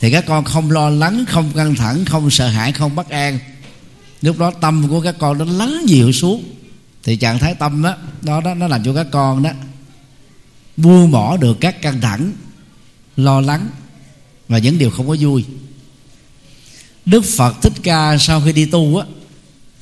thì 0.00 0.10
các 0.10 0.24
con 0.26 0.44
không 0.44 0.70
lo 0.70 0.88
lắng 0.88 1.24
không 1.28 1.52
căng 1.54 1.74
thẳng 1.74 2.04
không 2.04 2.30
sợ 2.30 2.48
hãi 2.48 2.72
không 2.72 2.94
bất 2.94 3.08
an. 3.08 3.38
Lúc 4.22 4.38
đó 4.38 4.50
tâm 4.50 4.88
của 4.88 5.00
các 5.00 5.14
con 5.18 5.38
nó 5.38 5.44
lắng 5.44 5.82
dịu 5.86 6.12
xuống. 6.12 6.44
Thì 7.02 7.16
trạng 7.16 7.38
thái 7.38 7.54
tâm 7.54 7.82
đó, 7.82 7.96
đó 8.22 8.40
đó 8.40 8.54
nó 8.54 8.66
làm 8.66 8.84
cho 8.84 8.94
các 8.94 9.06
con 9.12 9.42
đó 9.42 9.50
buông 10.76 11.10
bỏ 11.10 11.36
được 11.36 11.56
các 11.60 11.82
căng 11.82 12.00
thẳng 12.00 12.32
lo 13.16 13.40
lắng 13.40 13.68
và 14.48 14.58
những 14.58 14.78
điều 14.78 14.90
không 14.90 15.08
có 15.08 15.16
vui. 15.20 15.44
Đức 17.06 17.24
phật 17.36 17.62
thích 17.62 17.72
ca 17.82 18.18
sau 18.18 18.42
khi 18.44 18.52
đi 18.52 18.66
tu 18.66 18.96
á 18.98 19.06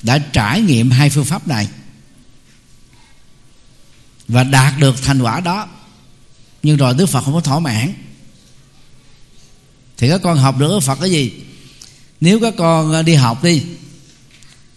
đã 0.01 0.17
trải 0.17 0.61
nghiệm 0.61 0.91
hai 0.91 1.09
phương 1.09 1.25
pháp 1.25 1.47
này. 1.47 1.67
Và 4.27 4.43
đạt 4.43 4.73
được 4.79 5.03
thành 5.03 5.21
quả 5.21 5.39
đó. 5.39 5.67
Nhưng 6.63 6.77
rồi 6.77 6.93
đức 6.93 7.05
phật 7.05 7.21
không 7.21 7.33
có 7.33 7.41
thỏa 7.41 7.59
mãn. 7.59 7.93
Thì 9.97 10.09
các 10.09 10.21
con 10.23 10.37
học 10.37 10.57
được 10.59 10.79
phật 10.79 10.99
cái 11.01 11.11
gì? 11.11 11.33
Nếu 12.21 12.39
các 12.39 12.53
con 12.57 12.93
à, 12.93 13.01
đi 13.01 13.15
học 13.15 13.43
đi 13.43 13.63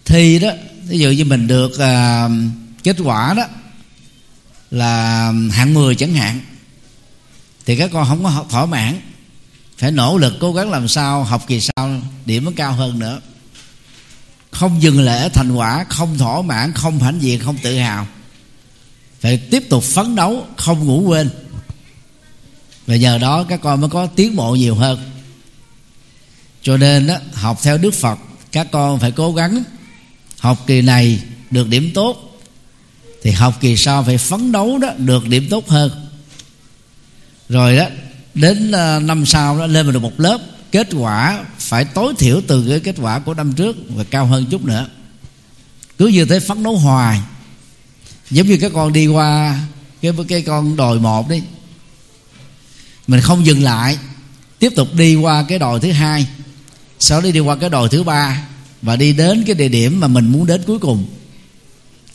thì 0.04 0.38
đó 0.38 0.50
ví 0.84 0.98
dụ 0.98 1.10
như 1.10 1.24
mình 1.24 1.46
được 1.46 1.78
à, 1.78 2.28
kết 2.82 2.96
quả 3.04 3.34
đó 3.34 3.44
là 4.70 5.32
hạng 5.52 5.74
10 5.74 5.94
chẳng 5.94 6.14
hạn 6.14 6.40
thì 7.66 7.76
các 7.76 7.90
con 7.92 8.08
không 8.08 8.24
có 8.24 8.44
thỏa 8.50 8.66
mãn 8.66 9.00
phải 9.76 9.90
nỗ 9.90 10.18
lực 10.18 10.34
cố 10.40 10.52
gắng 10.52 10.70
làm 10.70 10.88
sao 10.88 11.24
học 11.24 11.44
kỳ 11.46 11.60
sau 11.60 12.00
điểm 12.26 12.44
nó 12.44 12.50
cao 12.56 12.72
hơn 12.72 12.98
nữa. 12.98 13.20
Không 14.50 14.82
dừng 14.82 15.00
lại 15.00 15.18
ở 15.18 15.28
thành 15.28 15.52
quả 15.52 15.84
không 15.88 16.18
thỏa 16.18 16.42
mãn 16.42 16.72
không 16.72 16.98
hãnh 16.98 17.22
diện 17.22 17.40
không 17.40 17.56
tự 17.62 17.78
hào. 17.78 18.06
Phải 19.20 19.36
tiếp 19.36 19.62
tục 19.70 19.84
phấn 19.84 20.14
đấu 20.14 20.46
không 20.56 20.84
ngủ 20.84 21.02
quên. 21.06 21.30
Và 22.86 22.96
nhờ 22.96 23.18
đó 23.18 23.44
các 23.48 23.60
con 23.62 23.80
mới 23.80 23.90
có 23.90 24.06
tiến 24.06 24.36
bộ 24.36 24.54
nhiều 24.54 24.74
hơn. 24.74 25.10
Cho 26.62 26.76
nên 26.76 27.06
đó, 27.06 27.16
học 27.32 27.58
theo 27.62 27.78
đức 27.78 27.94
phật 27.94 28.18
các 28.52 28.68
con 28.72 29.00
phải 29.00 29.12
cố 29.12 29.32
gắng 29.32 29.64
học 30.38 30.58
kỳ 30.66 30.82
này 30.82 31.20
được 31.50 31.68
điểm 31.68 31.90
tốt. 31.94 32.40
Thì 33.22 33.30
học 33.30 33.54
kỳ 33.60 33.76
sau 33.76 34.04
phải 34.04 34.18
phấn 34.18 34.52
đấu 34.52 34.78
đó 34.78 34.88
được 34.98 35.28
điểm 35.28 35.46
tốt 35.50 35.68
hơn. 35.68 36.06
Rồi 37.48 37.76
đó 37.76 37.86
đến 38.36 38.72
ờ, 38.72 39.00
năm 39.00 39.26
sau 39.26 39.58
đó 39.58 39.66
lên 39.66 39.92
được 39.92 40.00
một 40.00 40.20
lớp 40.20 40.38
kết 40.72 40.88
quả 40.96 41.44
phải 41.58 41.84
tối 41.84 42.14
thiểu 42.18 42.40
từ 42.46 42.68
cái 42.68 42.80
kết 42.80 42.96
quả 43.00 43.18
của 43.18 43.34
năm 43.34 43.52
trước 43.52 43.76
và 43.88 44.04
cao 44.04 44.26
hơn 44.26 44.46
chút 44.50 44.64
nữa. 44.64 44.86
Cứ 45.98 46.06
như 46.06 46.24
thế 46.24 46.40
phấn 46.40 46.62
đấu 46.62 46.76
hoài. 46.76 47.20
Giống 48.30 48.46
như 48.46 48.58
các 48.60 48.72
con 48.74 48.92
đi 48.92 49.06
qua 49.06 49.60
cái 50.02 50.12
cái 50.28 50.42
con 50.42 50.76
đồi 50.76 51.00
một 51.00 51.28
đi. 51.28 51.42
Mình 53.06 53.20
không 53.20 53.46
dừng 53.46 53.62
lại 53.62 53.98
tiếp 54.58 54.72
tục 54.76 54.94
đi 54.94 55.16
qua 55.16 55.44
cái 55.48 55.58
đồi 55.58 55.80
thứ 55.80 55.92
hai. 55.92 56.26
Sau 56.98 57.20
đó 57.20 57.30
đi 57.30 57.40
qua 57.40 57.56
cái 57.56 57.70
đồi 57.70 57.88
thứ 57.88 58.04
ba 58.04 58.48
và 58.82 58.96
đi 58.96 59.12
đến 59.12 59.44
cái 59.46 59.54
địa 59.54 59.68
điểm 59.68 60.00
mà 60.00 60.08
mình 60.08 60.26
muốn 60.26 60.46
đến 60.46 60.62
cuối 60.66 60.78
cùng. 60.78 61.06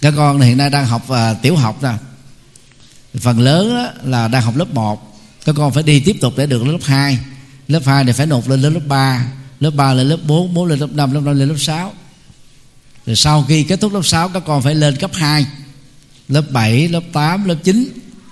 Các 0.01 0.13
con 0.17 0.41
hiện 0.41 0.57
nay 0.57 0.69
đang 0.69 0.85
học 0.85 1.07
uh, 1.11 1.41
tiểu 1.41 1.55
học 1.55 1.83
nè. 1.83 1.93
Phần 3.19 3.39
lớn 3.39 3.75
đó 3.75 3.91
là 4.03 4.27
đang 4.27 4.41
học 4.41 4.55
lớp 4.55 4.73
1 4.73 5.10
các 5.45 5.55
con 5.57 5.73
phải 5.73 5.83
đi 5.83 5.99
tiếp 5.99 6.15
tục 6.21 6.33
để 6.37 6.45
được 6.45 6.63
lớp 6.63 6.77
2 6.83 7.19
lớp 7.67 7.81
2 7.85 8.03
thì 8.03 8.11
phải 8.11 8.25
nộp 8.25 8.49
lên 8.49 8.61
lớp 8.61 8.79
3 8.87 9.25
lớp 9.59 9.71
3 9.71 9.93
lên 9.93 10.07
lớp 10.07 10.19
4 10.27 10.53
4 10.53 10.65
lên 10.65 10.79
lớp 10.79 10.91
5 10.93 11.11
lớp 11.11 11.19
5 11.19 11.39
lên 11.39 11.49
lớp 11.49 11.55
6 11.57 11.93
rồi 13.05 13.15
sau 13.15 13.45
khi 13.47 13.63
kết 13.63 13.81
thúc 13.81 13.93
lớp 13.93 14.05
6 14.05 14.29
các 14.29 14.43
con 14.45 14.61
phải 14.61 14.75
lên 14.75 14.95
cấp 14.95 15.11
2 15.13 15.45
lớp 16.27 16.43
7 16.51 16.87
lớp 16.87 17.03
8 17.13 17.45
lớp 17.45 17.55
9 17.63 17.89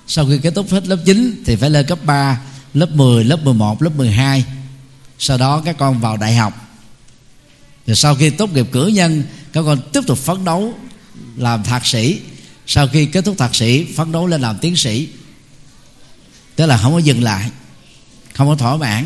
sau 0.07 0.27
khi 0.27 0.37
kết 0.37 0.55
thúc 0.55 0.71
hết 0.71 0.87
lớp 0.87 0.99
9 1.05 1.43
thì 1.45 1.55
phải 1.55 1.69
lên 1.69 1.85
cấp 1.85 1.99
3 2.05 2.41
lớp 2.73 2.89
10 2.91 3.23
lớp 3.23 3.43
11 3.43 3.81
lớp 3.81 3.95
12 3.95 4.45
sau 5.19 5.37
đó 5.37 5.61
các 5.65 5.77
con 5.77 5.99
vào 5.99 6.17
đại 6.17 6.35
học. 6.35 6.53
Rồi 7.87 7.95
sau 7.95 8.15
khi 8.15 8.29
tốt 8.29 8.53
nghiệp 8.53 8.67
cử 8.71 8.87
nhân, 8.87 9.23
các 9.53 9.61
con 9.61 9.81
tiếp 9.93 10.01
tục 10.07 10.17
phấn 10.17 10.45
đấu 10.45 10.73
làm 11.37 11.63
thạc 11.63 11.85
sĩ. 11.85 12.19
Sau 12.67 12.87
khi 12.87 13.05
kết 13.05 13.25
thúc 13.25 13.37
thạc 13.37 13.55
sĩ, 13.55 13.85
phấn 13.95 14.11
đấu 14.11 14.27
lên 14.27 14.41
làm 14.41 14.57
tiến 14.57 14.75
sĩ 14.75 15.07
tức 16.59 16.65
là 16.65 16.77
không 16.77 16.93
có 16.93 16.99
dừng 16.99 17.23
lại, 17.23 17.49
không 18.33 18.47
có 18.47 18.55
thỏa 18.55 18.77
mãn. 18.77 19.05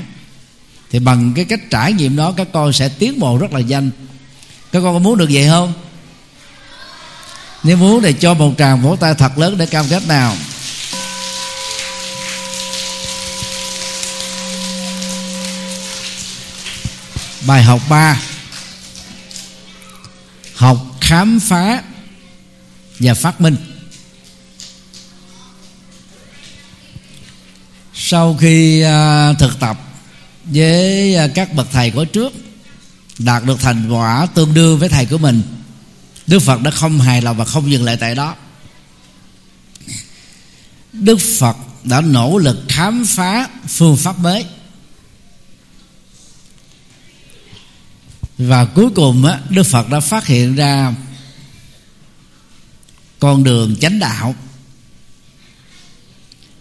Thì 0.92 1.00
bằng 1.00 1.34
cái 1.36 1.46
cách 1.46 1.60
trải 1.70 1.94
nghiệm 1.94 2.16
đó, 2.16 2.34
các 2.38 2.48
con 2.54 2.74
sẽ 2.74 2.89
tiến 2.89 3.20
bộ 3.20 3.38
rất 3.38 3.54
là 3.54 3.60
nhanh. 3.60 3.92
Các 4.72 4.80
con 4.84 4.94
có 4.94 5.00
muốn 5.00 5.18
được 5.18 5.30
vậy 5.32 5.48
không? 5.48 5.74
Nếu 7.63 7.78
muốn 7.78 8.04
thì 8.04 8.13
cho 8.13 8.34
một 8.34 8.54
tràng 8.58 8.82
vỗ 8.82 8.96
tay 8.96 9.13
thật 9.16 9.38
lớn 9.38 9.58
để 9.58 9.66
cam 9.66 9.86
kết 9.89 10.08
nào. 10.08 10.36
Bài 17.48 17.63
học 17.63 17.82
3 17.89 18.22
học 20.56 20.78
khám 21.02 21.39
phá 21.39 21.82
và 23.00 23.13
phát 23.13 23.42
minh. 23.42 23.72
Sau 28.13 28.38
khi 28.39 28.82
à, 28.82 29.34
thực 29.34 29.60
tập 29.60 29.78
với 30.45 31.15
à, 31.15 31.28
các 31.28 31.54
bậc 31.54 31.67
thầy 31.71 31.91
của 31.91 32.06
trước, 32.06 32.34
đạt 33.19 33.43
được 33.43 33.60
thành 33.60 33.89
quả 33.89 34.28
tương 34.36 34.54
đương 34.54 34.80
với 34.80 34.89
thầy 34.89 35.06
của 35.06 35.17
mình, 35.17 35.41
đức 36.28 36.39
phật 36.39 36.62
đã 36.62 36.71
không 36.71 36.99
hài 36.99 37.21
lòng 37.21 37.38
và 37.38 37.45
không 37.45 37.71
dừng 37.71 37.84
lại 37.84 37.97
tại 37.97 38.15
đó. 38.15 38.36
Đức 40.93 41.17
phật 41.39 41.58
đã 41.84 42.02
nỗ 42.02 42.38
lực 42.38 42.65
khám 42.69 43.06
phá 43.06 43.47
phương 43.67 43.97
pháp 43.97 44.19
mới. 44.19 44.45
Và 48.38 48.65
cuối 48.65 48.89
cùng 48.95 49.26
đức 49.49 49.63
phật 49.63 49.89
đã 49.89 49.99
phát 49.99 50.28
hiện 50.28 50.56
ra 50.56 50.93
con 53.19 53.43
đường 53.43 53.76
chánh 53.76 53.99
đạo 53.99 54.36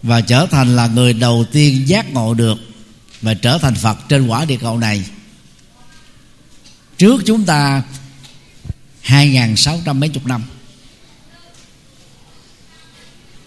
và 0.03 0.21
trở 0.21 0.47
thành 0.51 0.75
là 0.75 0.87
người 0.87 1.13
đầu 1.13 1.45
tiên 1.51 1.87
giác 1.87 2.13
ngộ 2.13 2.33
được 2.33 2.57
và 3.21 3.33
trở 3.33 3.57
thành 3.57 3.75
phật 3.75 3.97
trên 4.09 4.27
quả 4.27 4.45
địa 4.45 4.57
cầu 4.57 4.77
này. 4.77 5.05
Trước 6.97 7.21
chúng 7.25 7.45
ta 7.45 7.83
hai 9.01 9.29
nghìn 9.29 9.55
sáu 9.55 9.81
trăm 9.85 9.99
mấy 9.99 10.09
chục 10.09 10.25
năm, 10.25 10.43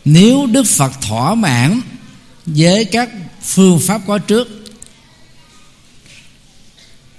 nếu 0.04 0.46
đức 0.46 0.66
phật 0.66 0.92
thỏa 1.00 1.34
mãn 1.34 1.80
với 2.46 2.84
các 2.84 3.10
phương 3.42 3.80
pháp 3.80 4.00
có 4.06 4.18
trước, 4.18 4.48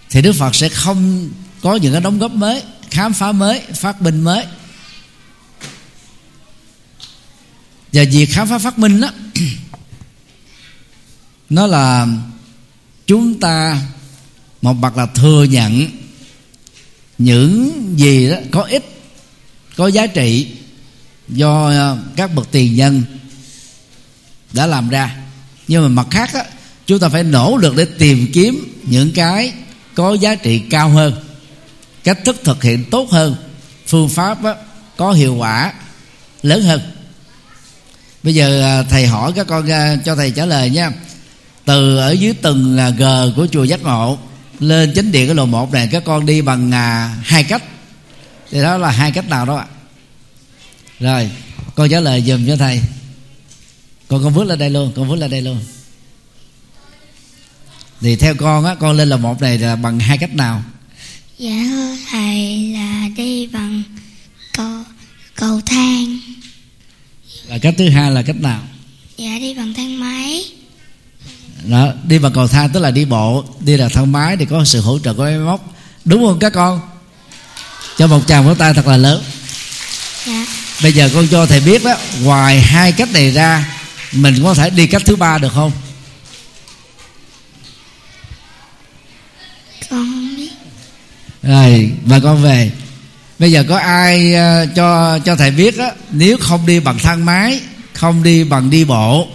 thì 0.10 0.22
đức 0.22 0.34
phật 0.34 0.56
sẽ 0.56 0.70
không 0.70 1.30
có 1.62 1.76
những 1.76 1.92
cái 1.92 2.02
đóng 2.02 2.20
góp 2.20 2.32
mới, 2.32 2.64
khám 2.92 3.14
phá 3.14 3.32
mới, 3.32 3.62
phát 3.62 4.02
minh 4.02 4.22
mới. 4.22 4.46
Và 7.94 8.04
việc 8.12 8.26
khám 8.26 8.48
phá 8.48 8.58
phát 8.58 8.80
minh 8.80 9.02
đó 9.02 9.10
nó 11.50 11.68
là 11.68 12.08
chúng 13.08 13.40
ta 13.40 13.82
một 14.62 14.74
mặt 14.74 14.98
là 14.98 15.06
thừa 15.06 15.44
nhận 15.44 15.88
những 17.18 17.72
gì 17.98 18.30
đó 18.30 18.38
có 18.52 18.62
ích 18.62 18.84
có 19.76 19.88
giá 19.88 20.08
trị 20.08 20.48
do 21.28 21.70
ờ, 21.70 21.98
các 22.16 22.36
bậc 22.36 22.52
tiền 22.52 22.76
nhân 22.76 23.04
đã 24.54 24.66
làm 24.66 24.90
ra. 24.90 25.16
Nhưng 25.68 25.84
mà 25.84 25.88
mặt 25.88 26.08
khác 26.12 26.34
á, 26.34 26.44
chúng 26.86 27.00
ta 27.00 27.10
phải 27.10 27.24
nỗ 27.24 27.58
lực 27.58 27.76
để 27.76 27.86
tìm 27.98 28.28
kiếm 28.34 28.80
những 28.84 29.12
cái 29.12 29.54
có 29.96 30.14
giá 30.14 30.36
trị 30.36 30.60
cao 30.70 30.90
hơn 30.90 31.14
cách 32.04 32.20
thức 32.26 32.42
thực 32.44 32.64
hiện 32.64 32.84
tốt 32.92 33.12
hơn 33.12 33.36
phương 33.88 34.10
pháp 34.10 34.44
á, 34.44 34.56
có 34.98 35.12
hiệu 35.12 35.36
quả 35.36 35.74
lớn 36.44 36.62
hơn 36.64 36.82
bây 38.24 38.36
giờ 38.36 38.62
à, 38.62 38.84
thầy 38.84 39.08
hỏi 39.08 39.34
các 39.36 39.48
con 39.48 39.72
à, 39.72 39.96
cho 40.06 40.16
thầy 40.16 40.32
trả 40.32 40.46
lời 40.46 40.70
nha. 40.70 40.92
Từ 41.66 41.98
ở 41.98 42.12
dưới 42.12 42.34
tầng 42.34 42.76
là 42.76 42.90
g 42.90 43.04
của 43.36 43.48
chùa 43.52 43.64
giác 43.64 43.84
ngộ, 43.84 44.18
lên 44.60 44.92
chính 44.96 45.12
điện 45.12 45.28
cái 45.28 45.36
lầu 45.36 45.46
một 45.46 45.72
này, 45.72 45.90
các 45.92 46.04
con 46.06 46.26
đi 46.26 46.42
bằng 46.42 46.72
à, 46.72 47.16
hai 47.24 47.44
cách. 47.44 47.64
Thì 48.52 48.62
đó 48.62 48.78
là 48.78 48.92
hai 48.92 49.12
cách 49.12 49.30
nào 49.30 49.46
đó 49.46 49.56
ạ? 49.56 49.66
Rồi, 51.00 51.30
con 51.76 51.90
trả 51.90 52.00
lời 52.00 52.24
dùm 52.28 52.48
cho 52.48 52.58
thầy. 52.58 52.82
Con 54.08 54.24
con 54.24 54.34
vứt 54.34 54.44
lên 54.44 54.60
đây 54.60 54.70
luôn, 54.70 54.92
con 54.96 55.10
vứt 55.10 55.16
lên 55.16 55.32
đây 55.32 55.42
luôn. 55.42 55.60
Thì 58.02 58.16
theo 58.16 58.36
con 58.36 58.66
á, 58.66 58.76
con 58.76 58.98
lên 58.98 59.10
lầu 59.10 59.20
một 59.20 59.42
này 59.42 59.58
là 59.58 59.76
bằng 59.76 60.00
hai 60.00 60.18
cách 60.18 60.36
nào? 60.36 60.64
Dạ 61.38 61.64
thầy 62.12 62.74
là 62.74 63.10
đi 63.18 63.48
bằng 63.48 63.84
cầu 64.58 64.84
cầu 65.36 65.62
thang 65.66 66.18
là 67.48 67.58
cách 67.58 67.74
thứ 67.78 67.90
hai 67.90 68.12
là 68.12 68.22
cách 68.22 68.36
nào? 68.36 68.62
Dạ 69.18 69.38
đi 69.40 69.54
bằng 69.54 69.74
thang 69.74 70.00
máy. 70.00 70.44
Đó 71.64 71.92
đi 72.08 72.20
bằng 72.20 72.34
cầu 72.34 72.48
thang 72.48 72.70
tức 72.74 72.80
là 72.80 72.92
đi 72.92 73.06
bộ 73.06 73.46
đi 73.60 73.78
là 73.78 73.90
thang 73.90 74.12
máy 74.12 74.38
thì 74.38 74.46
có 74.46 74.66
sự 74.66 74.82
hỗ 74.82 75.00
trợ 75.00 75.14
của 75.14 75.24
máy 75.24 75.38
móc. 75.38 75.76
Đúng 76.06 76.26
không 76.26 76.40
các 76.40 76.54
con? 76.54 76.82
Cho 77.98 78.08
một 78.08 78.28
chàng 78.28 78.46
vỗ 78.46 78.54
tay 78.54 78.74
thật 78.74 78.88
là 78.88 78.98
lớn. 78.98 79.24
Dạ. 80.26 80.46
Bây 80.84 80.94
giờ 80.94 81.10
con 81.14 81.28
cho 81.28 81.46
thầy 81.46 81.60
biết 81.60 81.84
đó 81.84 81.96
ngoài 82.22 82.62
hai 82.62 82.92
cách 82.92 83.12
này 83.12 83.32
ra 83.32 83.80
mình 84.12 84.44
có 84.44 84.54
thể 84.54 84.70
đi 84.70 84.88
cách 84.88 85.02
thứ 85.06 85.16
ba 85.16 85.38
được 85.38 85.54
không? 85.54 85.72
Con 89.90 90.06
không 90.06 90.36
biết. 90.36 90.52
Rồi 91.44 91.92
và 92.06 92.20
con 92.20 92.44
về 92.44 92.72
bây 93.40 93.52
giờ 93.52 93.64
có 93.70 93.78
ai 93.78 94.34
ờ, 94.34 94.66
cho 94.76 95.20
cho 95.26 95.36
thầy 95.36 95.52
biết 95.52 95.78
á 95.78 95.92
nếu 96.12 96.38
không 96.38 96.66
đi 96.66 96.80
bằng 96.80 96.98
thang 97.00 97.26
máy 97.26 97.62
không 97.94 98.24
đi 98.24 98.44
bằng 98.44 98.70
đi 98.70 98.86
bộ 98.86 99.28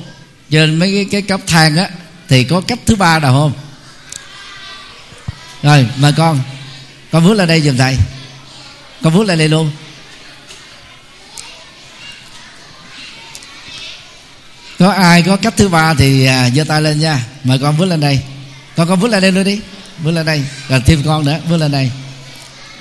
trên 0.51 0.79
mấy 0.79 0.93
cái, 0.95 1.07
cái 1.11 1.23
cấp 1.23 1.41
thang 1.47 1.77
á 1.77 1.89
thì 2.29 2.45
có 2.45 2.61
cách 2.61 2.79
thứ 2.87 2.97
ba 2.97 3.19
nào 3.19 3.33
không? 3.33 3.53
Rồi 5.63 5.87
mời 5.97 6.13
con. 6.17 6.41
Con 7.13 7.25
bước 7.25 7.35
lên 7.35 7.49
đây 7.49 7.61
giùm 7.61 7.77
thầy. 7.77 7.97
Con 9.03 9.15
bước 9.15 9.27
lên 9.27 9.39
đây 9.39 9.49
luôn. 9.49 9.71
Có 14.79 14.91
ai 14.91 15.23
có 15.23 15.37
cách 15.37 15.55
thứ 15.57 15.69
ba 15.69 15.95
thì 15.95 16.27
à, 16.27 16.51
giơ 16.51 16.65
tay 16.65 16.83
lên 16.83 17.01
nha. 17.01 17.27
Mời 17.45 17.59
con 17.59 17.79
bước 17.79 17.87
lên 17.87 18.01
đây. 18.01 18.21
Con 18.77 18.89
con 18.89 19.01
bước 19.01 19.09
lên 19.09 19.23
đây 19.23 19.33
luôn 19.33 19.45
đi. 19.45 19.61
Bước 20.05 20.11
lên 20.11 20.27
đây. 20.27 20.45
Rồi 20.69 20.83
thêm 20.87 21.03
con 21.05 21.25
nữa 21.25 21.39
bước 21.49 21.57
lên 21.57 21.73
đây 21.73 21.91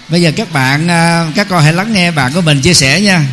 bây 0.09 0.21
giờ 0.21 0.31
các 0.35 0.51
bạn 0.51 0.87
à, 0.87 1.31
các 1.35 1.47
con 1.49 1.63
hãy 1.63 1.73
lắng 1.73 1.93
nghe 1.93 2.11
bạn 2.11 2.33
của 2.33 2.41
mình 2.41 2.61
chia 2.61 2.73
sẻ 2.73 3.01
nha. 3.01 3.25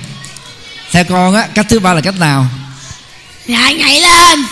Theo 0.92 1.04
con 1.04 1.35
á 1.35 1.46
cách 1.54 1.66
thứ 1.68 1.78
ba 1.78 1.94
là 1.94 2.00
cách 2.00 2.18
nào? 2.18 2.46
Dạ 3.46 3.72
nhảy 3.72 4.00
lên. 4.00 4.44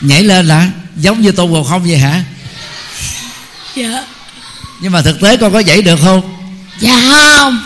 Nhảy 0.00 0.22
lên 0.22 0.46
là 0.46 0.68
giống 0.96 1.20
như 1.20 1.32
tôn 1.32 1.50
ngộ 1.50 1.64
không 1.64 1.82
vậy 1.82 1.98
hả? 1.98 2.24
Dạ. 3.76 4.04
Nhưng 4.80 4.92
mà 4.92 5.02
thực 5.02 5.20
tế 5.20 5.36
con 5.36 5.52
có 5.52 5.60
nhảy 5.60 5.82
được 5.82 5.98
không? 6.02 6.36
Dạ 6.80 7.00
không. 7.10 7.62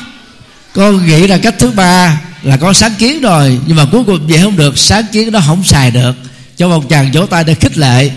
Con 0.73 1.07
nghĩ 1.07 1.27
là 1.27 1.39
cách 1.39 1.55
thứ 1.59 1.71
ba 1.71 2.21
là 2.43 2.57
có 2.57 2.73
sáng 2.73 2.95
kiến 2.95 3.21
rồi. 3.21 3.61
Nhưng 3.67 3.77
mà 3.77 3.85
cuối 3.93 4.05
cùng 4.07 4.27
vậy 4.27 4.41
không 4.43 4.57
được. 4.57 4.79
Sáng 4.79 5.05
kiến 5.13 5.33
đó 5.33 5.41
không 5.47 5.65
xài 5.65 5.91
được. 5.91 6.17
Cho 6.57 6.69
một 6.69 6.89
chàng 6.89 7.13
vỗ 7.13 7.27
tay 7.27 7.45
để 7.45 7.55
khích 7.55 7.79
lệ. 7.79 8.11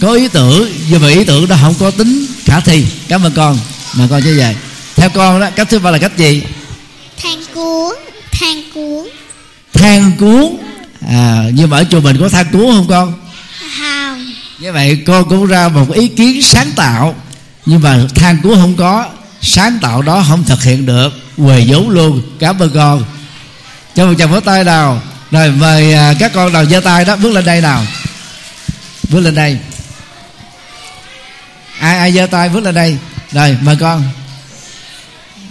Có 0.00 0.12
ý 0.12 0.28
tưởng 0.28 0.72
nhưng 0.90 1.02
mà 1.02 1.08
ý 1.08 1.24
tưởng 1.24 1.48
đó 1.48 1.56
không 1.60 1.74
có 1.74 1.90
tính 1.90 2.26
khả 2.44 2.60
thi. 2.60 2.86
Cảm 3.08 3.22
ơn 3.22 3.32
con. 3.32 3.58
Mà 3.94 4.06
con 4.10 4.24
như 4.24 4.34
vậy 4.38 4.56
theo 5.02 5.10
con 5.14 5.40
đó 5.40 5.48
cách 5.56 5.68
thứ 5.70 5.78
ba 5.78 5.90
là 5.90 5.98
cách 5.98 6.16
gì? 6.16 6.42
Thang 7.22 7.44
cuốn 7.54 7.94
thang 8.32 8.62
cuốn. 8.74 9.08
Than 9.72 10.12
cuốn. 10.18 10.56
À 11.08 11.44
nhưng 11.54 11.70
mà 11.70 11.76
ở 11.76 11.84
chùa 11.90 12.00
mình 12.00 12.16
có 12.20 12.28
than 12.28 12.46
cuốn 12.52 12.66
không 12.66 12.86
con? 12.88 13.14
Không. 13.78 14.32
Như 14.58 14.72
vậy 14.72 15.02
con 15.06 15.28
cũng 15.28 15.46
ra 15.46 15.68
một 15.68 15.92
ý 15.92 16.08
kiến 16.08 16.42
sáng 16.42 16.72
tạo. 16.76 17.14
Nhưng 17.66 17.80
mà 17.80 17.98
than 18.14 18.38
cuốn 18.42 18.54
không 18.54 18.76
có 18.76 19.08
sáng 19.40 19.78
tạo 19.82 20.02
đó 20.02 20.24
không 20.28 20.44
thực 20.44 20.62
hiện 20.62 20.86
được. 20.86 21.10
Quề 21.36 21.64
vốn 21.68 21.90
luôn. 21.90 22.22
Cảm 22.38 22.58
ơn 22.58 22.70
con. 22.74 23.04
Cho 23.94 24.06
một 24.06 24.14
chàng 24.18 24.30
vỗ 24.30 24.40
tay 24.40 24.64
nào. 24.64 25.02
Rồi 25.30 25.50
mời 25.50 25.94
à, 25.94 26.14
các 26.18 26.32
con 26.34 26.52
nào 26.52 26.64
giơ 26.64 26.80
tay 26.80 27.04
đó. 27.04 27.16
Bước 27.16 27.32
lên 27.32 27.44
đây 27.44 27.60
nào. 27.60 27.84
Bước 29.08 29.20
lên 29.20 29.34
đây. 29.34 29.58
Ai 31.78 31.98
ai 31.98 32.12
giơ 32.12 32.26
tay 32.26 32.48
bước 32.48 32.64
lên 32.64 32.74
đây. 32.74 32.98
Rồi 33.32 33.56
mời 33.62 33.76
con 33.80 34.04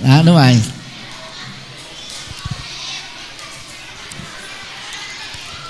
đó 0.04 0.22
đúng 0.26 0.36
rồi. 0.36 0.62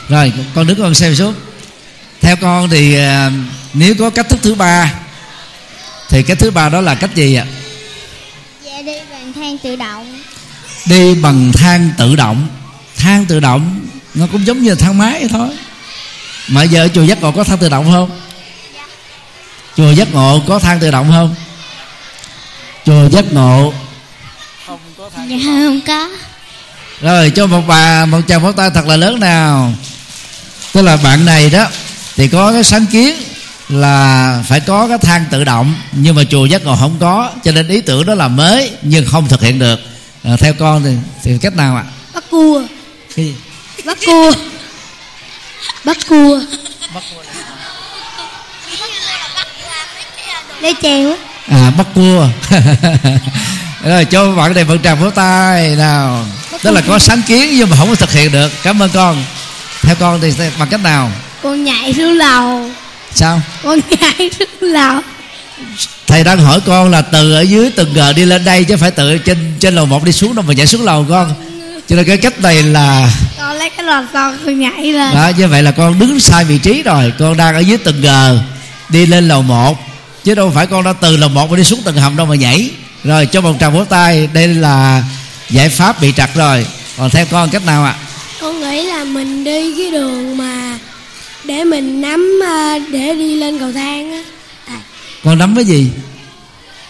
Rồi 0.10 0.34
con 0.56 0.68
đứng 0.68 0.78
con 0.78 0.96
xem 0.96 1.16
xuống. 1.16 1.34
Theo 2.22 2.36
con 2.36 2.70
thì 2.70 2.96
à, 2.98 3.32
nếu 3.74 3.96
có 4.00 4.10
cách 4.10 4.30
thức 4.30 4.40
thứ 4.44 4.56
ba 4.56 4.94
thì 6.10 6.24
cách 6.24 6.40
thứ 6.40 6.52
ba 6.52 6.70
đó 6.70 6.82
là 6.82 6.96
cách 6.96 7.16
gì 7.16 7.36
ạ? 7.36 7.46
Dạ 8.64 8.82
đi 8.82 8.94
bằng 9.12 9.34
thang 9.34 9.58
tự 9.58 9.76
động. 9.76 10.22
Đi 10.86 11.16
bằng 11.16 11.52
thang 11.52 11.90
tự 11.98 12.16
động. 12.16 12.48
Thang 12.98 13.26
tự 13.26 13.40
động 13.40 13.80
nó 14.14 14.28
cũng 14.32 14.46
giống 14.46 14.62
như 14.62 14.76
thang 14.76 14.98
máy 14.98 15.28
thôi. 15.30 15.50
Mà 16.48 16.64
giờ 16.64 16.84
ở 16.84 16.88
chùa 16.88 17.04
giác 17.04 17.22
ngộ 17.22 17.32
có 17.32 17.44
thang 17.44 17.58
tự 17.58 17.70
động 17.70 17.92
không? 17.92 18.20
Chùa 19.78 19.92
giác 19.92 20.14
ngộ 20.14 20.42
có 20.48 20.60
thang 20.60 20.80
tự 20.80 20.92
động 20.92 21.12
không? 21.12 21.36
Chùa 22.86 23.10
giác 23.10 23.34
ngộ 23.34 23.74
dạ 25.30 25.38
không 25.46 25.82
có. 25.88 26.10
Rồi 27.02 27.30
cho 27.30 27.48
một 27.48 27.62
bà 27.68 28.06
một 28.06 28.20
chàng 28.28 28.42
pháo 28.42 28.52
tay 28.52 28.70
thật 28.74 28.88
là 28.88 28.98
lớn 28.98 29.20
nào. 29.20 29.74
Tức 30.74 30.82
là 30.82 30.98
bạn 30.98 31.26
này 31.26 31.50
đó 31.50 31.68
thì 32.16 32.28
có 32.28 32.52
cái 32.52 32.64
sáng 32.64 32.86
kiến 32.86 33.16
là 33.70 34.44
phải 34.48 34.60
có 34.60 34.88
cái 34.88 34.98
thang 34.98 35.26
tự 35.32 35.44
động 35.44 35.76
nhưng 35.92 36.16
mà 36.16 36.24
chùa 36.24 36.46
giác 36.46 36.64
ngộ 36.64 36.76
không 36.76 36.98
có 37.00 37.32
cho 37.44 37.52
nên 37.52 37.68
ý 37.68 37.82
tưởng 37.82 38.06
đó 38.06 38.16
là 38.16 38.28
mới 38.28 38.72
nhưng 38.82 39.06
không 39.06 39.28
thực 39.28 39.42
hiện 39.42 39.60
được. 39.60 39.80
À, 40.24 40.38
theo 40.40 40.54
con 40.54 40.84
thì, 40.84 40.96
thì 41.24 41.38
cách 41.42 41.56
nào 41.56 41.76
ạ? 41.76 41.84
Bắt 42.14 42.24
cua. 42.30 42.64
Cái 43.16 43.26
gì? 43.26 43.36
Bắt 43.86 43.98
cua. 44.06 44.32
Bắt 45.84 45.98
cua. 46.10 46.40
Lấy 50.62 50.76
chèo 50.82 51.16
à 51.48 51.72
bắt 51.78 51.88
cua 51.96 52.28
rồi 53.84 54.06
cho 54.06 54.32
bạn 54.32 54.54
này 54.54 54.64
một 54.64 54.76
tràng 54.84 55.00
vỗ 55.00 55.10
tay 55.10 55.76
nào. 55.76 56.26
Đó 56.64 56.72
là 56.72 56.82
có 56.82 57.00
sáng 57.00 57.22
kiến 57.22 57.50
nhưng 57.58 57.70
mà 57.70 57.78
không 57.78 57.90
có 57.90 57.96
thực 57.96 58.12
hiện 58.12 58.32
được. 58.32 58.52
Cảm 58.64 58.82
ơn 58.82 58.90
con. 58.94 59.24
Theo 59.82 59.96
con 59.96 60.22
thì 60.22 60.34
bằng 60.60 60.68
cách 60.70 60.82
nào? 60.84 61.12
Con 61.44 61.64
nhảy 61.64 61.94
xuống 61.94 62.18
lầu. 62.18 62.70
Sao? 63.16 63.42
Con 63.64 63.80
nhảy 63.90 64.30
xuống 64.40 64.48
lầu. 64.62 65.00
Thầy 66.08 66.24
đang 66.24 66.40
hỏi 66.40 66.60
con 66.66 66.92
là 66.92 67.02
từ 67.02 67.34
ở 67.34 67.42
dưới 67.42 67.72
từng 67.76 67.94
g 67.94 68.00
đi 68.16 68.26
lên 68.26 68.46
đây 68.46 68.64
chứ 68.64 68.78
phải 68.78 68.92
từ 68.92 69.18
trên 69.18 69.54
trên 69.60 69.76
lầu 69.76 69.86
một 69.86 70.04
đi 70.04 70.12
xuống 70.12 70.36
đâu 70.36 70.46
mà 70.48 70.54
nhảy 70.54 70.66
xuống 70.66 70.84
lầu 70.84 71.06
con. 71.10 71.34
Cho 71.90 71.96
nên 71.96 72.06
cái 72.06 72.18
cách 72.18 72.40
này 72.40 72.64
là 72.64 73.14
con 73.38 73.56
lấy 73.56 73.70
cái 73.70 73.86
lò 73.86 74.04
xo 74.14 74.34
con 74.46 74.60
nhảy 74.60 74.84
lên. 74.84 75.16
Đó 75.16 75.32
như 75.38 75.48
vậy 75.48 75.64
là 75.64 75.72
con 75.72 76.00
đứng 76.00 76.20
sai 76.20 76.46
vị 76.46 76.58
trí 76.58 76.84
rồi. 76.84 77.14
Con 77.20 77.38
đang 77.38 77.56
ở 77.56 77.60
dưới 77.60 77.78
từng 77.78 78.02
g 78.02 78.08
đi 78.90 79.06
lên 79.06 79.28
lầu 79.28 79.42
một. 79.42 79.78
Chứ 80.24 80.36
đâu 80.36 80.52
phải 80.56 80.68
con 80.68 80.84
đã 80.84 80.94
từ 80.94 81.18
lầu 81.18 81.30
một 81.30 81.52
mà 81.52 81.58
đi 81.58 81.64
xuống 81.64 81.82
tầng 81.84 81.98
hầm 81.98 82.16
đâu 82.16 82.26
mà 82.26 82.36
nhảy 82.36 82.70
rồi 83.04 83.26
cho 83.26 83.42
một 83.42 83.54
tràng 83.60 83.74
vỗ 83.74 83.84
tay 83.84 84.30
đây 84.34 84.48
là 84.48 85.04
giải 85.50 85.70
pháp 85.70 86.02
bị 86.02 86.14
trật 86.18 86.30
rồi. 86.36 86.66
Còn 86.98 87.10
theo 87.10 87.26
con 87.26 87.50
cách 87.50 87.66
nào 87.66 87.84
ạ? 87.84 87.96
Con 88.42 88.62
nghĩ 88.62 88.84
là 88.84 89.04
mình 89.04 89.44
đi 89.44 89.74
cái 89.78 89.92
đường 89.92 90.38
mà 90.38 90.80
để 91.44 91.64
mình 91.64 92.02
nắm 92.02 92.40
ờ, 92.48 92.80
để 92.92 93.14
đi 93.14 93.36
lên 93.36 93.60
cầu 93.60 93.72
thang 93.74 94.12
á. 94.12 94.24
À, 94.68 94.80
con 95.24 95.38
nắm 95.38 95.56
cái 95.56 95.66
gì? 95.66 95.92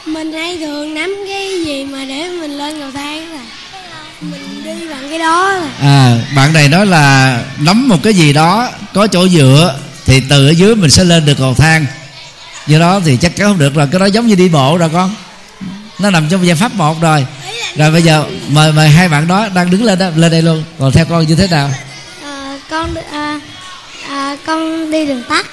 Mình 0.06 0.34
hay 0.34 0.58
thường 0.58 0.94
nắm 0.94 1.16
cái 1.28 1.64
gì 1.66 1.84
mà 1.84 2.06
để 2.06 2.30
mình 2.30 2.58
lên 2.58 2.80
cầu 2.80 2.92
thang 2.92 3.34
là 3.34 3.42
mình 4.22 4.64
đi 4.66 4.88
bằng 4.90 5.10
cái 5.10 5.20
đó 5.20 5.54
là 5.54 5.70
à 5.82 6.18
bạn 6.36 6.54
này 6.54 6.68
nói 6.68 6.86
là 6.86 7.38
nắm 7.60 7.90
một 7.90 7.98
cái 8.04 8.14
gì 8.14 8.34
đó 8.34 8.70
có 8.94 9.08
chỗ 9.08 9.28
dựa 9.28 9.76
thì 10.06 10.22
từ 10.30 10.48
ở 10.48 10.52
dưới 10.52 10.76
mình 10.76 10.90
sẽ 10.90 11.04
lên 11.04 11.26
được 11.26 11.38
cầu 11.38 11.56
thang. 11.58 11.86
Do 12.68 12.80
đó 12.80 13.00
thì 13.06 13.18
chắc 13.18 13.36
chắn 13.36 13.48
không 13.48 13.60
được 13.60 13.74
rồi 13.76 13.88
cái 13.92 14.00
đó 14.00 14.06
giống 14.06 14.28
như 14.28 14.36
đi 14.36 14.50
bộ 14.50 14.78
rồi 14.78 14.90
con 14.94 15.16
nó 16.02 16.10
nằm 16.10 16.30
trong 16.30 16.48
giải 16.48 16.56
pháp 16.56 16.76
một 16.76 17.02
rồi. 17.02 17.26
Rồi 17.76 17.92
bây 17.92 18.02
giờ 18.02 18.26
mời 18.48 18.72
mời 18.72 18.90
hai 18.90 19.10
bạn 19.10 19.28
đó 19.28 19.48
đang 19.56 19.70
đứng 19.70 19.84
lên 19.84 20.00
đó 20.00 20.10
lên 20.16 20.32
đây 20.32 20.42
luôn. 20.42 20.64
Còn 20.80 20.92
theo 20.92 21.06
con 21.06 21.28
như 21.28 21.36
thế 21.36 21.48
nào? 21.48 21.72
Ờ, 22.24 22.58
con 22.70 22.96
à, 23.12 23.40
à, 24.10 24.36
con 24.46 24.92
đi 24.92 25.06
đường 25.06 25.24
tắt 25.30 25.46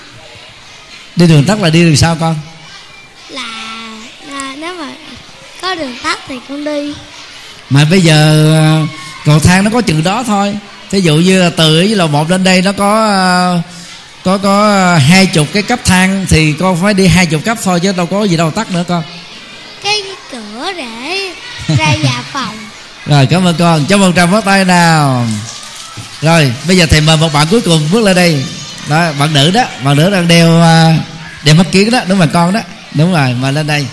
đi 1.17 1.27
đường 1.27 1.45
tắt 1.45 1.63
là 1.63 1.71
đi 1.71 1.85
đường 1.85 1.97
sao 1.97 2.17
con? 2.21 2.37
Là, 3.29 3.43
là 4.31 4.55
nếu 4.59 4.75
mà 4.75 4.89
có 5.63 5.75
đường 5.75 5.95
tắt 6.03 6.19
thì 6.29 6.35
con 6.49 6.65
đi. 6.65 6.95
Mà 7.71 7.85
bây 7.91 8.01
giờ 8.01 8.51
à, 8.55 8.87
cầu 9.25 9.39
thang 9.39 9.65
nó 9.65 9.71
có 9.71 9.81
chừng 9.81 10.05
đó 10.05 10.25
thôi. 10.27 10.57
Thí 10.91 11.01
dụ 11.01 11.17
như 11.17 11.43
là 11.43 11.51
từ 11.51 11.75
với 11.75 11.89
lầu 11.89 12.09
một 12.09 12.31
lên 12.31 12.45
đây 12.45 12.63
nó 12.63 12.73
có 12.73 13.07
à, 13.07 13.63
có 14.25 14.39
có 14.39 14.95
hai 15.09 15.27
chục 15.27 15.47
cái 15.53 15.63
cấp 15.63 15.81
thang 15.85 16.27
thì 16.29 16.53
con 16.53 16.79
phải 16.83 16.95
đi 16.95 17.07
hai 17.07 17.27
chục 17.27 17.45
cấp 17.45 17.59
thôi 17.65 17.81
chứ 17.81 17.93
đâu 17.93 18.07
có 18.07 18.25
gì 18.25 18.37
đâu 18.37 18.51
tắt 18.51 18.73
nữa 18.73 18.85
con. 18.89 19.03
Cái 19.83 20.03
cửa 20.33 20.73
để 20.77 21.33
ra 21.77 21.95
nhà 22.03 22.23
phòng. 22.33 22.57
Rồi 23.07 23.27
cảm 23.27 23.47
ơn 23.47 23.55
con. 23.59 23.87
Cho 23.87 23.97
một 23.97 24.11
tràng 24.17 24.31
pháo 24.31 24.41
tay 24.41 24.64
nào. 24.64 25.27
Rồi 26.23 26.53
bây 26.69 26.77
giờ 26.77 26.87
thầy 26.91 27.01
mời 27.01 27.17
một 27.17 27.33
bạn 27.33 27.47
cuối 27.51 27.61
cùng 27.61 27.88
bước 27.93 28.05
lên 28.05 28.17
đây. 28.17 28.45
Đó 28.88 29.12
bạn 29.19 29.33
nữ 29.33 29.51
đó 29.51 29.62
bạn 29.85 29.97
nữ 29.97 30.11
đang 30.11 30.29
đeo 30.29 30.62
à, 30.62 30.95
đeo 31.45 31.55
mắt 31.55 31.67
kiến 31.73 31.91
đó 31.91 32.01
đúng 32.09 32.19
rồi 32.19 32.29
con 32.33 32.53
đó. 32.53 32.61
Đúng 32.95 33.12
rồi 33.12 33.35
mà 33.41 33.51
lên 33.51 33.67
đây. 33.67 33.87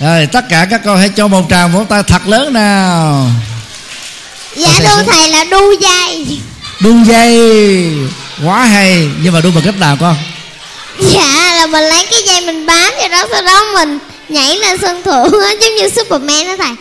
Rồi 0.00 0.26
tất 0.26 0.48
cả 0.48 0.66
các 0.70 0.80
con 0.84 0.98
hãy 0.98 1.08
cho 1.08 1.28
một 1.28 1.46
tràng 1.50 1.72
pháo 1.72 1.84
tay 1.84 2.02
thật 2.02 2.26
lớn 2.26 2.52
nào. 2.52 3.30
Dạ 4.56 4.80
thầy 4.84 5.04
thầy 5.06 5.28
là 5.28 5.44
đu 5.44 5.72
dây. 5.80 6.40
Đu 6.80 7.04
dây. 7.04 7.92
Quá 8.44 8.64
hay. 8.64 9.08
Nhưng 9.22 9.32
mà 9.32 9.40
đu 9.40 9.50
bằng 9.50 9.64
cách 9.64 9.78
nào 9.78 9.96
con? 10.00 10.16
Dạ 10.98 11.54
là 11.54 11.66
mình 11.66 11.84
lấy 11.84 12.06
cái 12.10 12.22
dây 12.26 12.40
mình 12.40 12.66
bám 12.66 12.92
vào 12.98 13.08
đó 13.08 13.24
sau 13.32 13.42
đó 13.42 13.64
mình 13.74 13.98
nhảy 14.28 14.56
lên 14.56 14.78
sân 14.82 15.02
thượng 15.02 15.32
á, 15.42 15.48
giống 15.60 15.76
như 15.76 15.88
superman 15.88 16.46
đó 16.46 16.56
thầy. 16.58 16.74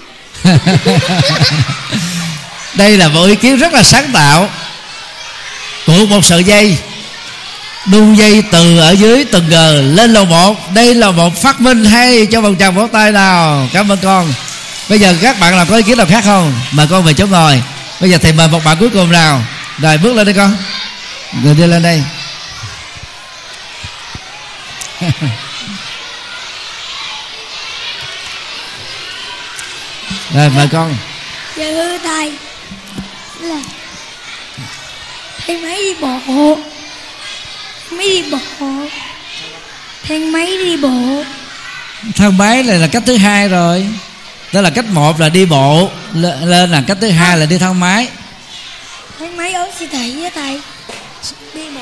Đây 2.74 2.98
là 2.98 3.08
một 3.08 3.26
ý 3.26 3.36
kiến 3.36 3.58
rất 3.58 3.74
là 3.74 3.84
sáng 3.84 4.12
tạo 4.14 4.50
của 5.86 6.06
một 6.06 6.26
sợi 6.26 6.44
dây. 6.44 6.78
Đu 7.86 8.14
dây 8.14 8.44
từ 8.52 8.80
ở 8.80 8.92
dưới 8.92 9.26
từng 9.32 9.50
gờ 9.50 9.82
lên 9.82 10.14
lầu 10.14 10.26
một. 10.26 10.74
Đây 10.74 10.96
là 10.96 11.12
một 11.12 11.42
phát 11.42 11.62
minh 11.62 11.86
hay 11.86 12.26
cho 12.26 12.42
vòng 12.42 12.56
tròn 12.56 12.76
vỗ 12.76 12.88
tay 12.92 13.12
nào? 13.12 13.70
Cảm 13.74 13.92
ơn 13.92 13.98
con. 14.04 14.34
Bây 14.90 15.00
giờ 15.00 15.16
các 15.22 15.40
bạn 15.40 15.58
nào 15.58 15.66
có 15.70 15.76
ý 15.76 15.84
kiến 15.84 15.98
nào 15.98 16.08
khác 16.10 16.24
không? 16.24 16.54
Mời 16.72 16.88
con 16.90 17.04
về 17.04 17.14
chỗ 17.14 17.28
ngồi. 17.28 17.62
Bây 18.02 18.10
giờ 18.10 18.18
thầy 18.18 18.32
mời 18.32 18.48
một 18.48 18.64
bạn 18.64 18.78
cuối 18.80 18.90
cùng 18.90 19.12
nào. 19.12 19.42
Rồi 19.78 19.98
bước 19.98 20.14
lên 20.14 20.28
đi 20.28 20.34
con. 20.34 20.58
Người 21.44 21.56
đi 21.56 21.68
lên 21.68 21.84
đây. 21.84 22.04
rồi 30.34 30.50
mời 30.50 30.68
con. 30.68 30.96
Dạ 31.58 31.66
thưa 31.72 31.98
thầy. 32.04 32.34
Là 33.42 33.62
thang 35.48 35.62
máy 35.62 35.78
đi 35.78 35.96
bộ. 36.02 36.58
Máy 37.92 38.08
đi 38.08 38.24
bộ. 38.32 38.88
Thang 40.08 40.32
máy 40.32 40.46
đi 40.46 40.78
bộ. 40.78 41.24
Thang 42.16 42.38
máy 42.38 42.63
này 42.63 42.80
là 42.80 42.88
cách 42.88 43.04
thứ 43.06 43.18
hai 43.18 43.48
rồi. 43.48 43.88
Đó 44.54 44.62
là 44.62 44.70
cách 44.70 44.86
một 44.86 45.20
là 45.20 45.30
đi 45.30 45.46
bộ. 45.46 45.90
Lên 46.13 46.72
là 46.72 46.84
cách 46.88 46.98
thứ 47.02 47.10
hai 47.10 47.38
là 47.38 47.46
đi 47.46 47.58
thang 47.58 47.80
máy. 47.80 48.08
Thang 49.20 49.38
máy 49.38 49.54
ở 49.54 49.68
siêu 49.80 49.88
thị 49.92 50.24
á 50.24 50.30
thầy. 50.36 50.62
Đi 51.54 51.62
bộ. 51.76 51.82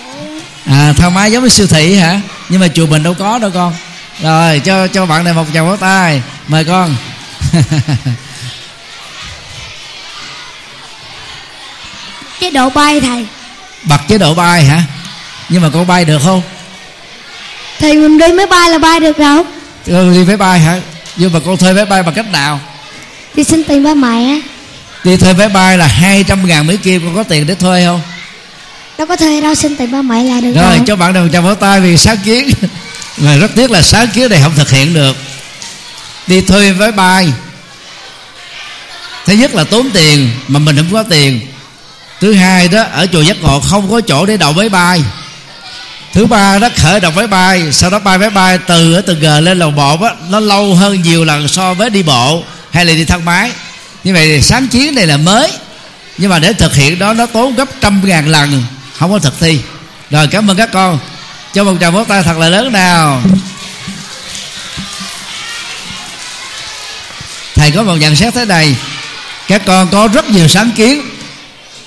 À 0.66 0.94
thang 0.98 1.14
máy 1.14 1.32
giống 1.32 1.44
như 1.44 1.50
siêu 1.50 1.68
thị 1.68 1.96
hả? 1.96 2.22
Nhưng 2.50 2.62
mà 2.62 2.68
chùa 2.68 2.86
mình 2.86 3.04
đâu 3.04 3.14
có 3.14 3.38
đâu 3.38 3.52
con. 3.54 3.74
Rồi 4.22 4.60
cho 4.60 4.88
cho 4.88 5.06
bạn 5.06 5.24
này 5.24 5.34
một 5.34 5.46
chàng 5.54 5.68
pháo 5.68 5.78
tay. 5.78 6.22
Mời 6.48 6.64
con 6.64 6.96
chế 12.46 12.52
độ 12.52 12.70
bay 12.70 13.02
thầy. 13.02 13.26
Bật 13.84 14.02
chế 14.08 14.18
độ 14.18 14.34
bay 14.34 14.64
hả? 14.64 14.84
Nhưng 15.50 15.62
mà 15.62 15.70
con 15.74 15.88
bay 15.88 16.06
được 16.06 16.20
không? 16.24 16.42
Thì 17.80 17.94
mình 17.94 18.18
đi 18.18 18.28
máy 18.34 18.46
bay 18.46 18.70
là 18.70 18.78
bay 18.78 19.00
được 19.00 19.18
rồi. 19.18 19.44
Ừ, 19.86 20.14
đi 20.14 20.24
máy 20.24 20.38
bay 20.38 20.60
hả? 20.60 20.80
Nhưng 21.16 21.34
mà 21.34 21.40
con 21.46 21.58
thuê 21.58 21.74
máy 21.74 21.86
bay 21.86 22.04
bằng 22.04 22.14
cách 22.14 22.32
nào? 22.32 22.60
Đi 23.36 23.44
xin 23.44 23.64
tiền 23.64 23.84
ba 23.84 23.94
mẹ. 23.94 24.40
Đi 25.04 25.18
thuê 25.18 25.34
máy 25.34 25.50
bay 25.50 25.78
là 25.78 25.88
200 25.88 26.48
ngàn 26.48 26.68
Mỹ 26.68 26.78
Kim 26.78 27.02
con 27.06 27.16
có 27.16 27.24
tiền 27.24 27.48
để 27.48 27.56
thuê 27.56 27.86
không? 27.86 28.02
Đâu 28.98 29.08
có 29.08 29.16
thuê 29.16 29.42
đâu 29.42 29.56
xin 29.56 29.76
tiền 29.76 29.92
ba 29.92 30.02
mẹ 30.02 30.24
là 30.24 30.42
được 30.42 30.54
rồi 30.56 30.64
rồi. 30.64 30.80
cho 30.88 30.96
bạn 30.96 31.14
một 31.14 31.30
chàng 31.34 31.44
pháo 31.44 31.56
tay 31.56 31.80
vì 31.80 31.98
sáng 31.98 32.18
kiến. 32.18 32.50
Mà 33.18 33.38
rất 33.38 33.52
tiếc 33.56 33.72
là 33.72 33.82
sáng 33.82 34.08
kiến 34.08 34.30
này 34.30 34.40
không 34.44 34.56
thực 34.56 34.70
hiện 34.70 34.94
được. 34.94 35.16
Đi 36.28 36.42
thuê 36.42 36.74
máy 36.74 36.92
bay. 36.92 37.28
Thứ 39.26 39.34
nhất 39.34 39.56
là 39.56 39.64
tốn 39.64 39.90
tiền 39.90 40.30
mà 40.48 40.60
mình 40.60 40.76
không 40.76 40.94
có 40.94 41.04
tiền 41.04 41.42
thứ 42.26 42.34
hai 42.34 42.68
đó, 42.68 42.84
ở 42.92 43.08
chùa 43.14 43.22
giác 43.22 43.38
ngộ 43.42 43.60
không 43.60 43.92
có 43.92 44.02
chỗ 44.02 44.26
để 44.26 44.38
đậu 44.38 44.54
máy 44.54 44.70
bay. 44.70 45.02
Thứ 46.14 46.26
ba 46.26 46.60
đó, 46.60 46.70
khởi 46.76 47.00
động 47.00 47.16
máy 47.16 47.28
bay. 47.28 47.72
Sau 47.72 47.90
đó 47.90 48.00
bay 48.00 48.18
máy 48.18 48.30
bay 48.30 48.58
từ 48.58 48.94
ở 48.94 49.02
từ 49.02 49.14
g 49.16 49.24
lên 49.24 49.60
lầu 49.60 49.72
bộ 49.72 49.98
á, 50.04 50.12
nó 50.30 50.40
lâu 50.40 50.76
hơn 50.76 51.02
nhiều 51.02 51.26
lần 51.26 51.48
so 51.48 51.74
với 51.74 51.90
đi 51.90 52.04
bộ 52.04 52.44
hay 52.72 52.86
là 52.86 52.94
đi 52.94 53.06
thang 53.06 53.26
máy. 53.26 53.52
Như 54.04 54.14
vậy 54.14 54.28
thì 54.28 54.42
sáng 54.42 54.68
kiến 54.68 54.96
này 54.96 55.08
là 55.08 55.18
mới, 55.18 55.52
nhưng 56.18 56.30
mà 56.30 56.40
để 56.40 56.54
thực 56.54 56.76
hiện 56.76 57.00
đó, 57.00 57.14
nó 57.14 57.26
tốn 57.26 57.56
gấp 57.56 57.70
trăm 57.82 58.08
ngàn 58.08 58.28
lần, 58.28 58.64
không 58.98 59.12
có 59.12 59.20
thực 59.20 59.40
thi. 59.40 59.60
Rồi, 60.10 60.28
cảm 60.28 60.52
ơn 60.52 60.58
các 60.58 60.70
con. 60.72 61.00
Cho 61.54 61.64
một 61.64 61.78
tràng 61.82 61.94
vỗ 61.94 62.04
tay 62.04 62.24
thật 62.24 62.38
là 62.38 62.50
lớn 62.50 62.72
nào. 62.72 63.22
Thầy 67.56 67.72
có 67.72 67.84
một 67.84 67.96
nhận 67.96 68.16
xét 68.16 68.34
thế 68.34 68.46
này. 68.46 68.76
Các 69.48 69.62
con 69.66 69.88
có 69.92 70.08
rất 70.08 70.30
nhiều 70.30 70.48
sáng 70.48 70.72
kiến 70.72 71.02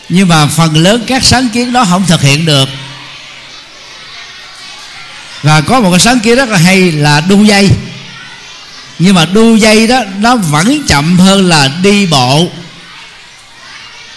nhưng 0.09 0.29
mà 0.29 0.47
phần 0.47 0.77
lớn 0.77 1.05
các 1.07 1.25
sáng 1.25 1.49
kiến 1.49 1.73
đó 1.73 1.85
không 1.85 2.05
thực 2.07 2.23
hiện 2.23 2.44
được. 2.44 2.68
Và 5.42 5.61
có 5.61 5.81
một 5.81 5.90
cái 5.90 6.01
sáng 6.01 6.21
kiến 6.21 6.37
rất 6.37 6.49
là 6.49 6.59
hay 6.59 6.92
là 6.92 7.21
đu 7.21 7.44
dây. 7.44 7.71
Nhưng 8.99 9.14
mà 9.14 9.25
đu 9.25 9.57
dây 9.57 9.87
đó, 9.87 10.03
nó 10.18 10.37
vẫn 10.37 10.87
chậm 10.87 11.18
hơn 11.18 11.49
là 11.49 11.68
đi 11.83 12.07
bộ. 12.07 12.49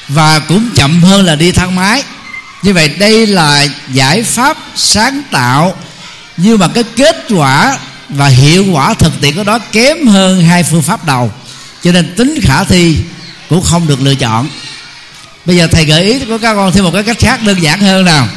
Và 0.08 0.40
cũng 0.40 0.70
chậm 0.76 1.04
hơn 1.04 1.26
là 1.26 1.36
đi 1.36 1.52
thang 1.52 1.76
máy. 1.76 2.04
Như 2.62 2.74
vậy 2.74 2.88
đây 2.88 3.28
là 3.28 3.68
giải 3.94 4.24
pháp 4.24 4.58
sáng 4.76 5.22
tạo. 5.32 5.78
Nhưng 6.38 6.60
mà 6.60 6.68
cái 6.68 6.84
kết 6.96 7.26
quả 7.30 7.78
và 8.10 8.28
hiệu 8.28 8.66
quả 8.72 8.94
thực 8.94 9.22
tiễn 9.22 9.36
của 9.36 9.44
đó 9.44 9.60
kém 9.72 10.08
hơn 10.08 10.44
hai 10.44 10.64
phương 10.64 10.82
pháp 10.82 11.06
đầu. 11.06 11.32
Cho 11.84 11.92
nên 11.92 12.16
tính 12.16 12.40
khả 12.44 12.64
thi 12.64 12.98
cũng 13.50 13.64
không 13.64 13.88
được 13.88 14.02
lựa 14.02 14.16
chọn 14.16 14.50
bây 15.46 15.56
giờ 15.56 15.68
thầy 15.68 15.86
gợi 15.86 16.04
ý 16.04 16.20
của 16.20 16.38
các 16.38 16.54
con 16.54 16.72
thêm 16.72 16.84
một 16.84 16.92
cái 16.94 17.04
cách 17.04 17.20
khác 17.20 17.44
đơn 17.44 17.62
giản 17.62 17.80
hơn 17.80 18.06
nào. 18.06 18.28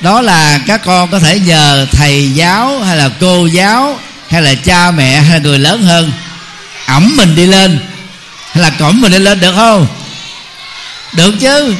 Đó 0.00 0.20
là 0.20 0.60
các 0.66 0.80
con 0.84 1.10
có 1.10 1.18
thể 1.18 1.40
nhờ 1.40 1.86
thầy 1.92 2.30
giáo 2.34 2.80
hay 2.80 2.96
là 2.96 3.10
cô 3.20 3.46
giáo 3.46 3.98
hay 4.28 4.42
là 4.42 4.54
cha 4.54 4.90
mẹ 4.90 5.20
hay 5.20 5.30
là 5.30 5.38
người 5.38 5.58
lớn 5.58 5.82
hơn 5.82 6.12
ẩm 6.86 7.16
mình 7.16 7.34
đi 7.34 7.46
lên. 7.46 7.80
Hay 8.52 8.62
là 8.62 8.70
cõng 8.70 9.00
mình 9.00 9.12
đi 9.12 9.18
lên 9.18 9.40
được 9.40 9.54
không? 9.54 9.86
Được 11.12 11.34
chứ. 11.40 11.74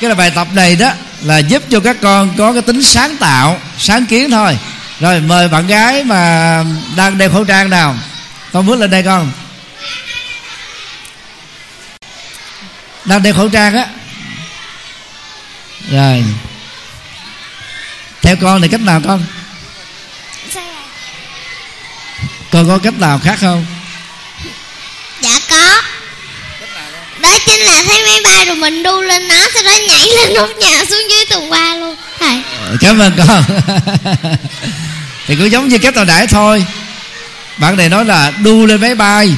Cái 0.00 0.08
là 0.08 0.14
bài 0.14 0.30
tập 0.30 0.48
này 0.52 0.76
đó 0.76 0.90
là 1.22 1.38
giúp 1.38 1.62
cho 1.70 1.80
các 1.80 1.96
con 2.02 2.34
có 2.38 2.52
cái 2.52 2.62
tính 2.62 2.82
sáng 2.82 3.16
tạo, 3.16 3.60
sáng 3.78 4.06
kiến 4.06 4.30
thôi. 4.30 4.58
Rồi 5.00 5.20
mời 5.20 5.48
bạn 5.48 5.66
gái 5.66 6.04
mà 6.04 6.64
đang 6.96 7.18
đeo 7.18 7.30
khẩu 7.30 7.44
trang 7.44 7.70
nào. 7.70 7.96
Con 8.52 8.66
bước 8.66 8.80
lên 8.80 8.90
đây 8.90 9.02
con. 9.02 9.30
Đang 13.04 13.22
đeo 13.22 13.34
khẩu 13.34 13.48
trang 13.48 13.74
á. 13.74 13.86
Rồi. 15.90 16.24
Theo 18.22 18.36
con 18.36 18.62
thì 18.62 18.68
cách 18.68 18.80
nào 18.80 19.00
con? 19.06 19.24
Con 22.50 22.68
có 22.68 22.78
cách 22.78 22.98
nào 22.98 23.20
khác 23.24 23.38
không? 23.40 23.66
Dạ 25.20 25.38
có. 25.50 25.82
Đó 27.18 27.38
chính 27.46 27.60
là 27.60 27.82
thấy 27.86 28.02
máy 28.06 28.20
bay 28.24 28.46
rồi 28.46 28.56
mình 28.56 28.82
đu 28.82 29.00
lên 29.00 29.28
nó 29.28 29.48
sau 29.54 29.62
đó 29.62 29.72
nhảy 29.88 30.08
lên 30.08 30.34
nóc 30.34 30.50
nhà 30.58 30.84
xuống 30.84 31.10
dưới 31.10 31.24
tầng 31.30 31.50
ba 31.50 31.74
luôn. 31.74 31.96
Thầy. 32.18 32.42
Cảm 32.80 32.98
ơn 32.98 33.12
con. 33.26 33.44
Thì 35.26 35.36
cũng 35.36 35.50
giống 35.50 35.68
như 35.68 35.78
cách 35.78 35.96
hồi 35.96 36.06
nãy 36.06 36.26
thôi. 36.26 36.64
Bạn 37.56 37.76
này 37.76 37.88
nói 37.88 38.04
là 38.04 38.32
đu 38.38 38.66
lên 38.66 38.80
máy 38.80 38.94
bay 38.94 39.34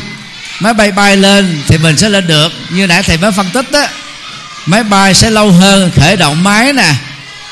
máy 0.63 0.75
bay 0.75 0.93
bay 0.93 1.17
lên 1.17 1.63
thì 1.67 1.79
mình 1.79 1.97
sẽ 1.97 2.09
lên 2.09 2.27
được. 2.27 2.53
Như 2.71 2.87
nãy 2.87 3.03
thầy 3.03 3.17
mới 3.17 3.33
phân 3.33 3.51
tích 3.51 3.71
đó 3.71 3.87
máy 4.67 4.85
bay 4.85 5.15
sẽ 5.15 5.31
lâu 5.31 5.51
hơn 5.51 5.91
khởi 5.97 6.17
động 6.17 6.45
máy 6.45 6.73
nè. 6.73 6.95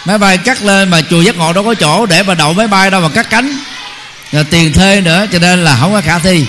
Máy 0.04 0.18
bay 0.18 0.38
cắt 0.38 0.62
lên 0.62 0.90
mà 0.90 1.00
chùa 1.10 1.20
giác 1.20 1.36
ngộ 1.36 1.52
đâu 1.52 1.64
có 1.64 1.74
chỗ 1.74 2.06
để 2.06 2.22
mà 2.22 2.34
đậu 2.34 2.52
máy 2.52 2.68
bay 2.68 2.90
đâu 2.90 3.00
mà 3.00 3.08
cắt 3.08 3.30
cánh. 3.30 3.58
Rồi 4.32 4.44
tiền 4.44 4.72
thuê 4.72 5.00
nữa, 5.00 5.26
cho 5.32 5.38
nên 5.38 5.64
là 5.64 5.76
không 5.80 5.92
có 5.92 6.00
khả 6.00 6.18
thi. 6.18 6.44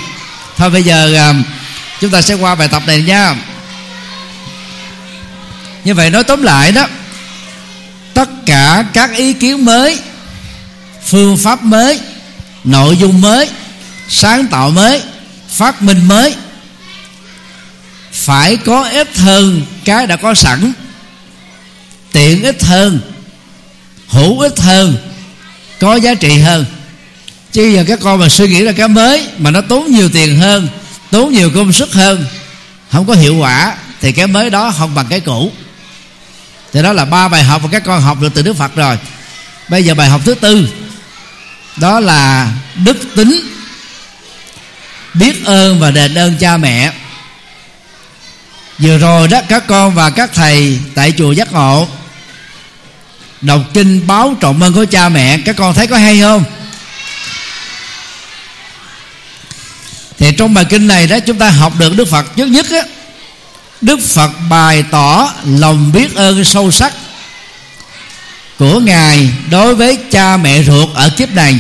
Thôi 0.58 0.70
bây 0.70 0.84
giờ 0.84 1.16
à, 1.16 1.34
chúng 2.02 2.12
ta 2.12 2.22
sẽ 2.22 2.34
qua 2.34 2.56
bài 2.56 2.68
tập 2.68 2.84
này 2.88 3.02
nha. 3.02 3.36
Như 5.84 5.94
vậy 5.94 6.10
nói 6.10 6.24
tóm 6.24 6.44
lại 6.44 6.72
đó, 6.72 6.88
tất 8.14 8.30
cả 8.46 8.84
các 8.94 9.16
ý 9.16 9.34
kiến 9.34 9.66
mới, 9.66 10.00
phương 11.06 11.38
pháp 11.38 11.64
mới, 11.64 12.00
nội 12.64 12.98
dung 12.98 13.22
mới, 13.22 13.50
sáng 14.10 14.48
tạo 14.48 14.70
mới, 14.70 15.02
phát 15.50 15.82
minh 15.82 16.08
mới 16.08 16.36
phải 18.14 18.58
có 18.58 18.84
ít 18.84 19.18
hơn 19.18 19.66
cái 19.86 20.08
đã 20.08 20.16
có 20.16 20.34
sẵn. 20.34 20.74
Tiện 22.12 22.44
ít 22.44 22.64
hơn, 22.64 23.00
hữu 24.08 24.40
ích 24.40 24.60
hơn, 24.60 24.98
có 25.80 25.96
giá 25.96 26.14
trị 26.14 26.40
hơn. 26.40 26.66
Chứ 27.52 27.64
giờ 27.64 27.84
các 27.88 28.00
con 28.02 28.20
mà 28.20 28.30
suy 28.30 28.48
nghĩ 28.48 28.64
ra 28.64 28.72
cái 28.72 28.88
mới 28.88 29.28
mà 29.38 29.52
nó 29.52 29.62
tốn 29.62 29.92
nhiều 29.92 30.10
tiền 30.10 30.40
hơn, 30.40 30.68
tốn 31.12 31.34
nhiều 31.34 31.52
công 31.56 31.72
sức 31.72 31.94
hơn, 31.94 32.26
không 32.92 33.08
có 33.08 33.14
hiệu 33.14 33.36
quả, 33.36 33.76
thì 34.02 34.12
cái 34.12 34.28
mới 34.28 34.50
đó 34.50 34.74
không 34.78 34.96
bằng 34.96 35.06
cái 35.10 35.20
cũ. 35.20 35.52
Thì 36.74 36.82
đó 36.82 36.94
là 36.94 37.06
ba 37.06 37.28
bài 37.28 37.44
học 37.44 37.64
mà 37.64 37.70
các 37.72 37.84
con 37.86 38.02
học 38.02 38.22
được 38.22 38.34
từ 38.34 38.42
đức 38.42 38.58
phật 38.58 38.76
rồi. 38.76 38.98
Bây 39.70 39.84
giờ 39.84 39.94
bài 39.94 40.10
học 40.10 40.22
thứ 40.26 40.34
tư, 40.34 40.70
đó 41.78 42.00
là 42.00 42.52
đức 42.76 42.98
tính, 43.16 43.40
biết 45.14 45.46
ơn 45.46 45.80
và 45.80 45.92
đền 45.92 46.16
ơn 46.16 46.38
cha 46.38 46.58
mẹ 46.58 46.94
vừa 48.82 48.98
rồi 48.98 49.28
đó 49.28 49.42
các 49.50 49.68
con 49.68 49.94
và 49.94 50.10
các 50.10 50.30
thầy 50.34 50.80
tại 50.96 51.14
chùa 51.18 51.32
giác 51.32 51.54
ngộ 51.54 51.88
đọc 53.42 53.62
kinh 53.74 54.08
báo 54.08 54.36
trọng 54.40 54.62
ơn 54.62 54.74
của 54.74 54.86
cha 54.86 55.10
mẹ, 55.10 55.38
các 55.46 55.56
con 55.56 55.74
thấy 55.74 55.88
có 55.88 55.98
hay 55.98 56.20
không? 56.20 56.44
Thì 60.18 60.32
trong 60.38 60.54
bài 60.54 60.66
kinh 60.66 60.88
này 60.88 61.08
đó 61.08 61.20
chúng 61.20 61.38
ta 61.38 61.50
học 61.50 61.74
được 61.78 61.96
đức 61.96 62.08
phật. 62.08 62.36
Trước 62.36 62.46
nhất 62.46 62.66
á, 62.72 62.82
đức 63.82 64.00
phật 64.08 64.32
bày 64.50 64.84
tỏ 64.92 65.34
lòng 65.46 65.92
biết 65.92 66.16
ơn 66.16 66.44
sâu 66.44 66.72
sắc 66.72 66.94
của 68.60 68.80
ngài 68.80 69.30
đối 69.50 69.76
với 69.76 69.98
cha 70.12 70.38
mẹ 70.38 70.64
ruột 70.64 70.90
ở 70.94 71.10
kiếp 71.10 71.32
này. 71.32 71.60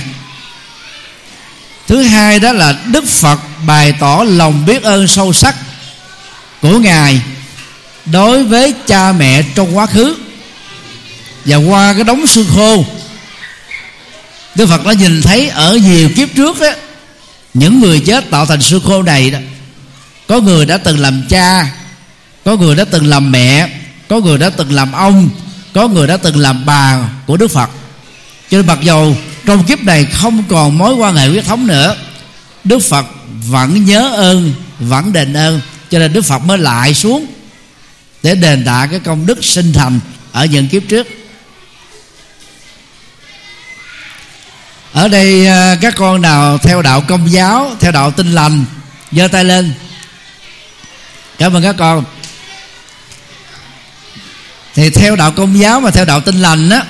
Thứ 1.87 2.03
hai 2.03 2.39
đó 2.39 2.51
là 2.51 2.75
đức 2.85 3.03
phật 3.07 3.39
bày 3.65 3.93
tỏ 3.99 4.23
lòng 4.27 4.65
biết 4.65 4.83
ơn 4.83 5.07
sâu 5.07 5.33
sắc 5.33 5.55
của 6.61 6.79
ngài 6.79 7.21
đối 8.05 8.43
với 8.43 8.73
cha 8.87 9.11
mẹ 9.11 9.43
trong 9.55 9.77
quá 9.77 9.85
khứ. 9.85 10.15
Và 11.45 11.57
qua 11.57 11.93
cái 11.93 12.03
đống 12.03 12.27
xương 12.27 12.47
khô, 12.55 12.85
đức 14.55 14.65
phật 14.65 14.85
đã 14.85 14.93
nhìn 14.93 15.21
thấy 15.21 15.49
ở 15.49 15.75
nhiều 15.75 16.09
kiếp 16.15 16.35
trước 16.35 16.59
đó 16.59 16.69
những 17.53 17.79
người 17.79 17.99
chết 17.99 18.29
tạo 18.29 18.45
thành 18.45 18.61
xương 18.61 18.81
khô 18.85 19.03
này 19.03 19.31
đó, 19.31 19.39
có 20.27 20.39
người 20.39 20.65
đã 20.65 20.77
từng 20.77 20.99
làm 20.99 21.23
cha, 21.29 21.71
có 22.45 22.55
người 22.55 22.75
đã 22.75 22.85
từng 22.85 23.05
làm 23.05 23.31
mẹ, 23.31 23.69
có 24.09 24.19
người 24.19 24.37
đã 24.37 24.49
từng 24.49 24.71
làm 24.71 24.91
ông, 24.91 25.29
có 25.73 25.87
người 25.87 26.07
đã 26.07 26.17
từng 26.17 26.37
làm 26.37 26.65
bà 26.65 27.09
của 27.25 27.37
đức 27.37 27.51
phật. 27.51 27.69
Cho 28.49 28.57
nên 28.57 28.67
mặc 28.67 28.79
dầu 28.81 29.17
trong 29.45 29.63
kiếp 29.63 29.83
này 29.83 30.05
không 30.05 30.43
còn 30.49 30.77
mối 30.77 30.93
quan 30.93 31.15
hệ 31.15 31.27
huyết 31.27 31.45
thống 31.45 31.67
nữa, 31.67 31.95
đức 32.63 32.79
phật 32.79 33.05
vẫn 33.49 33.85
nhớ 33.85 34.11
ơn, 34.15 34.53
vẫn 34.79 35.13
đền 35.13 35.33
ơn 35.33 35.61
cho 35.91 35.99
nên 35.99 36.13
đức 36.13 36.21
phật 36.21 36.39
mới 36.39 36.57
lại 36.57 36.93
xuống 36.93 37.25
để 38.23 38.35
đền 38.35 38.65
tạ 38.65 38.87
cái 38.91 38.99
công 38.99 39.25
đức 39.25 39.45
sinh 39.45 39.73
thành 39.73 39.99
ở 40.31 40.45
những 40.45 40.67
kiếp 40.67 40.83
trước. 40.89 41.07
Ở 44.93 45.07
đây 45.07 45.47
à, 45.47 45.77
các 45.81 45.95
con 45.95 46.21
nào 46.21 46.57
theo 46.57 46.81
đạo 46.81 47.01
công 47.01 47.31
giáo, 47.31 47.75
theo 47.79 47.91
đạo 47.91 48.11
tinh 48.11 48.31
lành, 48.31 48.65
giơ 49.11 49.27
tay 49.27 49.43
lên. 49.43 49.73
Cảm 51.37 51.53
ơn 51.53 51.63
các 51.63 51.75
con. 51.77 52.03
Thì 54.73 54.89
theo 54.89 55.15
đạo 55.15 55.31
công 55.31 55.59
giáo 55.59 55.79
và 55.79 55.91
theo 55.91 56.05
đạo 56.05 56.21
tinh 56.21 56.41
lành 56.41 56.69
á, 56.69 56.83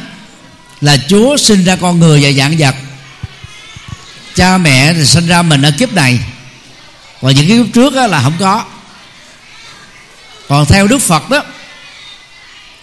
là 0.82 0.98
chúa 1.08 1.38
sinh 1.38 1.64
ra 1.64 1.76
con 1.76 2.00
người 2.00 2.20
và 2.24 2.32
dạng 2.32 2.56
vật. 2.58 2.76
Cha 4.36 4.58
mẹ 4.58 4.94
thì 4.94 5.06
sinh 5.06 5.28
ra 5.28 5.42
mình 5.42 5.62
ở 5.62 5.72
kiếp 5.72 5.94
này. 5.94 6.20
Và 7.22 7.32
những 7.32 7.48
cái 7.48 7.58
kiếp 7.58 7.74
trước 7.74 7.96
á 7.96 8.08
là 8.08 8.22
không 8.22 8.36
có 8.40 8.66
còn 10.52 10.66
theo 10.66 10.88
đức 10.88 10.98
phật 10.98 11.30
đó 11.30 11.44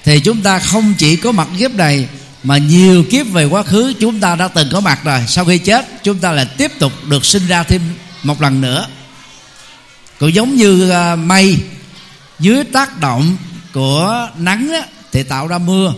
thì 0.04 0.20
chúng 0.20 0.42
ta 0.42 0.58
không 0.58 0.94
chỉ 0.98 1.16
có 1.16 1.32
mặt 1.32 1.48
kiếp 1.58 1.70
này 1.70 2.08
mà 2.42 2.58
nhiều 2.58 3.04
kiếp 3.10 3.26
về 3.26 3.44
quá 3.44 3.62
khứ 3.62 3.94
chúng 4.00 4.20
ta 4.20 4.36
đã 4.36 4.48
từng 4.48 4.68
có 4.72 4.80
mặt 4.80 5.00
rồi. 5.04 5.24
Sau 5.28 5.44
khi 5.44 5.58
chết 5.58 5.86
chúng 6.02 6.18
ta 6.18 6.32
lại 6.32 6.46
tiếp 6.56 6.72
tục 6.78 6.92
được 7.04 7.24
sinh 7.24 7.46
ra 7.46 7.62
thêm 7.62 7.82
một 8.22 8.42
lần 8.42 8.60
nữa. 8.60 8.86
Cũng 10.18 10.34
giống 10.34 10.56
như 10.56 10.90
à, 10.90 11.16
mây 11.16 11.58
dưới 12.38 12.64
tác 12.64 13.00
động 13.00 13.36
của 13.72 14.28
nắng 14.36 14.72
đó, 14.72 14.80
thì 15.12 15.22
tạo 15.22 15.46
ra 15.46 15.58
mưa. 15.58 15.94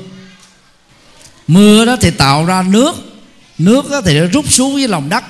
Mưa 1.46 1.84
đó 1.84 1.96
thì 2.00 2.10
tạo 2.10 2.44
ra 2.44 2.62
nước. 2.62 2.92
Nước 3.58 3.90
đó 3.90 4.00
thì 4.04 4.20
nó 4.20 4.26
rút 4.32 4.50
xuống 4.52 4.74
với 4.74 4.88
lòng 4.88 5.08
đất 5.08 5.24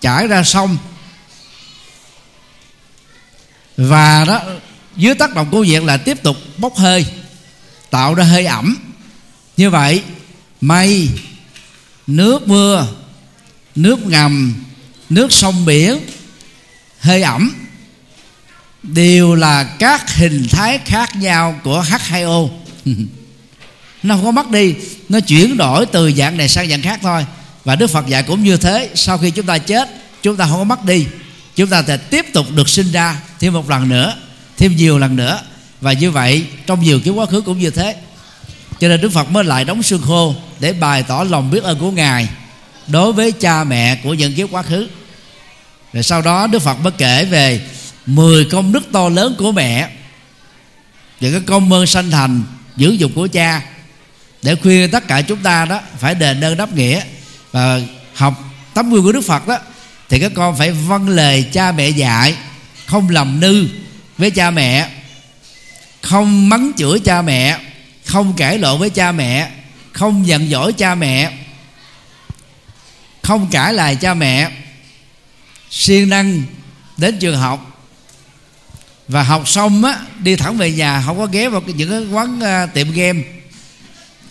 chảy 0.00 0.26
ra 0.26 0.42
sông. 0.42 0.76
Và 3.76 4.24
đó 4.24 4.40
dưới 4.96 5.14
tác 5.14 5.34
động 5.34 5.48
của 5.50 5.64
nhiệt 5.64 5.82
là 5.82 5.96
tiếp 5.96 6.22
tục 6.22 6.36
bốc 6.58 6.76
hơi, 6.76 7.06
tạo 7.90 8.14
ra 8.14 8.24
hơi 8.24 8.46
ẩm. 8.46 8.76
Như 9.56 9.70
vậy, 9.70 10.02
mây, 10.60 11.08
nước 12.06 12.48
mưa, 12.48 12.86
nước 13.74 14.06
ngầm, 14.06 14.54
nước 15.10 15.32
sông 15.32 15.64
biển, 15.64 16.00
hơi 16.98 17.22
ẩm 17.22 17.50
đều 18.82 19.34
là 19.34 19.64
các 19.64 20.14
hình 20.16 20.46
thái 20.50 20.78
khác 20.84 21.16
nhau 21.16 21.60
của 21.64 21.84
H2O 21.88 22.48
nó 24.04 24.14
không 24.14 24.24
có 24.24 24.30
mất 24.30 24.50
đi, 24.50 24.74
nó 25.08 25.20
chuyển 25.20 25.56
đổi 25.56 25.86
từ 25.86 26.12
dạng 26.12 26.36
này 26.36 26.48
sang 26.48 26.68
dạng 26.68 26.82
khác 26.82 27.00
thôi. 27.02 27.26
Và 27.64 27.76
Đức 27.76 27.90
Phật 27.90 28.06
dạy 28.06 28.22
cũng 28.22 28.44
như 28.44 28.56
thế, 28.56 28.90
sau 28.94 29.18
khi 29.18 29.30
chúng 29.30 29.46
ta 29.46 29.58
chết, 29.58 29.88
chúng 30.22 30.36
ta 30.36 30.46
không 30.46 30.58
có 30.58 30.64
mất 30.64 30.84
đi. 30.84 31.06
Chúng 31.56 31.68
ta 31.68 31.82
sẽ 31.86 31.96
tiếp 31.96 32.26
tục 32.32 32.46
được 32.54 32.68
sinh 32.68 32.92
ra 32.92 33.20
thêm 33.40 33.52
một 33.52 33.70
lần 33.70 33.88
nữa 33.88 34.16
thêm 34.64 34.76
nhiều 34.76 34.98
lần 34.98 35.16
nữa. 35.16 35.40
Và 35.80 35.92
như 35.92 36.10
vậy, 36.10 36.46
trong 36.66 36.82
nhiều 36.82 37.00
kiếp 37.00 37.14
quá 37.14 37.26
khứ 37.26 37.40
cũng 37.40 37.58
như 37.58 37.70
thế. 37.70 37.96
Cho 38.80 38.88
nên 38.88 39.00
Đức 39.00 39.12
Phật 39.12 39.30
mới 39.30 39.44
lại 39.44 39.64
đóng 39.64 39.82
xương 39.82 40.02
khô 40.02 40.34
để 40.60 40.72
bày 40.72 41.02
tỏ 41.02 41.24
lòng 41.24 41.50
biết 41.50 41.62
ơn 41.62 41.78
của 41.78 41.90
ngài 41.90 42.28
đối 42.86 43.12
với 43.12 43.32
cha 43.32 43.64
mẹ 43.64 43.96
của 43.96 44.14
những 44.14 44.34
kiếp 44.34 44.50
quá 44.50 44.62
khứ. 44.62 44.88
Rồi 45.92 46.02
sau 46.02 46.22
đó 46.22 46.46
Đức 46.46 46.58
Phật 46.58 46.74
mới 46.74 46.92
kể 46.98 47.24
về 47.24 47.60
10 48.06 48.44
công 48.44 48.72
đức 48.72 48.82
to 48.92 49.08
lớn 49.08 49.34
của 49.38 49.52
mẹ 49.52 49.88
và 51.20 51.30
cái 51.30 51.40
công 51.46 51.72
ơn 51.72 51.86
sanh 51.86 52.10
thành, 52.10 52.42
giữ 52.76 52.90
dục 52.90 53.10
của 53.14 53.28
cha 53.32 53.62
để 54.42 54.54
khuyên 54.54 54.90
tất 54.90 55.08
cả 55.08 55.22
chúng 55.22 55.38
ta 55.38 55.64
đó 55.64 55.80
phải 55.98 56.14
đền 56.14 56.44
ơn 56.44 56.56
đáp 56.56 56.72
nghĩa 56.72 57.02
và 57.52 57.80
học 58.14 58.34
tấm 58.74 58.90
gương 58.90 59.04
của 59.04 59.12
Đức 59.12 59.24
Phật 59.24 59.48
đó. 59.48 59.58
Thì 60.08 60.18
các 60.18 60.32
con 60.34 60.56
phải 60.56 60.70
vâng 60.70 61.08
lời 61.08 61.44
cha 61.52 61.72
mẹ 61.72 61.88
dạy, 61.88 62.34
không 62.86 63.08
làm 63.08 63.40
nư 63.40 63.66
với 64.18 64.30
cha 64.30 64.50
mẹ 64.50 64.88
không 66.02 66.48
mắng 66.48 66.72
chửi 66.76 66.98
cha 67.04 67.22
mẹ 67.22 67.58
không 68.06 68.36
cãi 68.36 68.58
lộn 68.58 68.80
với 68.80 68.90
cha 68.90 69.12
mẹ 69.12 69.50
không 69.92 70.26
giận 70.26 70.48
dỗi 70.48 70.72
cha 70.72 70.94
mẹ 70.94 71.32
không 73.22 73.48
cãi 73.50 73.72
lại 73.72 73.96
cha 73.96 74.14
mẹ. 74.14 74.50
Siêng 75.70 76.08
năng 76.08 76.42
đến 76.96 77.18
trường 77.18 77.36
học 77.36 77.86
và 79.08 79.22
học 79.22 79.48
xong 79.48 79.84
á 79.84 80.00
đi 80.18 80.36
thẳng 80.36 80.56
về 80.56 80.72
nhà 80.72 81.02
không 81.06 81.18
có 81.18 81.26
ghé 81.26 81.48
vào 81.48 81.62
những 81.66 81.90
cái 81.90 82.06
quán 82.12 82.38
uh, 82.38 82.74
tiệm 82.74 82.92
game 82.92 83.22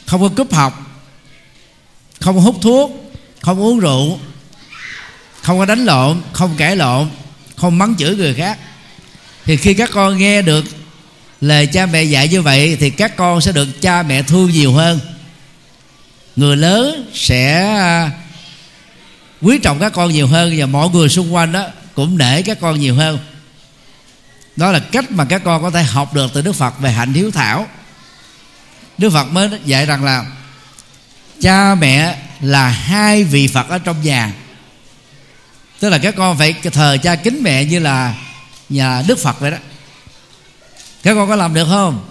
không 0.06 0.22
có 0.22 0.30
cúp 0.38 0.54
học 0.54 1.02
không 2.20 2.36
có 2.36 2.42
hút 2.42 2.56
thuốc 2.62 2.92
không 3.42 3.60
uống 3.60 3.80
rượu 3.80 4.20
không 5.42 5.60
có 5.60 5.66
đánh 5.66 5.86
lộn 5.86 6.22
không 6.34 6.56
cãi 6.58 6.76
lộn 6.76 7.10
không 7.56 7.78
mắng 7.78 7.96
chửi 7.98 8.16
người 8.16 8.34
khác 8.34 8.58
thì 9.46 9.58
khi 9.58 9.74
các 9.74 9.90
con 9.94 10.18
nghe 10.18 10.42
được 10.42 10.66
lời 11.42 11.68
cha 11.68 11.86
mẹ 11.86 12.04
dạy 12.04 12.28
như 12.28 12.42
vậy, 12.42 12.78
thì 12.80 12.90
các 12.90 13.16
con 13.16 13.42
sẽ 13.42 13.52
được 13.52 13.82
cha 13.82 14.04
mẹ 14.04 14.24
thương 14.24 14.52
nhiều 14.52 14.74
hơn. 14.74 15.00
Người 16.36 16.58
lớn 16.58 17.12
sẽ 17.14 17.62
à, 17.76 18.12
quý 19.42 19.58
trọng 19.58 19.80
các 19.80 19.94
con 19.94 20.12
nhiều 20.12 20.28
hơn 20.28 20.54
và 20.58 20.66
mọi 20.66 20.90
người 20.90 21.10
xung 21.10 21.34
quanh 21.34 21.52
đó 21.52 21.68
cũng 21.96 22.18
để 22.18 22.42
các 22.42 22.58
con 22.62 22.80
nhiều 22.80 22.96
hơn. 22.96 23.20
Đó 24.56 24.72
là 24.72 24.80
cách 24.80 25.12
mà 25.12 25.26
các 25.26 25.42
con 25.44 25.62
có 25.62 25.70
thể 25.72 25.84
học 25.84 26.14
được 26.14 26.32
từ 26.34 26.42
đức 26.42 26.54
phật 26.54 26.80
về 26.80 26.92
hạnh 26.92 27.14
hiếu 27.14 27.32
thảo. 27.32 27.68
Đức 28.98 29.10
phật 29.10 29.26
mới 29.26 29.50
dạy 29.66 29.86
rằng 29.86 30.04
là 30.04 30.26
cha 31.42 31.76
mẹ 31.76 32.18
là 32.42 32.70
hai 32.70 33.24
vị 33.24 33.48
phật 33.48 33.70
ở 33.70 33.78
trong 33.78 34.02
nhà. 34.02 34.34
Tức 35.80 35.90
là 35.90 35.98
các 35.98 36.16
con 36.16 36.38
phải 36.38 36.54
thờ 36.54 36.98
cha 37.04 37.16
kính 37.16 37.44
mẹ 37.44 37.66
như 37.66 37.80
là 37.80 38.16
nhà 38.70 39.04
đức 39.08 39.20
phật 39.20 39.40
vậy 39.40 39.52
đó. 39.52 39.58
Các 41.04 41.14
con 41.16 41.30
có 41.30 41.36
làm 41.36 41.54
được 41.54 41.66
không? 41.66 42.06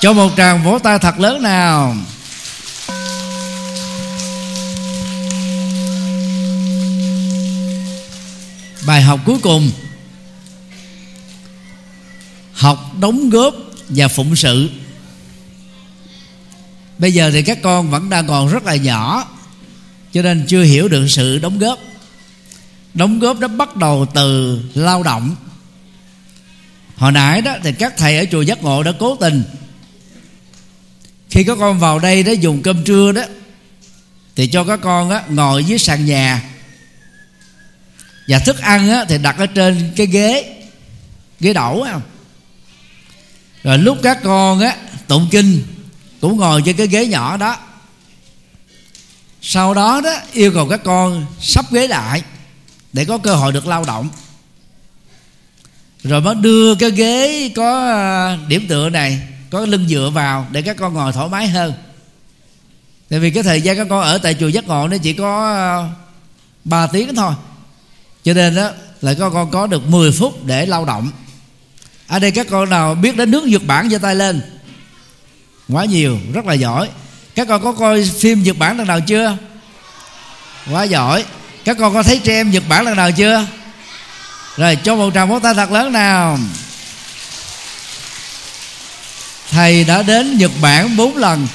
Cho 0.00 0.12
một 0.12 0.30
tràng 0.36 0.64
vỗ 0.64 0.78
tay 0.78 0.98
thật 0.98 1.18
lớn 1.18 1.42
nào. 1.42 1.96
Bài 8.86 9.02
học 9.02 9.20
cuối 9.26 9.38
cùng. 9.42 9.70
Học 12.52 12.78
đóng 13.00 13.30
góp 13.30 13.54
và 13.88 14.08
phụng 14.08 14.36
sự. 14.36 14.70
Bây 16.98 17.12
giờ 17.12 17.30
thì 17.30 17.42
các 17.42 17.58
con 17.62 17.90
vẫn 17.90 18.10
đang 18.10 18.26
còn 18.26 18.48
rất 18.48 18.64
là 18.64 18.76
nhỏ, 18.76 19.28
cho 20.12 20.22
nên 20.22 20.46
chưa 20.48 20.62
hiểu 20.62 20.88
được 20.88 21.08
sự 21.08 21.38
đóng 21.38 21.58
góp 21.58 21.78
đóng 22.98 23.18
góp 23.18 23.38
đó 23.38 23.48
bắt 23.48 23.76
đầu 23.76 24.06
từ 24.14 24.60
lao 24.74 25.02
động. 25.02 25.36
Hồi 26.96 27.12
nãy 27.12 27.42
đó 27.42 27.56
thì 27.62 27.72
các 27.72 27.96
thầy 27.96 28.18
ở 28.18 28.24
chùa 28.30 28.42
giác 28.42 28.62
ngộ 28.62 28.82
đã 28.82 28.92
cố 28.98 29.16
tình. 29.16 29.42
Khi 31.30 31.44
có 31.44 31.56
con 31.56 31.78
vào 31.78 31.98
đây 31.98 32.22
đó 32.22 32.32
dùng 32.32 32.62
cơm 32.62 32.84
trưa 32.84 33.12
đó 33.12 33.22
thì 34.36 34.46
cho 34.46 34.64
các 34.64 34.80
con 34.82 35.10
á, 35.10 35.22
ngồi 35.28 35.64
dưới 35.64 35.78
sàn 35.78 36.06
nhà. 36.06 36.42
Và 38.28 38.38
thức 38.38 38.58
ăn 38.58 38.90
á, 38.90 39.04
thì 39.08 39.18
đặt 39.18 39.38
ở 39.38 39.46
trên 39.46 39.92
cái 39.96 40.06
ghế 40.06 40.54
ghế 41.40 41.52
đẩu 41.52 41.86
không? 41.90 42.02
Rồi 43.64 43.78
lúc 43.78 43.98
các 44.02 44.18
con 44.22 44.60
á 44.60 44.76
tụng 45.06 45.28
kinh 45.30 45.62
cũng 46.20 46.36
ngồi 46.36 46.62
trên 46.64 46.76
cái 46.76 46.86
ghế 46.86 47.06
nhỏ 47.06 47.36
đó. 47.36 47.56
Sau 49.42 49.74
đó 49.74 50.00
đó 50.00 50.14
yêu 50.32 50.52
cầu 50.54 50.68
các 50.68 50.80
con 50.84 51.26
sắp 51.40 51.72
ghế 51.72 51.86
lại 51.86 52.22
để 52.92 53.04
có 53.04 53.18
cơ 53.18 53.34
hội 53.34 53.52
được 53.52 53.66
lao 53.66 53.84
động. 53.84 54.08
Rồi 56.02 56.20
mới 56.20 56.34
đưa 56.34 56.74
cái 56.74 56.90
ghế 56.90 57.48
có 57.56 57.86
à, 57.86 58.38
điểm 58.48 58.66
tựa 58.68 58.90
này, 58.90 59.20
có 59.50 59.60
lưng 59.60 59.86
dựa 59.88 60.10
vào 60.14 60.46
để 60.50 60.62
các 60.62 60.76
con 60.76 60.94
ngồi 60.94 61.12
thoải 61.12 61.28
mái 61.28 61.48
hơn. 61.48 61.72
Tại 63.10 63.18
vì 63.18 63.30
cái 63.30 63.42
thời 63.42 63.62
gian 63.62 63.76
các 63.76 63.86
con 63.90 64.02
ở 64.02 64.18
tại 64.18 64.34
chùa 64.40 64.48
giác 64.48 64.66
ngộ 64.66 64.88
nó 64.88 64.96
chỉ 64.96 65.12
có 65.12 65.54
à, 65.54 65.90
3 66.64 66.86
tiếng 66.86 67.14
thôi. 67.14 67.34
Cho 68.24 68.34
nên 68.34 68.54
đó 68.54 68.70
là 69.00 69.14
các 69.14 69.30
con 69.30 69.50
có 69.50 69.66
được 69.66 69.86
10 69.88 70.12
phút 70.12 70.44
để 70.44 70.66
lao 70.66 70.84
động. 70.84 71.10
Ở 72.06 72.18
đây 72.18 72.30
các 72.30 72.46
con 72.50 72.70
nào 72.70 72.94
biết 72.94 73.16
đến 73.16 73.30
nước 73.30 73.44
Nhật 73.44 73.62
Bản 73.66 73.90
giơ 73.90 73.98
tay 73.98 74.14
lên. 74.14 74.40
Quá 75.68 75.84
nhiều, 75.84 76.18
rất 76.32 76.46
là 76.46 76.54
giỏi. 76.54 76.88
Các 77.34 77.48
con 77.48 77.62
có 77.62 77.72
coi 77.72 78.10
phim 78.18 78.42
Nhật 78.42 78.58
Bản 78.58 78.78
lần 78.78 78.86
nào 78.86 79.00
chưa? 79.00 79.36
Quá 80.70 80.84
giỏi 80.84 81.24
các 81.64 81.76
con 81.80 81.94
có 81.94 82.02
thấy 82.02 82.20
trẻ 82.24 82.32
em 82.32 82.50
Nhật 82.50 82.62
Bản 82.68 82.84
lần 82.84 82.96
nào 82.96 83.12
chưa? 83.12 83.46
Rồi, 84.56 84.76
cho 84.76 84.96
một 84.96 85.10
tràng 85.14 85.28
pháo 85.28 85.40
tay 85.40 85.54
thật 85.54 85.70
lớn 85.70 85.92
nào. 85.92 86.38
Thầy 89.50 89.84
đã 89.84 90.02
đến 90.02 90.38
Nhật 90.38 90.50
Bản 90.60 90.96
bốn 90.96 91.16
lần. 91.16 91.48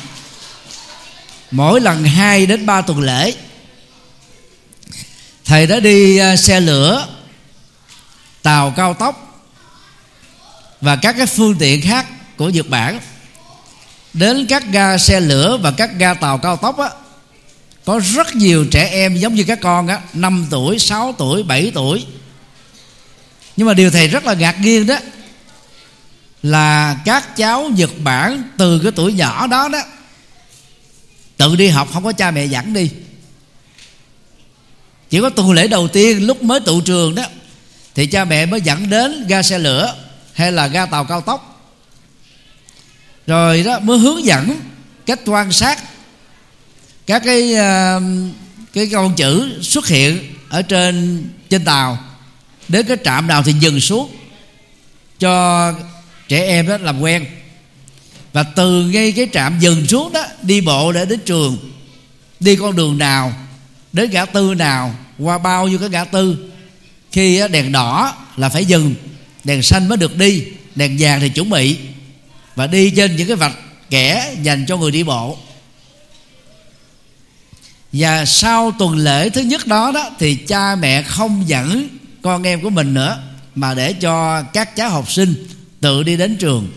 Mỗi 1.51 1.81
lần 1.81 2.03
2 2.03 2.45
đến 2.45 2.65
3 2.65 2.81
tuần 2.81 2.99
lễ. 2.99 3.33
Thầy 5.45 5.67
đã 5.67 5.79
đi 5.79 6.17
à, 6.17 6.35
xe 6.35 6.59
lửa, 6.59 7.07
tàu 8.41 8.71
cao 8.71 8.93
tốc 8.93 9.43
và 10.81 10.95
các 10.95 11.15
cái 11.17 11.25
phương 11.25 11.55
tiện 11.59 11.81
khác 11.81 12.05
của 12.37 12.49
Nhật 12.49 12.69
Bản. 12.69 12.99
Đến 14.13 14.45
các 14.49 14.63
ga 14.71 14.97
xe 14.97 15.19
lửa 15.19 15.57
và 15.61 15.71
các 15.71 15.89
ga 15.97 16.13
tàu 16.13 16.37
cao 16.37 16.57
tốc 16.57 16.77
á 16.77 16.89
có 17.85 17.99
rất 18.15 18.35
nhiều 18.35 18.65
trẻ 18.71 18.89
em 18.91 19.15
giống 19.17 19.33
như 19.33 19.43
các 19.43 19.61
con 19.61 19.87
á 19.87 20.01
5 20.13 20.47
tuổi 20.49 20.79
6 20.79 21.15
tuổi 21.17 21.43
7 21.43 21.71
tuổi. 21.73 22.05
Nhưng 23.57 23.67
mà 23.67 23.73
điều 23.73 23.91
thầy 23.91 24.07
rất 24.07 24.25
là 24.25 24.33
ngạc 24.33 24.61
nhiên 24.61 24.87
đó 24.87 24.97
là 26.43 26.97
các 27.05 27.35
cháu 27.35 27.69
Nhật 27.69 27.89
Bản 28.03 28.43
từ 28.57 28.79
cái 28.79 28.91
tuổi 28.91 29.13
nhỏ 29.13 29.47
đó 29.47 29.67
đó, 29.67 29.79
tự 31.37 31.55
đi 31.55 31.67
học, 31.67 31.87
không 31.93 32.03
có 32.03 32.11
cha 32.11 32.31
mẹ 32.31 32.45
dẫn 32.45 32.73
đi. 32.73 32.89
Chỉ 35.09 35.21
có 35.21 35.29
tuần 35.29 35.51
lễ 35.51 35.67
đầu 35.67 35.87
tiên 35.87 36.27
lúc 36.27 36.43
mới 36.43 36.59
tụ 36.59 36.81
trường 36.81 37.15
đó, 37.15 37.23
thì 37.95 38.05
cha 38.05 38.25
mẹ 38.25 38.45
mới 38.45 38.61
dẫn 38.61 38.89
đến 38.89 39.27
ga 39.27 39.43
xe 39.43 39.59
lửa 39.59 39.95
hay 40.33 40.51
là 40.51 40.67
ga 40.67 40.85
tàu 40.85 41.05
cao 41.05 41.21
tốc. 41.21 41.69
Rồi 43.27 43.63
đó, 43.63 43.79
mới 43.79 43.97
hướng 43.97 44.25
dẫn 44.25 44.59
cách 45.05 45.19
quan 45.25 45.51
sát 45.51 45.79
các 47.07 47.21
cái 47.25 47.53
ờ, 47.53 48.01
cái 48.73 48.89
con 48.91 49.15
chữ 49.15 49.59
xuất 49.61 49.87
hiện 49.87 50.19
ở 50.49 50.61
trên 50.61 51.23
trên 51.49 51.65
tàu, 51.65 51.97
đến 52.67 52.85
cái 52.85 52.97
trạm 53.03 53.27
nào 53.27 53.43
thì 53.43 53.53
dừng 53.59 53.79
xuống 53.79 54.11
cho 55.19 55.73
trẻ 56.27 56.45
em 56.47 56.67
đó 56.67 56.77
làm 56.77 57.01
quen. 57.01 57.25
Và 58.33 58.43
từ 58.43 58.85
ngay 58.85 59.11
cái 59.11 59.27
trạm 59.33 59.59
dừng 59.59 59.87
xuống 59.87 60.13
đó, 60.13 60.25
đi 60.41 60.61
bộ 60.61 60.91
để 60.91 61.05
đến 61.05 61.19
trường, 61.25 61.57
đi 62.39 62.55
con 62.55 62.75
đường 62.75 62.97
nào, 62.97 63.33
đến 63.93 64.11
ngã 64.11 64.25
tư 64.25 64.53
nào, 64.53 64.95
qua 65.19 65.37
bao 65.37 65.67
nhiêu 65.67 65.79
cái 65.79 65.89
ngã 65.89 66.03
tư, 66.03 66.51
khi 67.11 67.41
đèn 67.51 67.71
đỏ 67.71 68.15
là 68.37 68.49
phải 68.49 68.65
dừng, 68.65 68.95
đèn 69.43 69.61
xanh 69.61 69.89
mới 69.89 69.97
được 69.97 70.17
đi, 70.17 70.43
đèn 70.75 70.95
vàng 70.99 71.19
thì 71.19 71.29
chuẩn 71.29 71.49
bị 71.49 71.77
và 72.55 72.67
đi 72.67 72.89
trên 72.89 73.15
những 73.15 73.27
cái 73.27 73.35
vạch 73.35 73.55
kẻ 73.89 74.35
dành 74.41 74.65
cho 74.67 74.77
người 74.77 74.91
đi 74.91 75.03
bộ 75.03 75.37
và 77.93 78.25
sau 78.25 78.71
tuần 78.71 78.95
lễ 78.95 79.29
thứ 79.29 79.41
nhất 79.41 79.67
đó 79.67 79.91
đó 79.91 80.09
thì 80.19 80.35
cha 80.35 80.75
mẹ 80.75 81.01
không 81.01 81.43
dẫn 81.47 81.87
con 82.21 82.43
em 82.43 82.61
của 82.61 82.69
mình 82.69 82.93
nữa 82.93 83.21
mà 83.55 83.73
để 83.73 83.93
cho 83.93 84.43
các 84.43 84.75
cháu 84.75 84.89
học 84.89 85.11
sinh 85.11 85.47
tự 85.81 86.03
đi 86.03 86.17
đến 86.17 86.37
trường. 86.37 86.71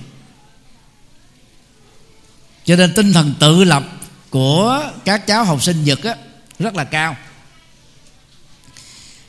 Cho 2.64 2.76
nên 2.76 2.94
tinh 2.94 3.12
thần 3.12 3.34
tự 3.38 3.64
lập 3.64 3.82
của 4.30 4.90
các 5.04 5.26
cháu 5.26 5.44
học 5.44 5.62
sinh 5.62 5.84
nhật 5.84 6.04
á, 6.04 6.14
rất 6.58 6.74
là 6.74 6.84
cao. 6.84 7.16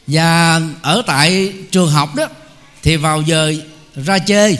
Và 0.07 0.61
ở 0.81 1.01
tại 1.07 1.53
trường 1.71 1.91
học 1.91 2.15
đó 2.15 2.27
thì 2.83 2.95
vào 2.95 3.21
giờ 3.21 3.53
ra 3.95 4.19
chơi 4.19 4.57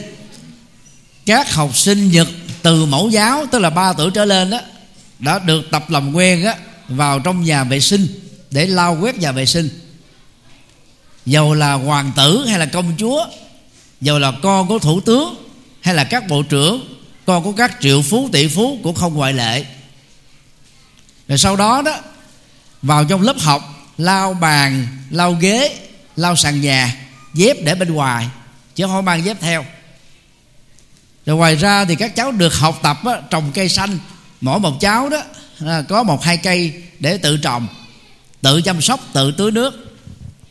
các 1.26 1.54
học 1.54 1.78
sinh 1.78 2.12
nhật 2.12 2.28
từ 2.62 2.86
mẫu 2.86 3.10
giáo 3.10 3.46
tức 3.52 3.60
là 3.60 3.70
3 3.70 3.94
tuổi 3.94 4.12
trở 4.14 4.26
lên 4.26 4.50
đó 4.50 4.60
đã 5.20 5.40
được 5.40 5.72
tập 5.72 5.90
làm 5.90 6.14
quen 6.14 6.46
á 6.46 6.56
vào 6.88 7.20
trong 7.20 7.44
nhà 7.44 7.64
vệ 7.64 7.80
sinh 7.80 8.08
để 8.52 8.66
lau 8.68 8.98
quét 9.02 9.18
nhà 9.18 9.32
vệ 9.32 9.46
sinh. 9.46 9.70
Dầu 11.26 11.54
là 11.54 11.74
hoàng 11.74 12.12
tử 12.16 12.46
hay 12.48 12.60
là 12.60 12.66
công 12.66 12.94
chúa 12.98 13.26
dầu 14.02 14.20
là 14.20 14.32
con 14.42 14.68
của 14.68 14.80
thủ 14.80 15.02
tướng 15.02 15.36
hay 15.82 15.96
là 15.96 16.04
các 16.04 16.28
bộ 16.28 16.44
trưởng 16.44 16.98
con 17.26 17.44
của 17.44 17.52
các 17.52 17.78
triệu 17.82 18.02
phú 18.02 18.30
tỷ 18.32 18.48
phú 18.48 18.80
cũng 18.84 18.96
không 18.96 19.14
ngoại 19.14 19.34
lệ. 19.34 19.66
Rồi 21.28 21.38
sau 21.38 21.56
đó 21.56 21.82
đó 21.82 22.00
vào 22.82 23.06
trong 23.06 23.22
lớp 23.22 23.40
học 23.40 23.62
lau 23.98 24.34
bàn 24.34 24.88
lau 25.10 25.34
ghế 25.34 25.78
lau 26.16 26.36
sàn 26.36 26.62
nhà 26.62 26.96
dép 27.34 27.58
để 27.64 27.76
bên 27.76 27.94
ngoài 27.94 28.28
chứ 28.76 28.86
không 28.86 29.06
mang 29.06 29.26
dép 29.26 29.38
theo. 29.42 29.66
Rồi 31.26 31.36
ngoài 31.36 31.56
ra 31.56 31.86
thì 31.86 31.96
các 31.96 32.16
cháu 32.16 32.32
được 32.32 32.54
học 32.56 32.80
tập 32.84 32.98
á, 33.06 33.22
trồng 33.30 33.52
cây 33.54 33.70
xanh 33.70 34.00
mỗi 34.42 34.60
một 34.60 34.80
cháu 34.80 35.10
đó 35.10 35.24
À, 35.66 35.82
có 35.90 36.04
một 36.04 36.24
hai 36.24 36.38
cây 36.38 36.84
để 37.00 37.18
tự 37.18 37.38
trồng, 37.38 37.68
tự 38.42 38.62
chăm 38.62 38.82
sóc, 38.82 39.00
tự 39.14 39.32
tưới 39.32 39.52
nước. 39.52 39.98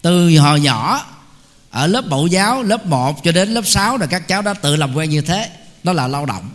Từ 0.03 0.39
hồi 0.39 0.61
nhỏ, 0.61 1.07
ở 1.71 1.87
lớp 1.87 2.07
mẫu 2.07 2.27
giáo, 2.27 2.63
lớp 2.63 2.87
1 2.87 3.25
cho 3.25 3.33
đến 3.33 3.49
lớp 3.49 3.67
6 3.67 3.99
là 3.99 4.07
các 4.07 4.29
cháu 4.29 4.43
đã 4.43 4.55
tự 4.55 4.77
làm 4.77 4.95
quen 4.95 5.11
như 5.11 5.21
thế, 5.21 5.51
đó 5.83 5.93
là 5.93 6.09
lao 6.09 6.27
động. 6.27 6.51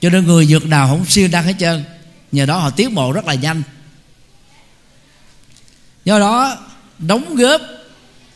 Cho 0.00 0.10
nên 0.10 0.26
người 0.26 0.46
dược 0.46 0.66
nào 0.66 0.88
không 0.88 1.04
siêu 1.06 1.28
năng 1.32 1.44
hết 1.44 1.54
trơn, 1.58 1.84
nhờ 2.32 2.46
đó 2.46 2.58
họ 2.58 2.70
tiến 2.70 2.94
bộ 2.94 3.12
rất 3.12 3.26
là 3.26 3.34
nhanh. 3.34 3.62
Do 6.04 6.18
đó, 6.18 6.56
đóng 6.98 7.34
góp 7.34 7.60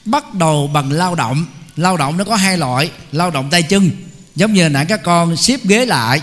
bắt 0.04 0.34
đầu 0.34 0.66
bằng 0.66 0.92
lao 0.92 1.14
động. 1.14 1.46
Lao 1.76 1.96
động 1.96 2.16
nó 2.16 2.24
có 2.24 2.36
hai 2.36 2.58
loại, 2.58 2.90
lao 3.12 3.30
động 3.30 3.50
tay 3.50 3.62
chân, 3.62 3.90
giống 4.36 4.52
như 4.52 4.68
nãy 4.68 4.86
các 4.88 5.02
con 5.02 5.36
xếp 5.36 5.60
ghế 5.64 5.86
lại 5.86 6.20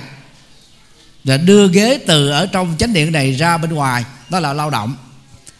là 1.24 1.38
đưa 1.38 1.68
ghế 1.68 2.00
từ 2.08 2.30
ở 2.30 2.46
trong 2.46 2.76
chánh 2.80 2.94
điện 2.94 3.12
này 3.12 3.32
ra 3.32 3.58
bên 3.58 3.74
ngoài. 3.74 4.04
Đó 4.30 4.40
là 4.40 4.54
lao 4.54 4.70
động. 4.70 4.96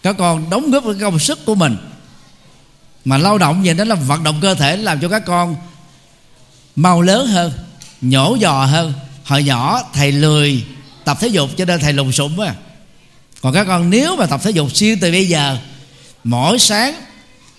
Các 0.04 0.16
con 0.18 0.50
đóng 0.50 0.72
góp 0.72 0.84
cái 0.84 0.94
công 1.02 1.20
sức 1.20 1.46
của 1.46 1.56
mình. 1.56 1.78
Mà 3.06 3.18
lao 3.18 3.38
động 3.38 3.64
vậy 3.66 3.74
đó 3.74 3.84
là 3.84 3.96
vận 3.96 4.24
động 4.24 4.40
cơ 4.42 4.56
thể 4.56 4.78
làm 4.78 5.00
cho 5.00 5.10
các 5.10 5.26
con 5.26 5.56
mau 6.76 7.02
lớn 7.02 7.28
hơn, 7.28 7.52
nhổ 8.02 8.38
giò 8.42 8.66
hơn. 8.66 8.94
Hồi 9.24 9.44
nhỏ 9.44 9.82
thầy 9.94 10.12
lười 10.12 10.64
tập 11.06 11.18
thể 11.22 11.28
dục 11.28 11.50
cho 11.58 11.66
nên 11.66 11.80
thầy 11.80 11.94
lùng 11.94 12.12
sụm 12.12 12.38
á. 12.38 12.56
Còn 13.42 13.54
các 13.54 13.64
con 13.64 13.90
nếu 13.90 14.16
mà 14.16 14.26
tập 14.26 14.40
thể 14.44 14.52
dục 14.52 14.76
xuyên 14.76 15.00
từ 15.00 15.12
bây 15.12 15.28
giờ, 15.28 15.58
mỗi 16.24 16.60
sáng 16.60 16.96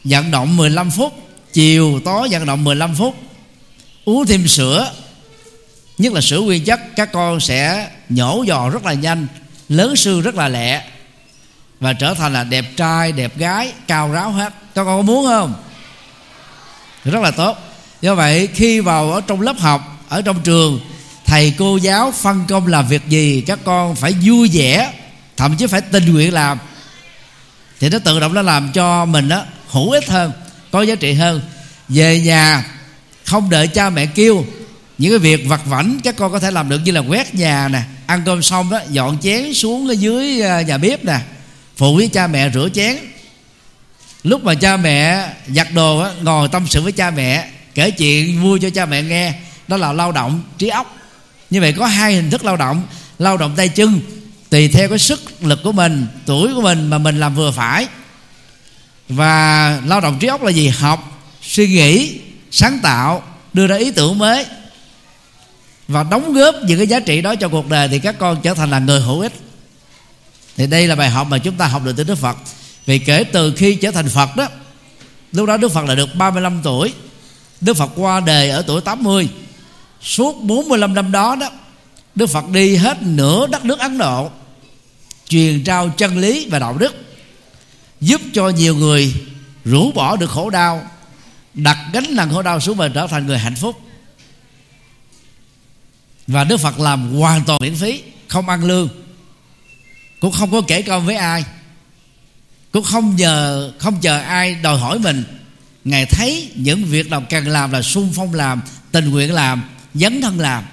vận 0.05 0.31
động 0.31 0.57
15 0.57 0.91
phút, 0.91 1.13
chiều 1.53 2.01
tối 2.05 2.29
vận 2.31 2.47
động 2.47 2.65
15 2.65 2.95
phút, 2.95 3.15
uống 4.05 4.27
thêm 4.27 4.49
sữa 4.49 4.93
nhất 5.99 6.13
là 6.13 6.21
sữa 6.21 6.41
nguyên 6.41 6.65
chất, 6.65 6.81
các 6.97 7.13
con 7.13 7.41
sẽ 7.41 7.89
nhổ 8.09 8.45
giò 8.49 8.69
rất 8.69 8.85
là 8.85 8.93
nhanh, 8.93 9.27
lớn 9.69 9.97
sư 9.97 10.21
rất 10.21 10.35
là 10.35 10.49
lẹ 10.49 10.83
và 11.81 11.93
trở 11.93 12.15
thành 12.15 12.33
là 12.33 12.45
đẹp 12.45 12.65
trai, 12.77 13.13
đẹp 13.13 13.39
gái, 13.39 13.73
cao 13.87 14.13
ráo 14.13 14.31
hết. 14.33 14.55
Các 14.75 14.85
con 14.85 14.99
có 14.99 15.03
muốn 15.03 15.27
không? 15.27 15.55
Rất 17.05 17.23
là 17.23 17.31
tốt. 17.31 17.57
Do 18.01 18.15
vậy, 18.15 18.49
khi 18.55 18.81
vào 18.81 19.13
ở 19.13 19.21
trong 19.21 19.41
lớp 19.41 19.59
học, 19.59 20.05
ở 20.09 20.23
trong 20.23 20.43
trường, 20.43 20.81
thầy, 21.27 21.55
cô 21.59 21.77
giáo 21.77 22.13
phân 22.13 22.45
công 22.49 22.67
làm 22.67 22.89
việc 22.89 23.09
gì, 23.09 23.41
các 23.47 23.59
con 23.65 23.97
phải 23.97 24.15
vui 24.23 24.51
vẻ, 24.53 24.93
thậm 25.37 25.57
chí 25.57 25.67
phải 25.67 25.81
tình 25.81 26.13
nguyện 26.13 26.33
làm. 26.33 26.59
Thì 27.81 27.89
nó 27.89 27.99
tự 27.99 28.21
động 28.21 28.35
nó 28.35 28.43
làm 28.43 28.73
cho 28.73 29.05
mình 29.05 29.29
đó 29.29 29.43
hữu 29.69 29.91
ích 29.91 30.09
hơn, 30.09 30.33
có 30.71 30.83
giá 30.83 30.95
trị 30.95 31.13
hơn. 31.13 31.41
Về 31.89 32.21
nhà, 32.21 32.65
không 33.25 33.51
đợi 33.51 33.69
cha 33.69 33.91
mẹ 33.91 34.07
kêu 34.07 34.45
những 34.99 35.13
cái 35.13 35.19
việc 35.19 35.47
vặt 35.49 35.61
vảnh 35.67 35.99
các 36.05 36.17
con 36.17 36.33
có 36.33 36.39
thể 36.39 36.51
làm 36.51 36.69
được 36.69 36.79
như 36.85 36.93
là 36.93 37.01
quét 37.01 37.35
nhà 37.35 37.69
nè 37.69 37.83
ăn 38.07 38.23
cơm 38.27 38.43
xong 38.43 38.71
đó 38.71 38.81
dọn 38.91 39.19
chén 39.23 39.55
xuống 39.55 39.89
ở 39.89 39.93
dưới 39.93 40.43
à, 40.43 40.63
nhà 40.63 40.79
bếp 40.79 41.05
nè. 41.05 41.19
Phụ 41.77 41.97
với 41.97 42.09
cha 42.09 42.27
mẹ 42.27 42.51
rửa 42.51 42.69
chén. 42.75 42.97
Lúc 44.23 44.45
mà 44.45 44.55
cha 44.55 44.77
mẹ 44.77 45.29
giặt 45.49 45.73
đồ 45.75 45.99
á, 45.99 46.11
ngồi 46.23 46.49
tâm 46.49 46.67
sự 46.69 46.83
với 46.83 46.93
cha 46.93 47.11
mẹ 47.11 47.49
kể 47.75 47.91
chuyện 47.91 48.43
vui 48.43 48.61
cho 48.61 48.71
cha 48.71 48.87
mẹ 48.87 49.03
nghe 49.03 49.35
đó 49.69 49.77
là 49.77 49.93
lao 49.93 50.13
động 50.13 50.43
trí 50.59 50.69
óc. 50.69 50.97
Như 51.51 51.61
vậy 51.61 51.73
có 51.73 51.87
hai 51.87 52.15
hình 52.15 52.31
thức 52.31 52.45
lao 52.45 52.57
động 52.57 52.83
lao 53.19 53.37
động 53.37 53.53
tay 53.57 53.69
chân 53.69 54.01
tùy 54.51 54.69
theo 54.69 54.89
cái 54.89 54.99
sức 54.99 55.43
lực 55.43 55.63
của 55.63 55.73
mình 55.73 56.07
tuổi 56.27 56.55
của 56.55 56.61
mình 56.61 56.91
mà 56.91 56.99
mình 56.99 57.21
làm 57.21 57.35
vừa 57.35 57.51
phải. 57.51 57.87
Và 59.09 59.81
lao 59.87 60.01
động 60.01 60.19
trí 60.21 60.29
óc 60.29 60.43
là 60.43 60.51
gì? 60.51 60.69
Học 60.69 61.29
suy 61.43 61.69
nghĩ 61.69 62.19
sáng 62.51 62.79
tạo 62.79 63.23
đưa 63.53 63.67
ra 63.67 63.77
ý 63.77 63.91
tưởng 63.91 64.19
mới 64.19 64.47
và 65.89 66.03
đóng 66.03 66.33
góp 66.33 66.55
những 66.67 66.79
cái 66.79 66.87
giá 66.87 67.01
trị 67.01 67.23
đó 67.23 67.35
cho 67.35 67.49
cuộc 67.49 67.69
đời 67.69 67.89
thì 67.89 67.99
các 67.99 68.19
con 68.19 68.43
trở 68.43 68.55
thành 68.55 68.71
là 68.71 68.79
người 68.79 69.01
hữu 69.01 69.21
ích. 69.21 69.33
Thì 70.57 70.67
đây 70.67 70.87
là 70.87 70.95
bài 70.95 71.11
học 71.11 71.27
mà 71.31 71.39
chúng 71.39 71.55
ta 71.55 71.67
học 71.67 71.85
được 71.85 71.93
từ 71.97 72.05
Đức 72.05 72.19
Phật. 72.19 72.37
Vì 72.87 72.99
kể 72.99 73.25
từ 73.25 73.55
khi 73.57 73.75
trở 73.75 73.91
thành 73.91 74.09
Phật 74.09 74.37
đó, 74.37 74.49
lúc 75.33 75.47
đó 75.47 75.57
Đức 75.57 75.73
Phật 75.73 75.85
là 75.85 75.95
được 75.95 76.15
35 76.15 76.61
tuổi. 76.63 76.93
Đức 77.61 77.77
Phật 77.77 77.91
qua 77.97 78.21
đời 78.21 78.51
ở 78.51 78.63
tuổi 78.67 78.81
80 78.81 79.29
suốt 80.03 80.43
45 80.43 80.95
năm 80.95 81.13
đó 81.13 81.37
đó, 81.41 81.51
Đức 82.15 82.27
Phật 82.27 82.49
đi 82.49 82.77
hết 82.77 83.03
nửa 83.03 83.47
đất 83.47 83.65
nước 83.65 83.79
Ấn 83.79 83.99
Độ, 83.99 84.31
truyền 85.29 85.65
trao 85.65 85.89
chân 85.89 86.19
lý 86.19 86.49
và 86.51 86.59
đạo 86.59 86.79
đức, 86.79 86.95
giúp 88.01 88.21
cho 88.33 88.49
nhiều 88.49 88.77
người 88.77 89.15
rũ 89.65 89.93
bỏ 89.93 90.17
được 90.17 90.31
khổ 90.31 90.51
đau, 90.51 90.85
đặt 91.55 91.79
gánh 91.93 92.17
nặng 92.17 92.31
khổ 92.33 92.43
đau 92.43 92.61
xuống 92.61 92.77
và 92.77 92.89
trở 92.89 93.07
thành 93.07 93.27
người 93.27 93.39
hạnh 93.39 93.57
phúc 93.57 93.81
và 96.27 96.45
Đức 96.45 96.57
Phật 96.57 96.81
làm 96.81 97.13
hoàn 97.13 97.45
toàn 97.45 97.59
miễn 97.63 97.75
phí, 97.75 98.03
không 98.29 98.49
ăn 98.49 98.65
lương. 98.65 98.89
Cũng 100.21 100.33
không 100.33 100.51
có 100.51 100.61
kể 100.67 100.83
công 100.83 101.07
với 101.07 101.17
ai. 101.17 101.45
Cũng 102.73 102.85
không 102.85 103.17
nhờ, 103.17 103.73
không 103.79 104.01
chờ 104.01 104.19
ai 104.19 104.55
đòi 104.55 104.79
hỏi 104.79 104.99
mình. 104.99 105.25
Ngài 105.85 106.07
thấy 106.07 106.51
những 106.55 106.85
việc 106.85 107.11
nào 107.11 107.23
cần 107.31 107.47
làm 107.47 107.71
là 107.71 107.83
sung 107.83 108.13
phong 108.17 108.35
làm, 108.35 108.63
tình 108.93 109.11
nguyện 109.11 109.33
làm, 109.33 109.65
dấn 109.95 110.23
thân 110.23 110.41
làm. 110.41 110.65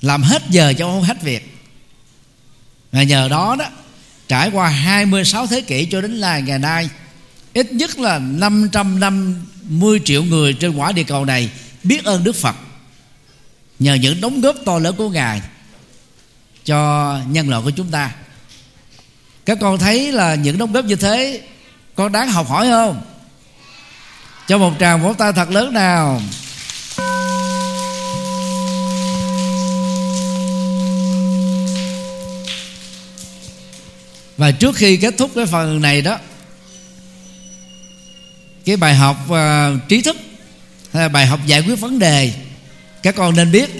Làm 0.00 0.22
hết 0.22 0.42
giờ 0.50 0.72
cho 0.78 0.86
không 0.86 1.02
hết 1.02 1.22
việc. 1.22 1.56
Và 2.92 3.02
nhờ 3.02 3.28
đó 3.28 3.56
đó, 3.58 3.64
trải 4.28 4.50
qua 4.50 4.68
26 4.68 5.46
thế 5.46 5.60
kỷ 5.60 5.86
cho 5.86 6.00
đến 6.00 6.16
là 6.16 6.38
ngày 6.38 6.58
nay, 6.58 6.88
ít 7.52 7.72
nhất 7.72 7.98
là 7.98 8.18
550 8.18 10.00
triệu 10.04 10.24
người 10.24 10.52
trên 10.52 10.76
quả 10.76 10.92
địa 10.92 11.04
cầu 11.04 11.24
này 11.24 11.50
biết 11.82 12.04
ơn 12.04 12.24
Đức 12.24 12.36
Phật 12.36 12.56
nhờ 13.78 13.94
những 13.94 14.20
đóng 14.20 14.40
góp 14.40 14.56
to 14.64 14.78
lớn 14.78 14.94
của 14.96 15.08
ngài 15.08 15.42
cho 16.64 17.20
nhân 17.28 17.48
loại 17.48 17.62
của 17.64 17.70
chúng 17.70 17.90
ta. 17.90 18.12
Các 19.44 19.58
con 19.60 19.78
thấy 19.78 20.12
là 20.12 20.34
những 20.34 20.58
đóng 20.58 20.72
góp 20.72 20.84
như 20.84 20.96
thế 20.96 21.40
con 21.94 22.12
đáng 22.12 22.30
học 22.30 22.48
hỏi 22.48 22.66
không? 22.70 23.02
Cho 24.48 24.58
một 24.58 24.72
tràng 24.80 25.02
vỗ 25.02 25.12
tay 25.12 25.32
thật 25.32 25.50
lớn 25.50 25.74
nào. 25.74 26.20
Và 34.36 34.50
trước 34.50 34.76
khi 34.76 34.96
kết 34.96 35.14
thúc 35.18 35.30
cái 35.34 35.46
phần 35.46 35.82
này 35.82 36.02
đó 36.02 36.18
cái 38.64 38.76
bài 38.76 38.94
học 38.94 39.16
uh, 39.30 39.88
trí 39.88 40.02
thức 40.02 40.16
hay 40.92 41.02
là 41.02 41.08
bài 41.08 41.26
học 41.26 41.40
giải 41.46 41.60
quyết 41.60 41.80
vấn 41.80 41.98
đề 41.98 42.32
các 43.06 43.14
con 43.16 43.36
nên 43.36 43.52
biết 43.52 43.70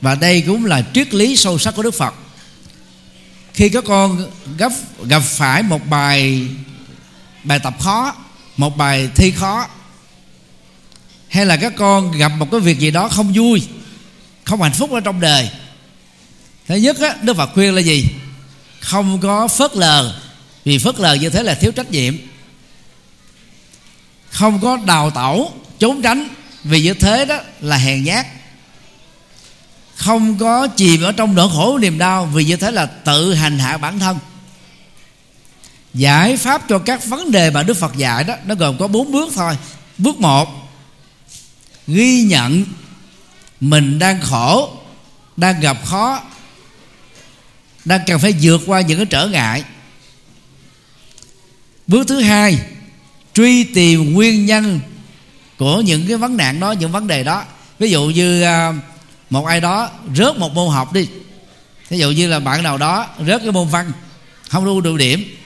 và 0.00 0.14
đây 0.14 0.44
cũng 0.46 0.64
là 0.64 0.82
triết 0.94 1.14
lý 1.14 1.36
sâu 1.36 1.58
sắc 1.58 1.74
của 1.76 1.82
đức 1.82 1.94
phật. 1.94 2.14
Khi 3.54 3.68
các 3.68 3.84
con 3.86 4.30
gặp 4.58 4.72
gặp 5.04 5.20
phải 5.20 5.62
một 5.62 5.86
bài 5.86 6.48
bài 7.44 7.58
tập 7.58 7.74
khó 7.80 8.14
một 8.56 8.76
bài 8.76 9.08
thi 9.14 9.30
khó 9.30 9.68
hay 11.28 11.46
là 11.46 11.56
các 11.56 11.72
con 11.76 12.12
gặp 12.18 12.28
một 12.28 12.48
cái 12.50 12.60
việc 12.60 12.78
gì 12.78 12.90
đó 12.90 13.08
không 13.08 13.32
vui 13.32 13.62
không 14.44 14.62
hạnh 14.62 14.72
phúc 14.72 14.90
ở 14.92 15.00
trong 15.00 15.20
đời 15.20 15.50
thứ 16.68 16.76
nhất 16.76 17.00
á, 17.00 17.16
đức 17.22 17.36
phật 17.36 17.50
khuyên 17.54 17.74
là 17.74 17.80
gì? 17.80 18.04
Không 18.80 19.20
có 19.20 19.48
phớt 19.48 19.76
lờ 19.76 20.20
vì 20.64 20.78
phớt 20.78 20.98
lờ 20.98 21.14
như 21.14 21.30
thế 21.30 21.42
là 21.42 21.54
thiếu 21.54 21.72
trách 21.72 21.90
nhiệm. 21.90 22.16
Không 24.30 24.60
có 24.60 24.76
đào 24.86 25.10
tẩu 25.10 25.52
trốn 25.78 26.02
tránh 26.02 26.28
vì 26.64 26.82
như 26.82 26.94
thế 26.94 27.24
đó 27.24 27.38
là 27.60 27.76
hèn 27.76 28.04
nhát 28.04 28.26
không 29.96 30.38
có 30.38 30.66
chìm 30.66 31.02
ở 31.02 31.12
trong 31.12 31.34
nỗi 31.34 31.48
khổ 31.52 31.78
niềm 31.78 31.98
đau 31.98 32.26
vì 32.26 32.44
như 32.44 32.56
thế 32.56 32.70
là 32.70 32.86
tự 32.86 33.34
hành 33.34 33.58
hạ 33.58 33.76
bản 33.76 33.98
thân. 33.98 34.18
Giải 35.94 36.36
pháp 36.36 36.62
cho 36.68 36.78
các 36.78 37.06
vấn 37.06 37.30
đề 37.30 37.50
mà 37.50 37.62
đức 37.62 37.74
phật 37.74 37.96
dạy 37.96 38.24
đó 38.24 38.34
nó 38.44 38.54
gồm 38.54 38.78
có 38.78 38.88
bốn 38.88 39.12
bước 39.12 39.32
thôi. 39.34 39.56
Bước 39.98 40.20
một 40.20 40.48
ghi 41.86 42.22
nhận 42.22 42.64
mình 43.60 43.98
đang 43.98 44.20
khổ 44.20 44.70
đang 45.36 45.60
gặp 45.60 45.76
khó 45.84 46.22
đang 47.84 48.00
cần 48.06 48.18
phải 48.18 48.34
vượt 48.40 48.60
qua 48.66 48.80
những 48.80 48.96
cái 48.98 49.06
trở 49.06 49.28
ngại. 49.28 49.64
Bước 51.86 52.08
thứ 52.08 52.20
hai 52.20 52.58
truy 53.34 53.64
tìm 53.64 54.12
nguyên 54.12 54.46
nhân 54.46 54.80
của 55.58 55.80
những 55.80 56.06
cái 56.08 56.16
vấn 56.16 56.36
nạn 56.36 56.60
đó 56.60 56.72
những 56.72 56.92
vấn 56.92 57.06
đề 57.06 57.24
đó. 57.24 57.44
Ví 57.78 57.90
dụ 57.90 58.04
như 58.04 58.44
uh, 58.44 58.74
một 59.30 59.46
ai 59.46 59.60
đó 59.60 59.90
rớt 60.14 60.36
một 60.36 60.54
môn 60.54 60.72
học 60.72 60.92
đi. 60.92 61.08
Ví 61.88 61.98
dụ 61.98 62.10
như 62.10 62.28
là 62.28 62.40
bạn 62.40 62.62
nào 62.62 62.78
đó 62.78 63.06
rớt 63.26 63.42
cái 63.42 63.52
môn 63.52 63.68
văn, 63.68 63.92
không 64.48 64.64
đủ 64.64 64.80
đủ 64.80 64.96
điểm, 64.96 65.36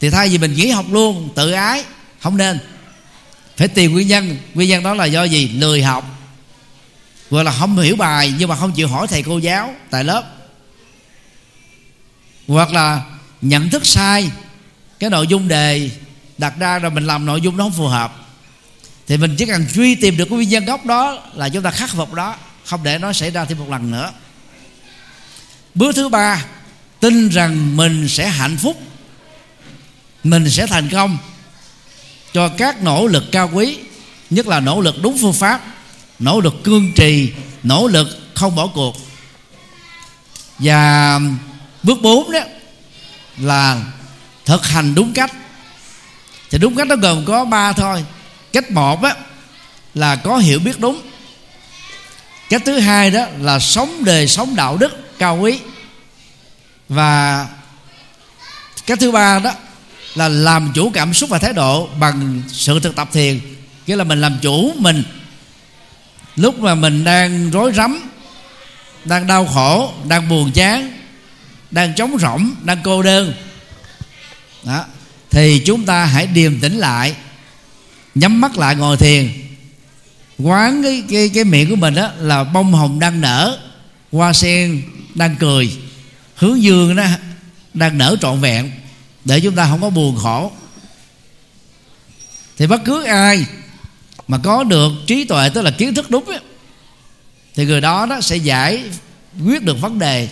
thì 0.00 0.10
thay 0.10 0.28
vì 0.28 0.38
mình 0.38 0.54
nghỉ 0.54 0.70
học 0.70 0.86
luôn, 0.90 1.28
tự 1.34 1.52
ái, 1.52 1.84
không 2.20 2.36
nên. 2.36 2.58
Phải 3.56 3.68
tìm 3.68 3.92
nguyên 3.92 4.08
nhân. 4.08 4.36
Nguyên 4.54 4.68
nhân 4.68 4.82
đó 4.82 4.94
là 4.94 5.04
do 5.04 5.24
gì? 5.24 5.48
Lười 5.48 5.82
học. 5.82 6.04
Gọi 7.30 7.44
là 7.44 7.52
không 7.52 7.78
hiểu 7.78 7.96
bài, 7.96 8.34
nhưng 8.38 8.48
mà 8.48 8.56
không 8.56 8.72
chịu 8.72 8.88
hỏi 8.88 9.06
thầy 9.06 9.22
cô 9.22 9.38
giáo 9.38 9.74
tại 9.90 10.04
lớp. 10.04 10.24
Hoặc 12.48 12.72
là 12.72 13.02
nhận 13.42 13.70
thức 13.70 13.86
sai, 13.86 14.30
cái 14.98 15.10
nội 15.10 15.26
dung 15.26 15.48
đề 15.48 15.90
đặt 16.38 16.54
ra 16.58 16.78
rồi 16.78 16.90
mình 16.90 17.06
làm 17.06 17.26
nội 17.26 17.40
dung 17.40 17.56
nó 17.56 17.64
không 17.64 17.72
phù 17.72 17.86
hợp. 17.86 18.26
Thì 19.06 19.16
mình 19.16 19.36
chỉ 19.38 19.46
cần 19.46 19.66
truy 19.74 19.94
tìm 19.94 20.16
được 20.16 20.24
cái 20.24 20.36
nguyên 20.36 20.48
nhân 20.48 20.64
gốc 20.64 20.86
đó 20.86 21.18
là 21.34 21.48
chúng 21.48 21.62
ta 21.62 21.70
khắc 21.70 21.90
phục 21.90 22.14
đó 22.14 22.36
không 22.68 22.82
để 22.82 22.98
nó 22.98 23.12
xảy 23.12 23.30
ra 23.30 23.44
thêm 23.44 23.58
một 23.58 23.70
lần 23.70 23.90
nữa. 23.90 24.12
Bước 25.74 25.96
thứ 25.96 26.08
ba, 26.08 26.44
tin 27.00 27.28
rằng 27.28 27.76
mình 27.76 28.08
sẽ 28.08 28.28
hạnh 28.28 28.56
phúc, 28.56 28.82
mình 30.24 30.50
sẽ 30.50 30.66
thành 30.66 30.88
công 30.88 31.18
cho 32.32 32.48
các 32.48 32.82
nỗ 32.82 33.06
lực 33.06 33.24
cao 33.32 33.50
quý, 33.54 33.78
nhất 34.30 34.46
là 34.46 34.60
nỗ 34.60 34.80
lực 34.80 34.94
đúng 35.02 35.18
phương 35.18 35.32
pháp, 35.32 35.60
nỗ 36.18 36.40
lực 36.40 36.54
cương 36.64 36.92
trì, 36.92 37.32
nỗ 37.62 37.86
lực 37.86 38.08
không 38.34 38.54
bỏ 38.54 38.66
cuộc. 38.66 38.96
Và 40.58 41.20
bước 41.82 42.02
4 42.02 42.32
đó 42.32 42.40
là 43.38 43.82
thực 44.44 44.66
hành 44.66 44.94
đúng 44.94 45.12
cách. 45.12 45.32
Thì 46.50 46.58
đúng 46.58 46.76
cách 46.76 46.86
nó 46.86 46.96
gồm 46.96 47.24
có 47.24 47.44
ba 47.44 47.72
thôi. 47.72 48.04
Cách 48.52 48.70
một 48.70 49.02
á 49.02 49.14
là 49.94 50.16
có 50.16 50.36
hiểu 50.36 50.58
biết 50.58 50.78
đúng 50.80 51.02
cách 52.48 52.62
thứ 52.64 52.78
hai 52.78 53.10
đó 53.10 53.26
là 53.40 53.58
sống 53.58 54.04
đời 54.04 54.28
sống 54.28 54.56
đạo 54.56 54.76
đức 54.76 55.18
cao 55.18 55.36
quý. 55.36 55.58
Và 56.88 57.46
cách 58.86 58.98
thứ 59.00 59.10
ba 59.10 59.38
đó 59.38 59.52
là 60.14 60.28
làm 60.28 60.72
chủ 60.74 60.90
cảm 60.90 61.14
xúc 61.14 61.30
và 61.30 61.38
thái 61.38 61.52
độ 61.52 61.86
bằng 61.86 62.42
sự 62.48 62.80
thực 62.80 62.96
tập 62.96 63.08
thiền. 63.12 63.40
Nghĩa 63.86 63.96
là 63.96 64.04
mình 64.04 64.20
làm 64.20 64.38
chủ 64.42 64.72
mình. 64.76 65.02
Lúc 66.36 66.58
mà 66.58 66.74
mình 66.74 67.04
đang 67.04 67.50
rối 67.50 67.72
rắm, 67.74 68.10
đang 69.04 69.26
đau 69.26 69.46
khổ, 69.46 69.92
đang 70.08 70.28
buồn 70.28 70.52
chán, 70.52 70.98
đang 71.70 71.94
trống 71.94 72.18
rỗng, 72.18 72.54
đang 72.62 72.78
cô 72.84 73.02
đơn, 73.02 73.34
đó, 74.62 74.84
thì 75.30 75.62
chúng 75.66 75.84
ta 75.84 76.04
hãy 76.04 76.26
điềm 76.26 76.60
tĩnh 76.60 76.78
lại, 76.78 77.14
nhắm 78.14 78.40
mắt 78.40 78.58
lại 78.58 78.76
ngồi 78.76 78.96
thiền 78.96 79.47
quán 80.38 80.82
cái 80.82 81.04
cái 81.10 81.30
cái 81.34 81.44
miệng 81.44 81.70
của 81.70 81.76
mình 81.76 81.94
đó 81.94 82.10
là 82.18 82.44
bông 82.44 82.74
hồng 82.74 82.98
đang 82.98 83.20
nở 83.20 83.58
hoa 84.12 84.32
sen 84.32 84.82
đang 85.14 85.36
cười. 85.36 85.76
Hướng 86.34 86.62
dương 86.62 86.96
đó 86.96 87.04
đang 87.74 87.98
nở 87.98 88.16
trọn 88.20 88.40
vẹn 88.40 88.70
để 89.24 89.40
chúng 89.40 89.54
ta 89.54 89.66
không 89.70 89.80
có 89.80 89.90
buồn 89.90 90.16
khổ. 90.16 90.52
Thì 92.56 92.66
bất 92.66 92.80
cứ 92.84 93.04
ai 93.04 93.46
mà 94.28 94.38
có 94.38 94.64
được 94.64 94.92
trí 95.06 95.24
tuệ 95.24 95.48
tức 95.48 95.62
là 95.62 95.70
kiến 95.70 95.94
thức 95.94 96.10
đúng 96.10 96.24
ấy, 96.24 96.40
thì 97.54 97.64
người 97.64 97.80
đó 97.80 98.06
đó 98.06 98.20
sẽ 98.20 98.36
giải 98.36 98.82
quyết 99.44 99.62
được 99.62 99.80
vấn 99.80 99.98
đề 99.98 100.28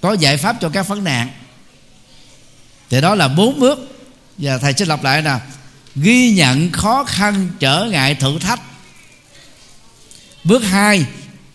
có 0.00 0.12
giải 0.12 0.36
pháp 0.36 0.56
cho 0.60 0.68
các 0.68 0.88
vấn 0.88 1.04
nạn. 1.04 1.28
Thì 2.90 3.00
đó 3.00 3.14
là 3.14 3.28
bốn 3.28 3.60
bước. 3.60 3.88
Và 4.38 4.58
thầy 4.58 4.72
sẽ 4.72 4.84
lặp 4.84 5.04
lại 5.04 5.22
nào 5.22 5.40
ghi 5.94 6.32
nhận 6.32 6.72
khó 6.72 7.04
khăn 7.04 7.50
trở 7.58 7.84
ngại 7.90 8.14
thử 8.14 8.38
thách 8.38 8.60
bước 10.44 10.64
hai, 10.64 11.06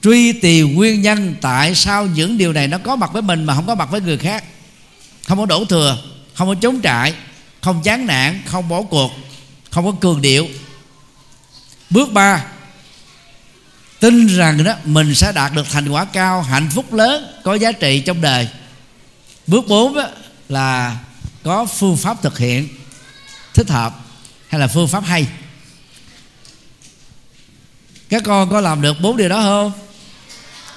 truy 0.04 0.34
tìm 0.34 0.76
nguyên 0.76 1.02
nhân 1.02 1.36
tại 1.42 1.76
sao 1.76 2.06
những 2.06 2.38
điều 2.38 2.54
này 2.54 2.68
nó 2.68 2.78
có 2.78 2.96
mặt 2.96 3.10
với 3.14 3.22
mình 3.22 3.44
mà 3.44 3.56
không 3.56 3.68
có 3.68 3.76
mặt 3.76 3.92
với 3.92 4.02
người 4.02 4.18
khác. 4.18 4.44
Không 5.28 5.38
có 5.38 5.46
đổ 5.46 5.66
thừa, 5.66 5.98
không 6.34 6.48
có 6.48 6.56
chống 6.62 6.80
trại, 6.84 7.14
không 7.62 7.82
chán 7.84 8.06
nản, 8.06 8.42
không 8.46 8.70
bỏ 8.70 8.82
cuộc, 8.82 9.12
không 9.70 9.86
có 9.86 9.92
cường 10.02 10.22
điệu. 10.22 10.48
Bước 11.90 12.14
ba, 12.14 12.46
tin 14.00 14.28
rằng 14.28 14.64
đó, 14.64 14.74
mình 14.84 15.16
sẽ 15.16 15.32
đạt 15.32 15.54
được 15.54 15.70
thành 15.70 15.90
quả 15.90 16.06
cao, 16.06 16.42
hạnh 16.42 16.70
phúc 16.76 16.94
lớn, 16.94 17.28
có 17.44 17.54
giá 17.54 17.72
trị 17.72 18.00
trong 18.00 18.22
đời. 18.22 18.48
Bước 19.48 19.68
4 19.68 19.98
là 20.50 20.98
có 21.44 21.66
phương 21.66 21.98
pháp 21.98 22.22
thực 22.22 22.38
hiện, 22.38 22.68
thích 23.54 23.70
hợp 23.70 24.00
hay 24.48 24.62
là 24.62 24.68
phương 24.68 24.88
pháp 24.88 25.04
hay? 25.06 25.28
Các 28.10 28.24
con 28.26 28.50
có 28.50 28.62
làm 28.62 28.82
được 28.82 29.02
bốn 29.02 29.18
điều 29.18 29.30
đó 29.30 29.42
không? 29.42 29.72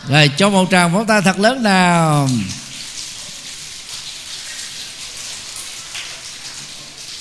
Rồi, 0.08 0.30
cho 0.36 0.50
một 0.50 0.68
tràng 0.70 0.92
pháo 0.92 1.04
tay 1.04 1.22
thật 1.22 1.38
lớn 1.38 1.62
nào. 1.62 2.28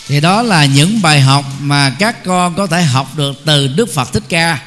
Thì 0.08 0.22
đó 0.22 0.42
là 0.42 0.66
những 0.66 1.02
bài 1.02 1.22
học 1.22 1.46
mà 1.60 1.96
các 2.00 2.24
con 2.24 2.56
có 2.56 2.68
thể 2.68 2.84
học 2.84 3.08
được 3.16 3.42
từ 3.46 3.68
đức 3.68 3.94
phật 3.94 4.14
thích 4.14 4.24
ca. 4.30 4.60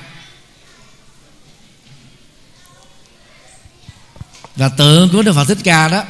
Và 4.56 4.68
tượng 4.68 5.08
của 5.12 5.22
đức 5.22 5.32
phật 5.32 5.44
thích 5.44 5.58
ca 5.64 5.88
đó, 5.88 6.04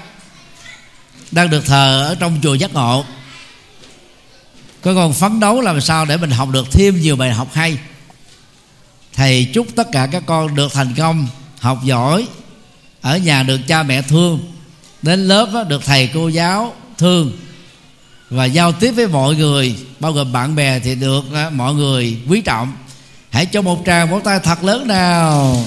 đang 1.31 1.51
được 1.51 1.67
thờ 1.67 2.05
ở 2.09 2.15
trong 2.21 2.41
chùa 2.43 2.55
giác 2.55 2.75
ngộ. 2.75 3.05
Có 4.83 4.95
con 4.95 5.15
phấn 5.15 5.41
đấu 5.41 5.61
làm 5.61 5.81
sao 5.81 6.05
để 6.05 6.17
mình 6.17 6.31
học 6.31 6.49
được 6.49 6.67
thêm 6.73 7.01
nhiều 7.01 7.17
bài 7.17 7.33
học 7.33 7.49
hay 7.55 7.79
thầy 9.15 9.51
chúc 9.55 9.67
tất 9.77 9.87
cả 9.93 10.09
các 10.13 10.23
con 10.27 10.55
được 10.55 10.73
thành 10.73 10.95
công, 10.97 11.27
học 11.61 11.79
giỏi, 11.85 12.27
ở 13.01 13.17
nhà 13.17 13.43
được 13.43 13.61
cha 13.69 13.83
mẹ 13.83 14.03
thương, 14.03 14.41
đến 15.03 15.29
lớp 15.29 15.65
được 15.69 15.85
thầy 15.85 16.11
cô 16.15 16.29
giáo 16.29 16.73
thương. 16.99 17.33
Và 18.31 18.45
giao 18.45 18.73
tiếp 18.73 18.91
với 18.91 19.07
mọi 19.07 19.35
người, 19.35 19.77
bao 20.01 20.13
gồm 20.13 20.33
bạn 20.33 20.57
bè 20.57 20.79
thì 20.79 20.95
được 20.95 21.25
mọi 21.53 21.75
người 21.75 22.17
quý 22.29 22.41
trọng. 22.41 22.73
Hãy 23.31 23.47
cho 23.47 23.63
một 23.63 23.83
tràng 23.87 24.11
vỗ 24.11 24.21
tay 24.25 24.41
thật 24.43 24.65
lớn 24.65 24.89
nào. 24.89 25.65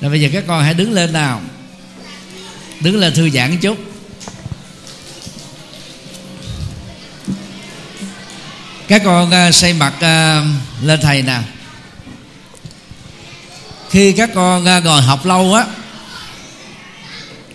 Rồi 0.00 0.10
bây 0.10 0.20
giờ 0.20 0.28
các 0.32 0.44
con 0.46 0.64
hãy 0.64 0.74
đứng 0.74 0.92
lên 0.92 1.12
nào. 1.12 1.40
Đứng 2.80 2.96
lên 2.96 3.14
thư 3.14 3.30
giãn 3.30 3.58
chút. 3.58 3.78
Các 8.88 9.02
con 9.04 9.30
ờ, 9.30 9.50
xây 9.50 9.72
mặt 9.72 9.94
ờ, 10.00 10.42
lên 10.82 11.00
thầy 11.00 11.22
nào 11.22 11.42
khi 13.90 14.12
các 14.12 14.30
con 14.34 14.64
ờ, 14.64 14.80
ngồi 14.80 15.02
học 15.02 15.26
lâu 15.26 15.54
á, 15.54 15.66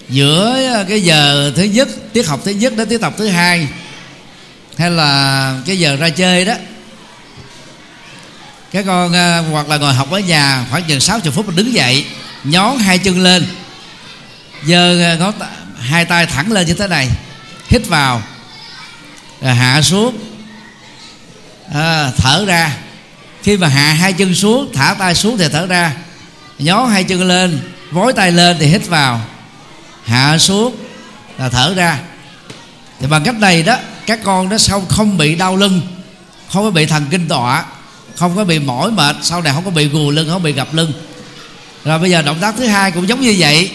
giữa 0.09 0.85
cái 0.89 1.03
giờ 1.03 1.51
thứ 1.55 1.63
nhất, 1.63 1.87
tiết 2.13 2.27
học 2.27 2.41
thứ 2.45 2.51
nhất 2.51 2.73
đến 2.77 2.89
tiết 2.89 3.01
học 3.01 3.13
thứ 3.17 3.27
hai, 3.27 3.67
hay 4.77 4.91
là 4.91 5.59
cái 5.65 5.79
giờ 5.79 5.95
ra 5.95 6.09
chơi 6.09 6.45
đó, 6.45 6.53
các 8.71 8.85
con 8.87 9.13
hoặc 9.51 9.69
là 9.69 9.77
ngồi 9.77 9.93
học 9.93 10.11
ở 10.11 10.19
nhà 10.19 10.65
khoảng 10.71 10.83
chừng 10.83 10.99
60 10.99 11.31
phút 11.31 11.47
mình 11.47 11.55
đứng 11.55 11.73
dậy 11.73 12.05
nhón 12.45 12.77
hai 12.77 12.97
chân 12.97 13.23
lên. 13.23 13.47
Giơ 14.65 15.01
à, 15.03 15.15
ngón 15.15 15.33
hai 15.79 16.05
tay 16.05 16.25
thẳng 16.25 16.51
lên 16.51 16.67
như 16.67 16.73
thế 16.73 16.87
này. 16.87 17.09
Hít 17.67 17.87
vào. 17.87 18.21
Rồi 19.41 19.53
hạ 19.53 19.81
xuống. 19.81 20.17
À, 21.73 22.11
thở 22.17 22.45
ra. 22.47 22.77
Khi 23.43 23.57
mà 23.57 23.67
hạ 23.67 23.93
hai 23.93 24.13
chân 24.13 24.35
xuống 24.35 24.73
thả 24.73 24.95
tay 24.99 25.15
xuống 25.15 25.37
thì 25.37 25.45
thở 25.51 25.65
ra. 25.65 25.93
Nhón 26.59 26.89
hai 26.89 27.03
chân 27.03 27.27
lên 27.27 27.59
vối 27.91 28.13
tay 28.13 28.31
lên 28.31 28.57
thì 28.59 28.65
hít 28.65 28.87
vào. 28.87 29.21
Hạ 30.05 30.37
xuống 30.37 30.75
là 31.37 31.49
thở 31.49 31.73
ra. 31.73 31.99
Thì 32.99 33.07
bằng 33.07 33.23
cách 33.23 33.35
này 33.35 33.63
đó 33.63 33.77
các 34.05 34.19
con 34.23 34.49
đó 34.49 34.57
sau 34.57 34.85
không 34.89 35.17
bị 35.17 35.35
đau 35.35 35.55
lưng 35.55 35.81
không 36.49 36.63
có 36.63 36.71
bị 36.71 36.85
thần 36.85 37.05
kinh 37.11 37.27
tọa 37.27 37.65
không 38.15 38.35
có 38.35 38.43
bị 38.43 38.59
mỏi 38.59 38.91
mệt 38.91 39.15
sau 39.21 39.41
này 39.41 39.53
không 39.53 39.65
có 39.65 39.71
bị 39.71 39.87
gù 39.87 40.11
lưng 40.11 40.29
không 40.29 40.43
bị 40.43 40.53
gặp 40.53 40.67
lưng 40.73 40.93
rồi 41.85 41.99
bây 41.99 42.11
giờ 42.11 42.21
động 42.21 42.37
tác 42.41 42.55
thứ 42.57 42.65
hai 42.65 42.91
cũng 42.91 43.07
giống 43.07 43.21
như 43.21 43.35
vậy. 43.37 43.71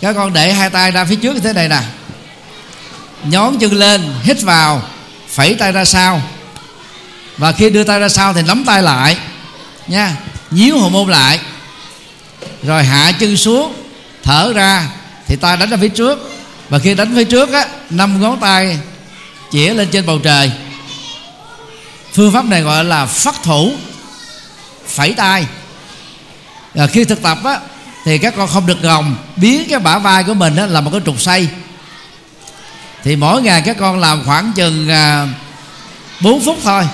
Các 0.00 0.12
con 0.12 0.32
để 0.32 0.52
hai 0.52 0.70
tay 0.70 0.90
ra 0.90 1.04
phía 1.04 1.16
trước 1.16 1.34
như 1.34 1.40
thế 1.40 1.52
này 1.52 1.68
nè. 1.68 1.80
Nhón 3.24 3.58
chân 3.58 3.72
lên, 3.72 4.14
hít 4.22 4.42
vào, 4.42 4.82
phẩy 5.28 5.54
tay 5.54 5.72
ra 5.72 5.84
sau. 5.84 6.22
Và 7.36 7.52
khi 7.52 7.70
đưa 7.70 7.84
tay 7.84 8.00
ra 8.00 8.08
sau 8.08 8.34
thì 8.34 8.42
nắm 8.42 8.64
tay 8.64 8.82
lại, 8.82 9.16
nha, 9.86 10.16
nhíu 10.50 10.78
hồ 10.78 10.88
môn 10.88 11.10
lại. 11.10 11.40
Rồi 12.62 12.84
hạ 12.84 13.12
chân 13.12 13.36
xuống, 13.36 13.74
thở 14.22 14.52
ra 14.54 14.88
thì 15.26 15.36
tay 15.36 15.56
đánh 15.56 15.70
ra 15.70 15.76
phía 15.80 15.88
trước. 15.88 16.32
Và 16.68 16.78
khi 16.78 16.94
đánh 16.94 17.12
phía 17.16 17.24
trước 17.24 17.52
á, 17.52 17.66
năm 17.90 18.20
ngón 18.20 18.40
tay 18.40 18.78
chĩa 19.52 19.74
lên 19.74 19.88
trên 19.92 20.06
bầu 20.06 20.18
trời. 20.18 20.50
Phương 22.12 22.32
pháp 22.32 22.44
này 22.44 22.62
gọi 22.62 22.84
là 22.84 23.06
phát 23.06 23.42
thủ, 23.42 23.72
phẩy 24.88 25.12
tay 25.12 25.46
à, 26.76 26.86
khi 26.86 27.04
thực 27.04 27.22
tập 27.22 27.38
á 27.44 27.60
thì 28.04 28.18
các 28.18 28.34
con 28.36 28.48
không 28.48 28.66
được 28.66 28.82
gồng 28.82 29.16
biến 29.36 29.66
cái 29.70 29.78
bả 29.78 29.98
vai 29.98 30.24
của 30.24 30.34
mình 30.34 30.56
á, 30.56 30.66
là 30.66 30.80
một 30.80 30.90
cái 30.90 31.00
trục 31.06 31.20
xây 31.20 31.48
thì 33.04 33.16
mỗi 33.16 33.42
ngày 33.42 33.62
các 33.62 33.76
con 33.80 34.00
làm 34.00 34.24
khoảng 34.24 34.52
chừng 34.52 34.88
à, 34.88 35.26
4 36.20 36.44
phút 36.44 36.58
thôi. 36.64 36.88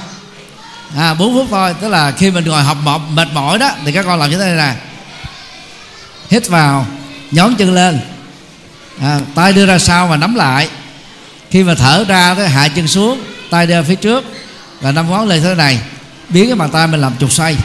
À, 0.96 1.14
4 1.14 1.34
phút 1.34 1.46
thôi 1.50 1.74
tức 1.80 1.88
là 1.88 2.10
khi 2.10 2.30
mình 2.30 2.44
ngồi 2.44 2.62
học 2.62 2.76
mệt, 2.84 3.00
mệt 3.12 3.28
mỏi 3.32 3.58
đó 3.58 3.70
thì 3.84 3.92
các 3.92 4.04
con 4.04 4.18
làm 4.18 4.30
như 4.30 4.38
thế 4.38 4.44
này 4.44 4.56
nè. 4.56 4.74
Hít 6.30 6.48
vào 6.48 6.86
nhón 7.30 7.54
chân 7.54 7.74
lên. 7.74 8.00
À, 9.00 9.20
tay 9.34 9.52
đưa 9.52 9.66
ra 9.66 9.78
sau 9.78 10.06
và 10.06 10.16
nắm 10.16 10.34
lại. 10.34 10.68
Khi 11.50 11.62
mà 11.62 11.74
thở 11.74 12.04
ra 12.08 12.34
thì 12.34 12.46
hạ 12.46 12.68
chân 12.68 12.88
xuống 12.88 13.24
tay 13.50 13.66
đưa 13.66 13.82
phía 13.82 13.94
trước 13.94 14.24
và 14.80 14.92
năm 14.92 15.10
ngón 15.10 15.28
lên 15.28 15.42
thế 15.42 15.54
này. 15.54 15.78
Biến 16.28 16.46
cái 16.46 16.56
bàn 16.56 16.70
tay 16.70 16.86
mình 16.86 17.00
làm 17.00 17.16
trục 17.20 17.32
xoay 17.32 17.56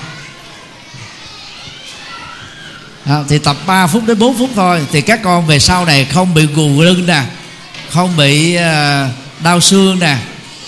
à, 3.10 3.24
thì 3.30 3.38
tập 3.38 3.58
3 3.66 3.88
phút 3.88 4.06
đến 4.06 4.20
4 4.20 4.38
phút 4.38 4.50
thôi. 4.56 4.86
Thì 4.92 5.02
các 5.02 5.20
con 5.24 5.46
về 5.46 5.60
sau 5.60 5.86
này 5.86 6.06
không 6.06 6.34
bị 6.34 6.46
gù 6.46 6.82
lưng 6.82 7.06
nè 7.06 7.24
không 7.90 8.18
bị 8.18 8.58
uh, 8.58 8.62
đau 9.44 9.60
xương 9.60 10.00
nè 10.00 10.18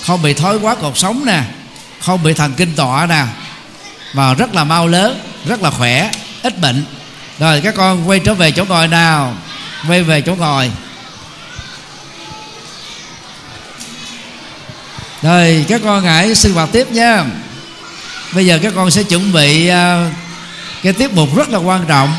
không 0.06 0.22
bị 0.22 0.34
thói 0.34 0.58
quá 0.58 0.76
cột 0.76 0.98
sống 0.98 1.26
nè 1.26 1.44
không 2.02 2.24
bị 2.24 2.34
thần 2.34 2.54
kinh 2.54 2.76
tọa 2.76 3.06
nè. 3.06 3.26
Và 4.14 4.34
rất 4.34 4.56
là 4.56 4.64
mau 4.64 4.88
lớn 4.88 5.20
rất 5.46 5.62
là 5.62 5.70
khỏe 5.70 6.12
ít 6.44 6.60
bệnh. 6.60 6.84
Rồi 7.40 7.62
các 7.64 7.76
con 7.76 8.10
quay 8.10 8.20
trở 8.20 8.34
về 8.34 8.52
chỗ 8.52 8.66
ngồi 8.66 8.88
nào. 8.88 9.36
Quay 9.88 10.04
về 10.04 10.22
chỗ 10.22 10.36
ngồi. 10.36 10.72
Rồi 15.22 15.66
các 15.68 15.82
con 15.84 16.04
hãy 16.04 16.36
sinh 16.36 16.54
hoạt 16.54 16.70
tiếp 16.72 16.92
nha. 16.92 17.26
Bây 18.34 18.46
giờ 18.46 18.60
các 18.64 18.74
con 18.76 18.92
sẽ 18.92 19.04
chuẩn 19.04 19.34
bị 19.34 19.70
uh, 19.70 19.74
cái 20.84 20.94
tiết 20.94 21.14
mục 21.14 21.36
rất 21.36 21.50
là 21.50 21.60
quan 21.60 21.86
trọng 21.88 22.14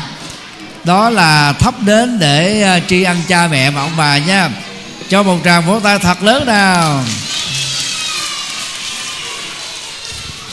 đó 0.83 1.09
là 1.09 1.53
thắp 1.53 1.73
đến 1.81 2.19
để 2.19 2.61
ờ, 2.61 2.79
tri 2.89 3.03
ân 3.03 3.21
cha 3.27 3.47
mẹ 3.47 3.71
và 3.71 3.81
ông 3.81 3.97
bà 3.97 4.17
nha. 4.17 4.49
Cho 5.09 5.23
một 5.23 5.37
tràng 5.45 5.65
vỗ 5.65 5.79
tay 5.83 5.99
thật 5.99 6.23
lớn 6.23 6.45
nào. 6.45 7.03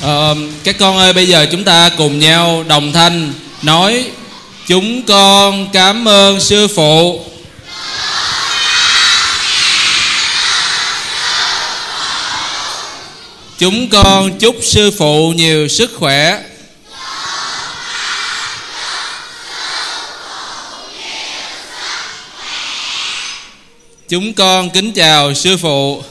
Ờ, 0.02 0.36
các 0.64 0.78
con 0.78 0.98
ơi 0.98 1.12
bây 1.12 1.28
giờ 1.28 1.46
chúng 1.50 1.64
ta 1.64 1.90
cùng 1.96 2.18
nhau 2.18 2.64
đồng 2.68 2.92
thanh 2.92 3.32
nói 3.62 4.04
chúng 4.66 5.02
con 5.02 5.68
cảm 5.72 6.08
ơn 6.08 6.40
sư 6.40 6.68
phụ. 6.76 7.24
Chúng 13.58 13.88
con 13.88 14.38
chúc 14.38 14.56
sư 14.62 14.90
phụ 14.98 15.32
nhiều 15.36 15.68
sức 15.68 15.90
khỏe. 15.98 16.38
Chúng 24.08 24.32
con 24.32 24.70
kính 24.70 24.92
chào 24.92 25.34
sư 25.34 25.56
phụ. 25.56 26.02